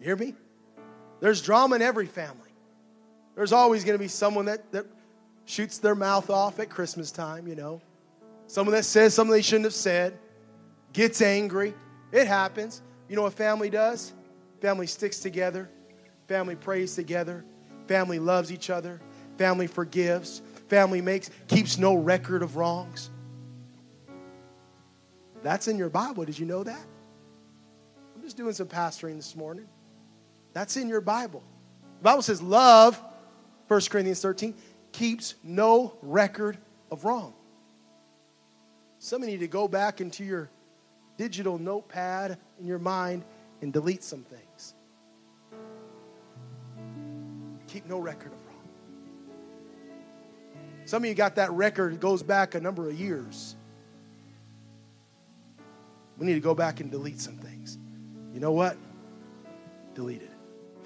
You 0.00 0.06
hear 0.06 0.16
me? 0.16 0.34
There's 1.20 1.40
drama 1.40 1.76
in 1.76 1.82
every 1.82 2.06
family. 2.06 2.50
There's 3.34 3.52
always 3.52 3.84
going 3.84 3.94
to 3.94 4.02
be 4.02 4.08
someone 4.08 4.46
that, 4.46 4.70
that 4.72 4.86
shoots 5.44 5.78
their 5.78 5.94
mouth 5.94 6.30
off 6.30 6.58
at 6.58 6.70
Christmas 6.70 7.10
time, 7.10 7.46
you 7.46 7.54
know. 7.54 7.80
Someone 8.46 8.74
that 8.74 8.84
says 8.84 9.14
something 9.14 9.32
they 9.32 9.42
shouldn't 9.42 9.64
have 9.64 9.74
said, 9.74 10.18
gets 10.92 11.20
angry. 11.20 11.74
It 12.12 12.26
happens. 12.26 12.82
You 13.08 13.16
know 13.16 13.22
what 13.22 13.34
family 13.34 13.70
does? 13.70 14.12
Family 14.60 14.86
sticks 14.86 15.20
together, 15.20 15.68
family 16.28 16.56
prays 16.56 16.94
together, 16.94 17.44
family 17.86 18.18
loves 18.18 18.50
each 18.50 18.70
other, 18.70 19.00
family 19.36 19.66
forgives, 19.66 20.40
family 20.68 21.00
makes 21.00 21.30
keeps 21.46 21.76
no 21.78 21.94
record 21.94 22.42
of 22.42 22.56
wrongs. 22.56 23.10
That's 25.42 25.68
in 25.68 25.76
your 25.76 25.90
Bible. 25.90 26.24
Did 26.24 26.38
you 26.38 26.46
know 26.46 26.64
that? 26.64 26.86
I'm 28.14 28.22
just 28.22 28.36
doing 28.36 28.54
some 28.54 28.66
pastoring 28.66 29.16
this 29.16 29.36
morning. 29.36 29.68
That's 30.56 30.78
in 30.78 30.88
your 30.88 31.02
Bible. 31.02 31.42
The 31.98 32.04
Bible 32.04 32.22
says 32.22 32.40
love, 32.40 32.98
1 33.68 33.80
Corinthians 33.90 34.22
13, 34.22 34.54
keeps 34.90 35.34
no 35.44 35.98
record 36.00 36.56
of 36.90 37.04
wrong. 37.04 37.34
Some 38.98 39.22
of 39.22 39.28
you 39.28 39.34
need 39.34 39.42
to 39.42 39.48
go 39.48 39.68
back 39.68 40.00
into 40.00 40.24
your 40.24 40.48
digital 41.18 41.58
notepad 41.58 42.38
in 42.58 42.66
your 42.66 42.78
mind 42.78 43.22
and 43.60 43.70
delete 43.70 44.02
some 44.02 44.22
things. 44.22 44.72
Keep 47.68 47.84
no 47.84 47.98
record 47.98 48.32
of 48.32 48.38
wrong. 48.46 48.68
Some 50.86 51.02
of 51.02 51.06
you 51.10 51.14
got 51.14 51.34
that 51.34 51.52
record, 51.52 51.92
it 51.92 52.00
goes 52.00 52.22
back 52.22 52.54
a 52.54 52.60
number 52.60 52.88
of 52.88 52.98
years. 52.98 53.56
We 56.16 56.24
need 56.24 56.32
to 56.32 56.40
go 56.40 56.54
back 56.54 56.80
and 56.80 56.90
delete 56.90 57.20
some 57.20 57.36
things. 57.36 57.76
You 58.32 58.40
know 58.40 58.52
what? 58.52 58.78
Delete 59.94 60.22
it. 60.22 60.30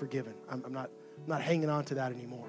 Forgiven. 0.01 0.33
I'm, 0.49 0.65
I'm 0.65 0.73
not, 0.73 0.91
I'm 1.19 1.29
not 1.29 1.43
hanging 1.43 1.69
on 1.69 1.85
to 1.85 1.95
that 1.97 2.11
anymore. 2.11 2.47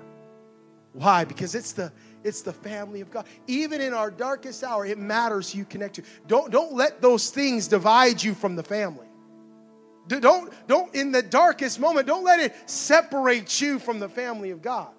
Why? 0.94 1.26
Because 1.26 1.54
it's 1.54 1.74
the 1.74 1.92
it's 2.24 2.42
the 2.42 2.54
family 2.54 3.02
of 3.02 3.12
God. 3.12 3.26
Even 3.48 3.82
in 3.82 3.94
our 3.94 4.10
darkest 4.10 4.64
hour, 4.64 4.86
it 4.86 4.98
matters 4.98 5.52
who 5.52 5.60
you 5.60 5.66
connect 5.66 5.96
to. 5.96 6.04
Don't 6.28 6.50
don't 6.50 6.74
let 6.74 7.02
those 7.02 7.30
things 7.30 7.68
divide 7.68 8.24
you 8.24 8.34
from 8.34 8.56
the 8.56 8.64
family. 8.64 9.08
Don't 10.08 10.54
don't 10.68 10.96
in 10.96 11.12
the 11.12 11.22
darkest 11.22 11.78
moment, 11.78 12.08
don't 12.08 12.24
let 12.24 12.40
it 12.40 12.56
separate 12.70 13.60
you 13.60 13.80
from 13.80 14.00
the 14.00 14.10
family 14.10 14.52
of 14.52 14.62
God. 14.62 14.92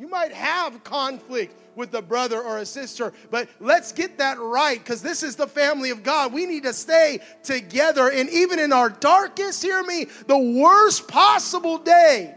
You 0.00 0.08
might 0.08 0.32
have 0.32 0.82
conflict 0.82 1.54
with 1.76 1.92
a 1.92 2.00
brother 2.00 2.40
or 2.42 2.56
a 2.56 2.64
sister, 2.64 3.12
but 3.30 3.50
let's 3.60 3.92
get 3.92 4.16
that 4.16 4.40
right 4.40 4.78
because 4.78 5.02
this 5.02 5.22
is 5.22 5.36
the 5.36 5.46
family 5.46 5.90
of 5.90 6.02
God. 6.02 6.32
We 6.32 6.46
need 6.46 6.62
to 6.62 6.72
stay 6.72 7.18
together. 7.42 8.10
And 8.10 8.30
even 8.30 8.58
in 8.58 8.72
our 8.72 8.88
darkest, 8.88 9.62
hear 9.62 9.82
me, 9.82 10.06
the 10.26 10.38
worst 10.38 11.06
possible 11.06 11.76
day, 11.76 12.34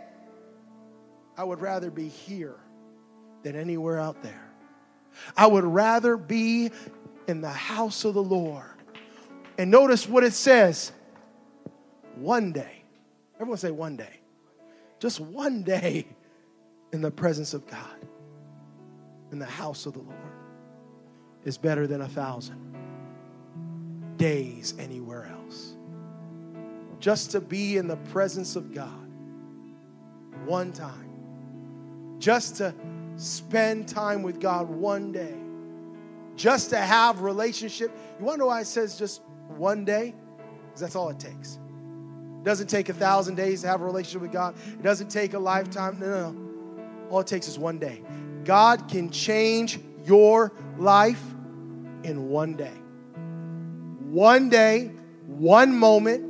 I 1.38 1.46
would 1.46 1.62
rather 1.62 1.90
be 1.90 2.10
here 2.10 2.58
than 3.44 3.56
anywhere 3.56 3.98
out 3.98 4.22
there. 4.22 4.52
I 5.38 5.48
would 5.48 5.64
rather 5.64 6.18
be 6.18 6.70
in 7.30 7.40
the 7.40 7.50
house 7.50 8.04
of 8.04 8.14
the 8.14 8.24
Lord. 8.24 8.66
And 9.58 9.72
notice 9.72 10.06
what 10.06 10.26
it 10.26 10.34
says 10.34 10.92
one 12.16 12.52
day. 12.52 12.84
Everyone 13.36 13.58
say 13.58 13.72
one 13.72 13.96
day. 13.96 14.20
Just 15.00 15.22
one 15.22 15.64
day 15.64 16.08
in 16.94 17.02
the 17.02 17.12
presence 17.12 17.54
of 17.54 17.68
God, 17.68 18.08
in 19.32 19.40
the 19.40 19.46
house 19.46 19.86
of 19.86 19.94
the 19.94 20.00
Lord, 20.00 20.18
is 21.44 21.58
better 21.58 21.86
than 21.86 22.02
a 22.02 22.08
thousand 22.08 22.62
days 24.16 24.74
anywhere 24.80 25.26
else. 25.26 25.76
Just 27.00 27.32
to 27.32 27.42
be 27.42 27.76
in 27.76 27.88
the 27.88 27.98
presence 27.98 28.56
of 28.56 28.74
God 28.74 29.10
one 30.46 30.72
time 30.72 31.14
just 32.24 32.56
to 32.56 32.74
spend 33.18 33.86
time 33.86 34.24
with 34.24 34.40
God 34.40 34.70
one 34.70 35.12
day, 35.12 35.36
just 36.38 36.70
to 36.70 36.78
have 36.78 37.22
relationship. 37.22 37.92
You 38.18 38.26
wonder 38.26 38.46
why 38.46 38.62
it 38.62 38.68
says 38.68 38.98
just 38.98 39.22
one 39.50 39.84
day? 39.84 40.16
Because 40.66 40.80
that's 40.80 40.96
all 40.96 41.10
it 41.10 41.20
takes. 41.20 41.60
It 42.40 42.46
doesn't 42.46 42.68
take 42.68 42.88
a 42.88 42.94
thousand 42.94 43.36
days 43.36 43.62
to 43.62 43.68
have 43.68 43.82
a 43.82 43.84
relationship 43.84 44.22
with 44.22 44.32
God. 44.32 44.56
It 44.68 44.82
doesn't 44.82 45.10
take 45.10 45.34
a 45.34 45.40
lifetime. 45.40 46.00
No, 46.00 46.08
no, 46.08 46.32
no. 46.32 46.43
All 47.14 47.20
it 47.20 47.28
takes 47.28 47.48
is 47.48 47.60
one 47.60 47.78
day. 47.78 48.02
God 48.44 48.90
can 48.90 49.12
change 49.12 49.80
your 50.04 50.52
life 50.80 51.22
in 52.04 52.30
one 52.30 52.56
day. 52.56 52.74
One 54.10 54.50
day, 54.50 54.88
one 55.28 55.78
moment, 55.78 56.24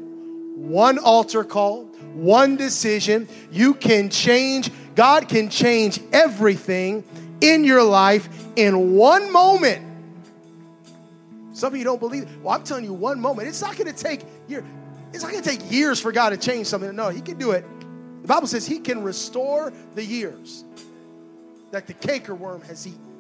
one 0.57 0.97
altar 0.97 1.45
call, 1.45 1.86
one 2.15 2.57
decision. 2.57 3.29
You 3.49 3.75
can 3.75 4.09
change 4.09 4.71
God 4.93 5.29
can 5.29 5.47
change 5.47 6.01
everything 6.11 7.05
in 7.39 7.63
your 7.63 7.84
life 7.84 8.27
in 8.57 8.97
one 8.97 9.31
moment. 9.31 9.88
Some 11.53 11.71
of 11.71 11.77
you 11.77 11.86
don't 11.86 12.01
believe. 12.01 12.27
Well, 12.43 12.55
I'm 12.55 12.65
telling 12.65 12.84
you, 12.84 12.91
one 12.91 13.21
moment. 13.21 13.47
It's 13.47 13.61
not 13.61 13.77
going 13.77 13.89
to 13.89 13.97
take 13.97 14.23
years. 14.49 14.65
It's 15.13 15.23
not 15.23 15.31
going 15.31 15.43
to 15.45 15.49
take 15.49 15.71
years 15.71 16.01
for 16.01 16.11
God 16.11 16.31
to 16.31 16.38
change 16.38 16.67
something. 16.67 16.93
No, 16.93 17.07
He 17.07 17.21
can 17.21 17.38
do 17.38 17.51
it. 17.51 17.65
The 18.24 18.28
Bible 18.28 18.47
says 18.47 18.65
He 18.65 18.80
can 18.80 19.03
restore 19.03 19.71
the 19.93 20.03
years 20.03 20.63
that 21.69 21.86
the 21.86 21.93
cankerworm 21.93 22.65
has 22.65 22.88
eaten 22.88 23.13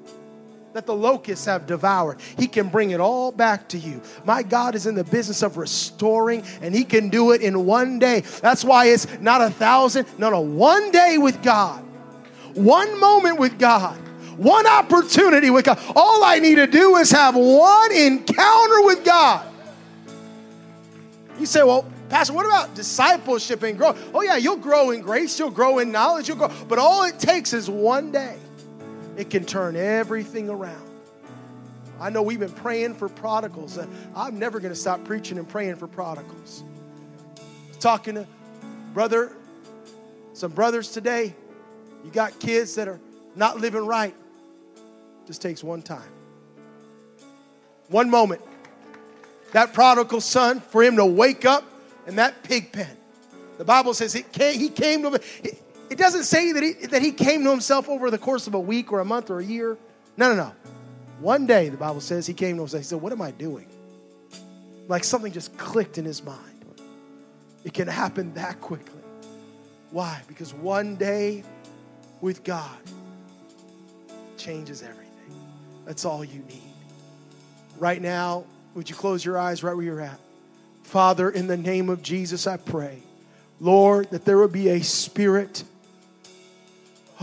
that 0.73 0.85
the 0.85 0.95
locusts 0.95 1.45
have 1.45 1.65
devoured. 1.65 2.19
He 2.37 2.47
can 2.47 2.67
bring 2.67 2.91
it 2.91 2.99
all 2.99 3.31
back 3.31 3.69
to 3.69 3.77
you. 3.77 4.01
My 4.25 4.43
God 4.43 4.75
is 4.75 4.87
in 4.87 4.95
the 4.95 5.03
business 5.03 5.41
of 5.43 5.57
restoring, 5.57 6.43
and 6.61 6.73
He 6.73 6.83
can 6.83 7.09
do 7.09 7.31
it 7.31 7.41
in 7.41 7.65
one 7.65 7.99
day. 7.99 8.21
That's 8.41 8.63
why 8.63 8.87
it's 8.87 9.07
not 9.19 9.41
a 9.41 9.49
thousand, 9.49 10.07
no, 10.17 10.29
no, 10.29 10.41
one 10.41 10.91
day 10.91 11.17
with 11.17 11.41
God, 11.41 11.83
one 12.55 12.99
moment 12.99 13.39
with 13.39 13.57
God. 13.57 13.99
One 14.37 14.65
opportunity 14.65 15.51
with 15.51 15.63
God. 15.63 15.79
All 15.95 16.23
I 16.23 16.39
need 16.39 16.55
to 16.55 16.65
do 16.65 16.95
is 16.95 17.11
have 17.11 17.35
one 17.35 17.91
encounter 17.91 18.81
with 18.81 19.05
God. 19.05 19.45
You 21.37 21.45
say, 21.45 21.61
well, 21.61 21.85
Pastor, 22.13 22.33
what 22.33 22.45
about 22.45 22.75
discipleship 22.75 23.63
and 23.63 23.75
growth? 23.75 23.99
Oh, 24.13 24.21
yeah, 24.21 24.37
you'll 24.37 24.57
grow 24.57 24.91
in 24.91 25.01
grace, 25.01 25.39
you'll 25.39 25.49
grow 25.49 25.79
in 25.79 25.91
knowledge, 25.91 26.27
you'll 26.27 26.37
grow. 26.37 26.51
But 26.67 26.77
all 26.77 27.01
it 27.05 27.17
takes 27.17 27.53
is 27.53 27.71
one 27.71 28.11
day 28.11 28.37
it 29.17 29.31
can 29.31 29.43
turn 29.45 29.75
everything 29.75 30.47
around. 30.47 30.87
I 31.99 32.11
know 32.11 32.21
we've 32.21 32.39
been 32.39 32.51
praying 32.51 32.93
for 32.93 33.09
prodigals. 33.09 33.79
I'm 34.15 34.37
never 34.37 34.59
going 34.59 34.71
to 34.71 34.79
stop 34.79 35.03
preaching 35.05 35.39
and 35.39 35.49
praying 35.49 35.77
for 35.77 35.87
prodigals. 35.87 36.63
Talking 37.79 38.13
to 38.13 38.27
brother, 38.93 39.35
some 40.33 40.51
brothers 40.51 40.91
today, 40.91 41.33
you 42.05 42.11
got 42.11 42.37
kids 42.37 42.75
that 42.75 42.87
are 42.87 42.99
not 43.35 43.59
living 43.59 43.87
right. 43.87 44.13
Just 45.25 45.41
takes 45.41 45.63
one 45.63 45.81
time, 45.81 46.11
one 47.87 48.11
moment. 48.11 48.43
That 49.53 49.73
prodigal 49.73 50.21
son, 50.21 50.59
for 50.59 50.83
him 50.83 50.97
to 50.97 51.05
wake 51.07 51.45
up 51.45 51.71
in 52.07 52.15
that 52.17 52.43
pig 52.43 52.71
pen. 52.71 52.97
The 53.57 53.65
Bible 53.65 53.93
says 53.93 54.15
it 54.15 54.31
came, 54.31 54.59
he 54.59 54.69
came 54.69 55.03
to 55.03 55.19
it 55.93 55.97
doesn't 55.97 56.23
say 56.23 56.51
that 56.53 56.63
he, 56.63 56.73
that 56.87 57.01
he 57.01 57.11
came 57.11 57.43
to 57.43 57.51
himself 57.51 57.87
over 57.87 58.09
the 58.09 58.17
course 58.17 58.47
of 58.47 58.55
a 58.55 58.59
week 58.59 58.91
or 58.91 58.99
a 58.99 59.05
month 59.05 59.29
or 59.29 59.39
a 59.39 59.45
year. 59.45 59.77
No, 60.17 60.33
no, 60.33 60.35
no. 60.35 60.51
One 61.19 61.45
day, 61.45 61.69
the 61.69 61.77
Bible 61.77 62.01
says, 62.01 62.25
he 62.25 62.33
came 62.33 62.55
to 62.55 62.63
himself. 62.63 62.81
He 62.81 62.85
said, 62.85 63.01
What 63.01 63.11
am 63.11 63.21
I 63.21 63.31
doing? 63.31 63.67
Like 64.87 65.03
something 65.03 65.31
just 65.31 65.55
clicked 65.57 65.97
in 65.97 66.05
his 66.05 66.23
mind. 66.23 66.39
It 67.63 67.73
can 67.73 67.87
happen 67.87 68.33
that 68.33 68.59
quickly. 68.59 69.01
Why? 69.91 70.21
Because 70.27 70.53
one 70.53 70.95
day 70.95 71.43
with 72.21 72.43
God 72.43 72.77
changes 74.37 74.81
everything. 74.81 75.05
That's 75.85 76.05
all 76.05 76.25
you 76.25 76.39
need. 76.39 76.73
Right 77.77 78.01
now, 78.01 78.45
would 78.73 78.89
you 78.89 78.95
close 78.95 79.23
your 79.23 79.37
eyes 79.37 79.63
right 79.63 79.75
where 79.75 79.85
you're 79.85 80.01
at? 80.01 80.19
Father, 80.83 81.29
in 81.29 81.47
the 81.47 81.57
name 81.57 81.89
of 81.89 82.01
Jesus, 82.01 82.45
I 82.45 82.57
pray, 82.57 83.01
Lord, 83.59 84.11
that 84.11 84.25
there 84.25 84.37
would 84.37 84.51
be 84.51 84.69
a 84.69 84.81
spirit 84.81 85.63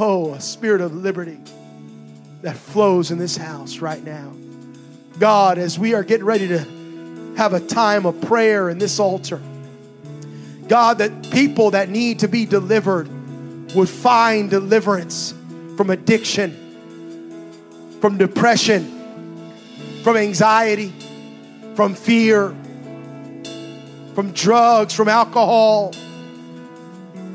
Oh, 0.02 0.32
a 0.32 0.40
spirit 0.40 0.80
of 0.80 0.94
liberty 0.94 1.38
that 2.40 2.56
flows 2.56 3.10
in 3.10 3.18
this 3.18 3.36
house 3.36 3.80
right 3.80 4.02
now. 4.02 4.32
God, 5.18 5.58
as 5.58 5.78
we 5.78 5.92
are 5.92 6.02
getting 6.02 6.24
ready 6.24 6.48
to 6.48 7.34
have 7.36 7.52
a 7.52 7.60
time 7.60 8.06
of 8.06 8.18
prayer 8.22 8.70
in 8.70 8.78
this 8.78 8.98
altar, 8.98 9.42
God, 10.68 10.98
that 10.98 11.30
people 11.30 11.72
that 11.72 11.90
need 11.90 12.20
to 12.20 12.28
be 12.28 12.46
delivered 12.46 13.10
would 13.74 13.90
find 13.90 14.48
deliverance 14.48 15.34
from 15.76 15.90
addiction, 15.90 16.56
from 18.00 18.16
depression, 18.16 18.84
from 20.02 20.16
anxiety, 20.16 20.94
from 21.74 21.94
fear, 21.94 22.54
from 24.14 24.32
drugs, 24.32 24.94
from 24.94 25.08
alcohol, 25.08 25.92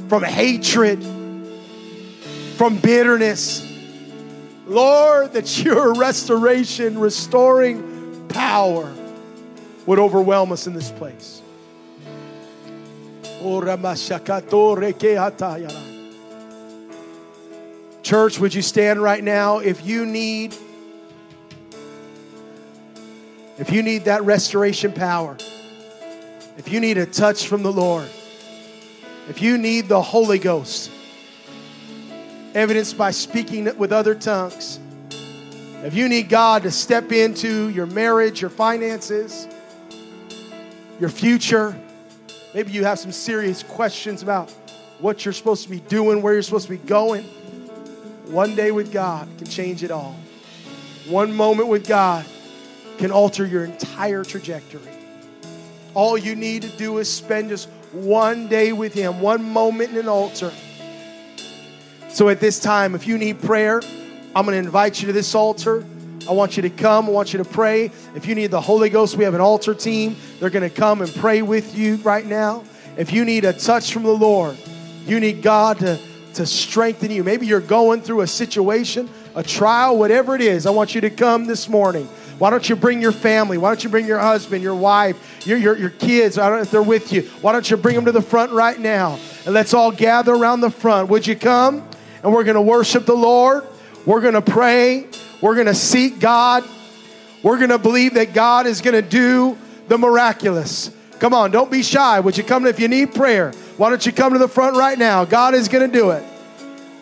from 0.10 0.24
hatred, 0.24 1.04
from 2.58 2.78
bitterness. 2.78 3.62
Lord, 4.68 5.34
that 5.34 5.64
your 5.64 5.94
restoration, 5.94 6.98
restoring 7.00 8.28
power 8.30 8.94
would 9.86 10.00
overwhelm 10.00 10.52
us 10.52 10.68
in 10.68 10.74
this 10.74 10.92
place. 10.92 11.42
Church, 18.02 18.40
would 18.40 18.54
you 18.54 18.62
stand 18.62 19.02
right 19.02 19.24
now 19.24 19.60
if 19.60 19.86
you 19.86 20.06
need 20.06 20.56
if 23.58 23.72
you 23.72 23.82
need 23.84 24.06
that 24.06 24.24
restoration 24.24 24.92
power, 24.92 25.38
if 26.58 26.72
you 26.72 26.80
need 26.80 26.98
a 26.98 27.06
touch 27.06 27.48
from 27.48 27.64
the 27.64 27.72
Lord, 27.72 28.08
if 29.30 29.42
you 29.42 29.58
need 29.58 29.88
the 29.88 30.02
Holy 30.02 30.40
Ghost, 30.40 30.92
evidenced 32.54 32.98
by 32.98 33.12
speaking 33.12 33.66
with 33.78 33.92
other 33.92 34.16
tongues, 34.16 34.80
if 35.84 35.94
you 35.94 36.08
need 36.08 36.30
God 36.30 36.64
to 36.64 36.72
step 36.72 37.12
into 37.12 37.70
your 37.70 37.86
marriage, 37.86 38.42
your 38.42 38.50
finances, 38.50 39.48
your 41.00 41.10
future, 41.10 41.78
maybe 42.54 42.72
you 42.72 42.86
have 42.86 43.00
some 43.00 43.12
serious 43.12 43.62
questions 43.62 44.24
about 44.24 44.50
what 45.00 45.26
you're 45.26 45.34
supposed 45.34 45.64
to 45.64 45.70
be 45.70 45.82
doing, 45.82 46.22
where 46.22 46.34
you're 46.34 46.42
supposed 46.42 46.68
to 46.68 46.78
be 46.78 46.88
going. 46.88 47.24
One 48.28 48.56
day 48.56 48.72
with 48.72 48.92
God 48.92 49.28
can 49.38 49.48
change 49.48 49.84
it 49.84 49.92
all. 49.92 50.16
One 51.08 51.36
moment 51.36 51.68
with 51.68 51.88
God 51.88 52.26
can 52.98 53.12
alter 53.12 53.46
your 53.46 53.66
entire 53.66 54.24
trajectory. 54.24 55.05
All 55.96 56.18
you 56.18 56.36
need 56.36 56.62
to 56.64 56.78
do 56.78 56.98
is 56.98 57.12
spend 57.12 57.50
just 57.50 57.70
one 57.94 58.48
day 58.50 58.74
with 58.74 58.94
Him, 58.94 59.22
one 59.22 59.42
moment 59.44 59.92
in 59.92 59.98
an 59.98 60.10
altar. 60.10 60.52
So 62.10 62.28
at 62.28 62.42
this 62.42 62.60
time, 62.60 62.96
if 62.96 63.08
you 63.08 63.18
need 63.18 63.42
prayer, 63.42 63.82
I'm 64.36 64.46
going 64.46 64.54
to 64.62 64.66
invite 64.66 65.02
you 65.02 65.08
to 65.08 65.14
this 65.14 65.34
altar. 65.34 65.86
I 66.28 66.34
want 66.34 66.58
you 66.58 66.64
to 66.64 66.70
come. 66.70 67.06
I 67.08 67.12
want 67.12 67.32
you 67.32 67.38
to 67.38 67.46
pray. 67.46 67.92
If 68.14 68.26
you 68.26 68.36
need 68.36 68.52
the 68.52 68.60
Holy 68.60 68.90
Ghost, 68.90 69.16
we 69.16 69.24
have 69.24 69.36
an 69.36 69.42
altar 69.42 69.74
team. 69.74 70.18
They're 70.40 70.50
going 70.50 70.70
to 70.70 70.76
come 70.76 71.02
and 71.02 71.14
pray 71.16 71.42
with 71.42 71.78
you 71.78 71.96
right 71.98 72.26
now. 72.26 72.66
If 72.98 73.14
you 73.14 73.24
need 73.24 73.46
a 73.46 73.54
touch 73.54 73.94
from 73.94 74.04
the 74.04 74.12
Lord, 74.12 74.58
you 75.06 75.22
need 75.22 75.42
God 75.42 75.80
to, 75.80 75.98
to 76.34 76.46
strengthen 76.46 77.12
you. 77.12 77.24
Maybe 77.24 77.46
you're 77.46 77.62
going 77.62 78.02
through 78.02 78.22
a 78.22 78.28
situation, 78.28 79.10
a 79.34 79.44
trial, 79.44 79.98
whatever 79.98 80.36
it 80.36 80.42
is. 80.42 80.66
I 80.66 80.72
want 80.72 80.94
you 80.94 81.02
to 81.02 81.10
come 81.10 81.46
this 81.46 81.70
morning. 81.70 82.10
Why 82.38 82.50
don't 82.50 82.68
you 82.68 82.76
bring 82.76 83.02
your 83.02 83.14
family? 83.14 83.58
Why 83.58 83.70
don't 83.70 83.84
you 83.84 83.90
bring 83.90 84.06
your 84.06 84.20
husband, 84.20 84.62
your 84.62 84.76
wife, 84.76 85.46
your, 85.48 85.58
your, 85.58 85.78
your 85.78 85.90
kids? 85.90 86.38
I 86.38 86.50
don't 86.50 86.58
know 86.58 86.64
if 86.64 86.72
they're 86.72 86.84
with 86.84 87.14
you. 87.14 87.22
Why 87.42 87.54
don't 87.54 87.70
you 87.70 87.78
bring 87.78 87.96
them 87.96 88.06
to 88.06 88.12
the 88.12 88.22
front 88.22 88.52
right 88.52 88.80
now? 88.80 89.20
And 89.46 89.54
let's 89.54 89.74
all 89.74 89.92
gather 89.92 90.34
around 90.34 90.62
the 90.62 90.70
front. 90.70 91.10
Would 91.10 91.26
you 91.26 91.36
come? 91.36 91.88
And 92.24 92.34
we're 92.34 92.44
going 92.44 92.56
to 92.56 92.62
worship 92.62 93.06
the 93.06 93.16
Lord. 93.16 93.64
We're 94.06 94.22
going 94.22 94.34
to 94.34 94.42
pray. 94.42 95.08
We're 95.42 95.56
going 95.56 95.68
to 95.68 95.76
seek 95.76 96.20
God. 96.20 96.64
We're 97.42 97.58
going 97.58 97.70
to 97.70 97.78
believe 97.78 98.16
that 98.16 98.34
God 98.34 98.68
is 98.68 98.82
going 98.82 98.96
to 98.96 99.08
do 99.08 99.58
the 99.88 99.98
miraculous. 99.98 100.92
Come 101.20 101.34
on, 101.34 101.52
don't 101.52 101.72
be 101.72 101.84
shy. 101.84 102.20
Would 102.20 102.38
you 102.38 102.44
come 102.44 102.66
if 102.66 102.80
you 102.80 102.88
need 102.88 103.14
prayer? 103.14 103.52
Why 103.78 103.90
don't 103.90 104.06
you 104.06 104.12
come 104.12 104.34
to 104.34 104.40
the 104.40 104.48
front 104.48 104.76
right 104.76 104.98
now? 104.98 105.24
God 105.26 105.54
is 105.54 105.68
going 105.68 105.90
to 105.90 105.98
do 105.98 106.12
it. 106.12 106.24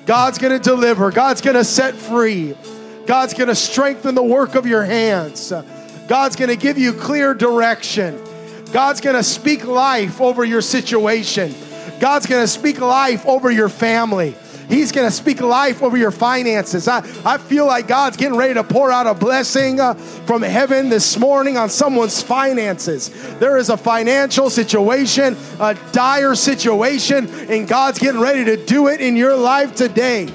God's 0.05 0.37
going 0.37 0.53
to 0.57 0.63
deliver. 0.63 1.11
God's 1.11 1.41
going 1.41 1.55
to 1.55 1.63
set 1.63 1.95
free. 1.95 2.55
God's 3.05 3.33
going 3.33 3.49
to 3.49 3.55
strengthen 3.55 4.15
the 4.15 4.23
work 4.23 4.55
of 4.55 4.65
your 4.65 4.83
hands. 4.83 5.51
God's 6.07 6.35
going 6.35 6.49
to 6.49 6.55
give 6.55 6.77
you 6.77 6.93
clear 6.93 7.33
direction. 7.33 8.21
God's 8.71 9.01
going 9.01 9.15
to 9.15 9.23
speak 9.23 9.65
life 9.65 10.19
over 10.21 10.43
your 10.43 10.61
situation. 10.61 11.53
God's 11.99 12.25
going 12.25 12.43
to 12.43 12.47
speak 12.47 12.79
life 12.79 13.25
over 13.25 13.51
your 13.51 13.69
family. 13.69 14.35
He's 14.69 14.91
going 14.91 15.07
to 15.07 15.11
speak 15.11 15.41
life 15.41 15.83
over 15.83 15.97
your 15.97 16.11
finances. 16.11 16.87
I, 16.87 16.99
I 17.25 17.37
feel 17.37 17.65
like 17.65 17.87
God's 17.87 18.17
getting 18.17 18.37
ready 18.37 18.53
to 18.55 18.63
pour 18.63 18.91
out 18.91 19.07
a 19.07 19.13
blessing 19.13 19.79
uh, 19.79 19.93
from 19.93 20.41
heaven 20.41 20.89
this 20.89 21.17
morning 21.19 21.57
on 21.57 21.69
someone's 21.69 22.21
finances. 22.21 23.09
There 23.39 23.57
is 23.57 23.69
a 23.69 23.77
financial 23.77 24.49
situation, 24.49 25.37
a 25.59 25.77
dire 25.91 26.35
situation, 26.35 27.29
and 27.49 27.67
God's 27.67 27.99
getting 27.99 28.21
ready 28.21 28.45
to 28.45 28.65
do 28.65 28.87
it 28.87 29.01
in 29.01 29.15
your 29.15 29.35
life 29.35 29.75
today. 29.75 30.33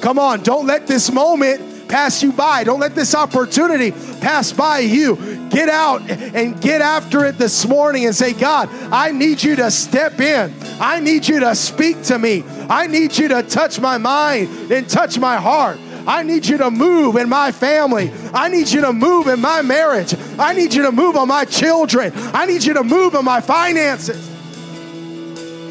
Come 0.00 0.18
on, 0.18 0.42
don't 0.42 0.66
let 0.66 0.86
this 0.86 1.10
moment 1.10 1.67
pass 1.88 2.22
you 2.22 2.32
by. 2.32 2.64
Don't 2.64 2.80
let 2.80 2.94
this 2.94 3.14
opportunity 3.14 3.92
pass 4.20 4.52
by 4.52 4.80
you. 4.80 5.16
Get 5.48 5.68
out 5.68 6.02
and 6.10 6.60
get 6.60 6.82
after 6.82 7.24
it 7.24 7.38
this 7.38 7.66
morning 7.66 8.06
and 8.06 8.14
say, 8.14 8.32
God, 8.32 8.68
I 8.92 9.12
need 9.12 9.42
you 9.42 9.56
to 9.56 9.70
step 9.70 10.20
in. 10.20 10.54
I 10.80 11.00
need 11.00 11.26
you 11.26 11.40
to 11.40 11.54
speak 11.54 12.02
to 12.04 12.18
me. 12.18 12.44
I 12.68 12.86
need 12.86 13.16
you 13.16 13.28
to 13.28 13.42
touch 13.42 13.80
my 13.80 13.98
mind 13.98 14.70
and 14.70 14.88
touch 14.88 15.18
my 15.18 15.36
heart. 15.36 15.78
I 16.06 16.22
need 16.22 16.46
you 16.46 16.56
to 16.58 16.70
move 16.70 17.16
in 17.16 17.28
my 17.28 17.52
family. 17.52 18.10
I 18.32 18.48
need 18.48 18.68
you 18.68 18.80
to 18.80 18.92
move 18.92 19.26
in 19.26 19.40
my 19.40 19.60
marriage. 19.60 20.14
I 20.38 20.54
need 20.54 20.72
you 20.72 20.82
to 20.82 20.92
move 20.92 21.16
on 21.16 21.28
my 21.28 21.44
children. 21.44 22.12
I 22.14 22.46
need 22.46 22.64
you 22.64 22.74
to 22.74 22.82
move 22.82 23.14
on 23.14 23.24
my 23.24 23.42
finances. 23.42 24.26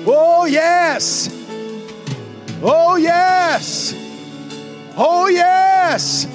Oh, 0.05 0.45
yes. 0.45 1.30
Oh, 2.61 2.95
yes. 2.97 4.07
Oh, 4.97 5.27
yes. 5.27 6.27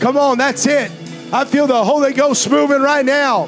Come 0.00 0.16
on, 0.16 0.38
that's 0.38 0.66
it. 0.66 0.90
I 1.32 1.44
feel 1.44 1.66
the 1.66 1.84
Holy 1.84 2.12
Ghost 2.12 2.50
moving 2.50 2.80
right 2.80 3.04
now. 3.04 3.46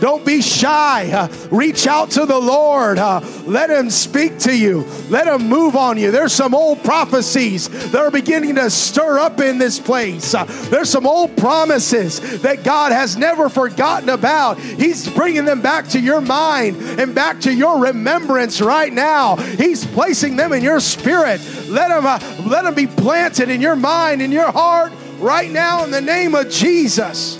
Don't 0.00 0.24
be 0.24 0.40
shy. 0.40 1.10
Uh, 1.10 1.28
reach 1.50 1.86
out 1.86 2.10
to 2.12 2.26
the 2.26 2.38
Lord. 2.38 2.98
Uh, 2.98 3.20
let 3.46 3.70
Him 3.70 3.90
speak 3.90 4.38
to 4.40 4.56
you. 4.56 4.86
Let 5.08 5.26
Him 5.26 5.48
move 5.48 5.76
on 5.76 5.98
you. 5.98 6.10
There's 6.10 6.32
some 6.32 6.54
old 6.54 6.82
prophecies 6.84 7.68
that 7.90 8.00
are 8.00 8.10
beginning 8.10 8.56
to 8.56 8.70
stir 8.70 9.18
up 9.18 9.40
in 9.40 9.58
this 9.58 9.78
place. 9.78 10.34
Uh, 10.34 10.44
there's 10.70 10.90
some 10.90 11.06
old 11.06 11.36
promises 11.36 12.40
that 12.42 12.64
God 12.64 12.92
has 12.92 13.16
never 13.16 13.48
forgotten 13.48 14.08
about. 14.08 14.58
He's 14.58 15.08
bringing 15.08 15.44
them 15.44 15.62
back 15.62 15.88
to 15.88 16.00
your 16.00 16.20
mind 16.20 16.76
and 16.98 17.14
back 17.14 17.40
to 17.40 17.52
your 17.52 17.80
remembrance 17.80 18.60
right 18.60 18.92
now. 18.92 19.36
He's 19.36 19.84
placing 19.84 20.36
them 20.36 20.52
in 20.52 20.62
your 20.62 20.80
spirit. 20.80 21.40
Let 21.68 21.88
them, 21.88 22.06
uh, 22.06 22.18
let 22.46 22.64
them 22.64 22.74
be 22.74 22.86
planted 22.86 23.50
in 23.50 23.60
your 23.60 23.76
mind, 23.76 24.22
in 24.22 24.32
your 24.32 24.50
heart 24.50 24.92
right 25.18 25.50
now 25.50 25.84
in 25.84 25.90
the 25.90 26.00
name 26.00 26.34
of 26.34 26.48
Jesus. 26.48 27.38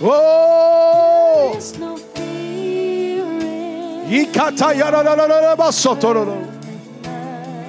Whoa! 0.00 1.60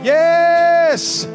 Yes! 0.02 1.28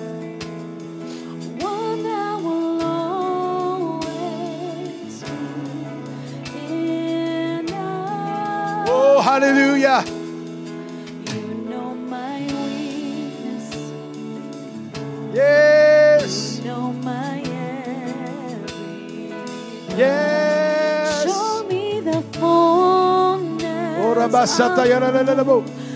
Oh, 8.89 9.21
hallelujah. 9.23 10.16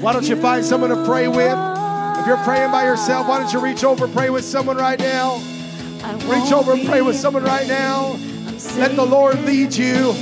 Why 0.01 0.13
don't 0.13 0.29
you 0.29 0.37
find 0.37 0.65
someone 0.65 0.91
to 0.91 1.05
pray 1.05 1.29
with? 1.29 1.59
If 2.19 2.27
you're 2.27 2.43
praying 2.45 2.71
by 2.71 2.85
yourself, 2.85 3.29
why 3.29 3.39
don't 3.39 3.53
you 3.53 3.61
reach 3.61 3.83
over 3.85 4.05
and 4.05 4.15
pray 4.15 4.31
with 4.31 4.45
someone 4.45 4.77
right 4.77 4.99
now? 4.99 5.41
Reach 6.27 6.53
over 6.53 6.73
and 6.73 6.87
pray 6.87 7.03
with 7.03 7.17
someone 7.17 7.45
right 7.45 7.67
now. 7.67 8.17
Let 8.77 8.95
the 8.97 9.05
Lord 9.05 9.41
lead 9.45 9.75
you. 9.75 10.15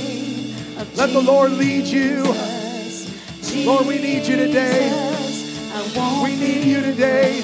Let 0.95 1.11
the 1.11 1.21
Lord 1.21 1.51
lead 1.53 1.85
you. 1.85 2.23
Lord, 3.65 3.85
we 3.87 3.97
need 3.97 4.25
you 4.27 4.35
today. 4.37 4.91
We 6.23 6.35
need 6.35 6.65
you 6.65 6.81
today. 6.81 7.41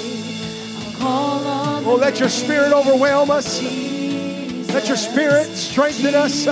Oh, 1.02 1.98
let 2.00 2.20
your 2.20 2.30
spirit 2.30 2.72
overwhelm 2.74 3.30
us. 3.32 3.62
Let 4.74 4.88
your 4.88 4.98
spirit 4.98 5.48
strengthen 5.48 6.16
us. 6.16 6.46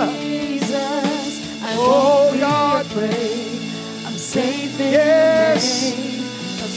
Oh, 1.76 2.36
God. 2.38 2.86
Safe 4.34 4.80
in 4.80 4.92
Yes. 4.92 5.62
the 5.62 5.96
name 5.96 6.24
of 6.64 6.70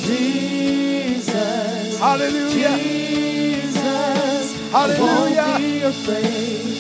Jesus. 1.17 1.97
Hallelujah. 1.97 2.77
Jesus. 2.77 4.45
Hallelujah. 4.71 5.41
I 5.41 5.43
won't 5.49 5.63
be 5.63 5.81
afraid. 5.81 6.77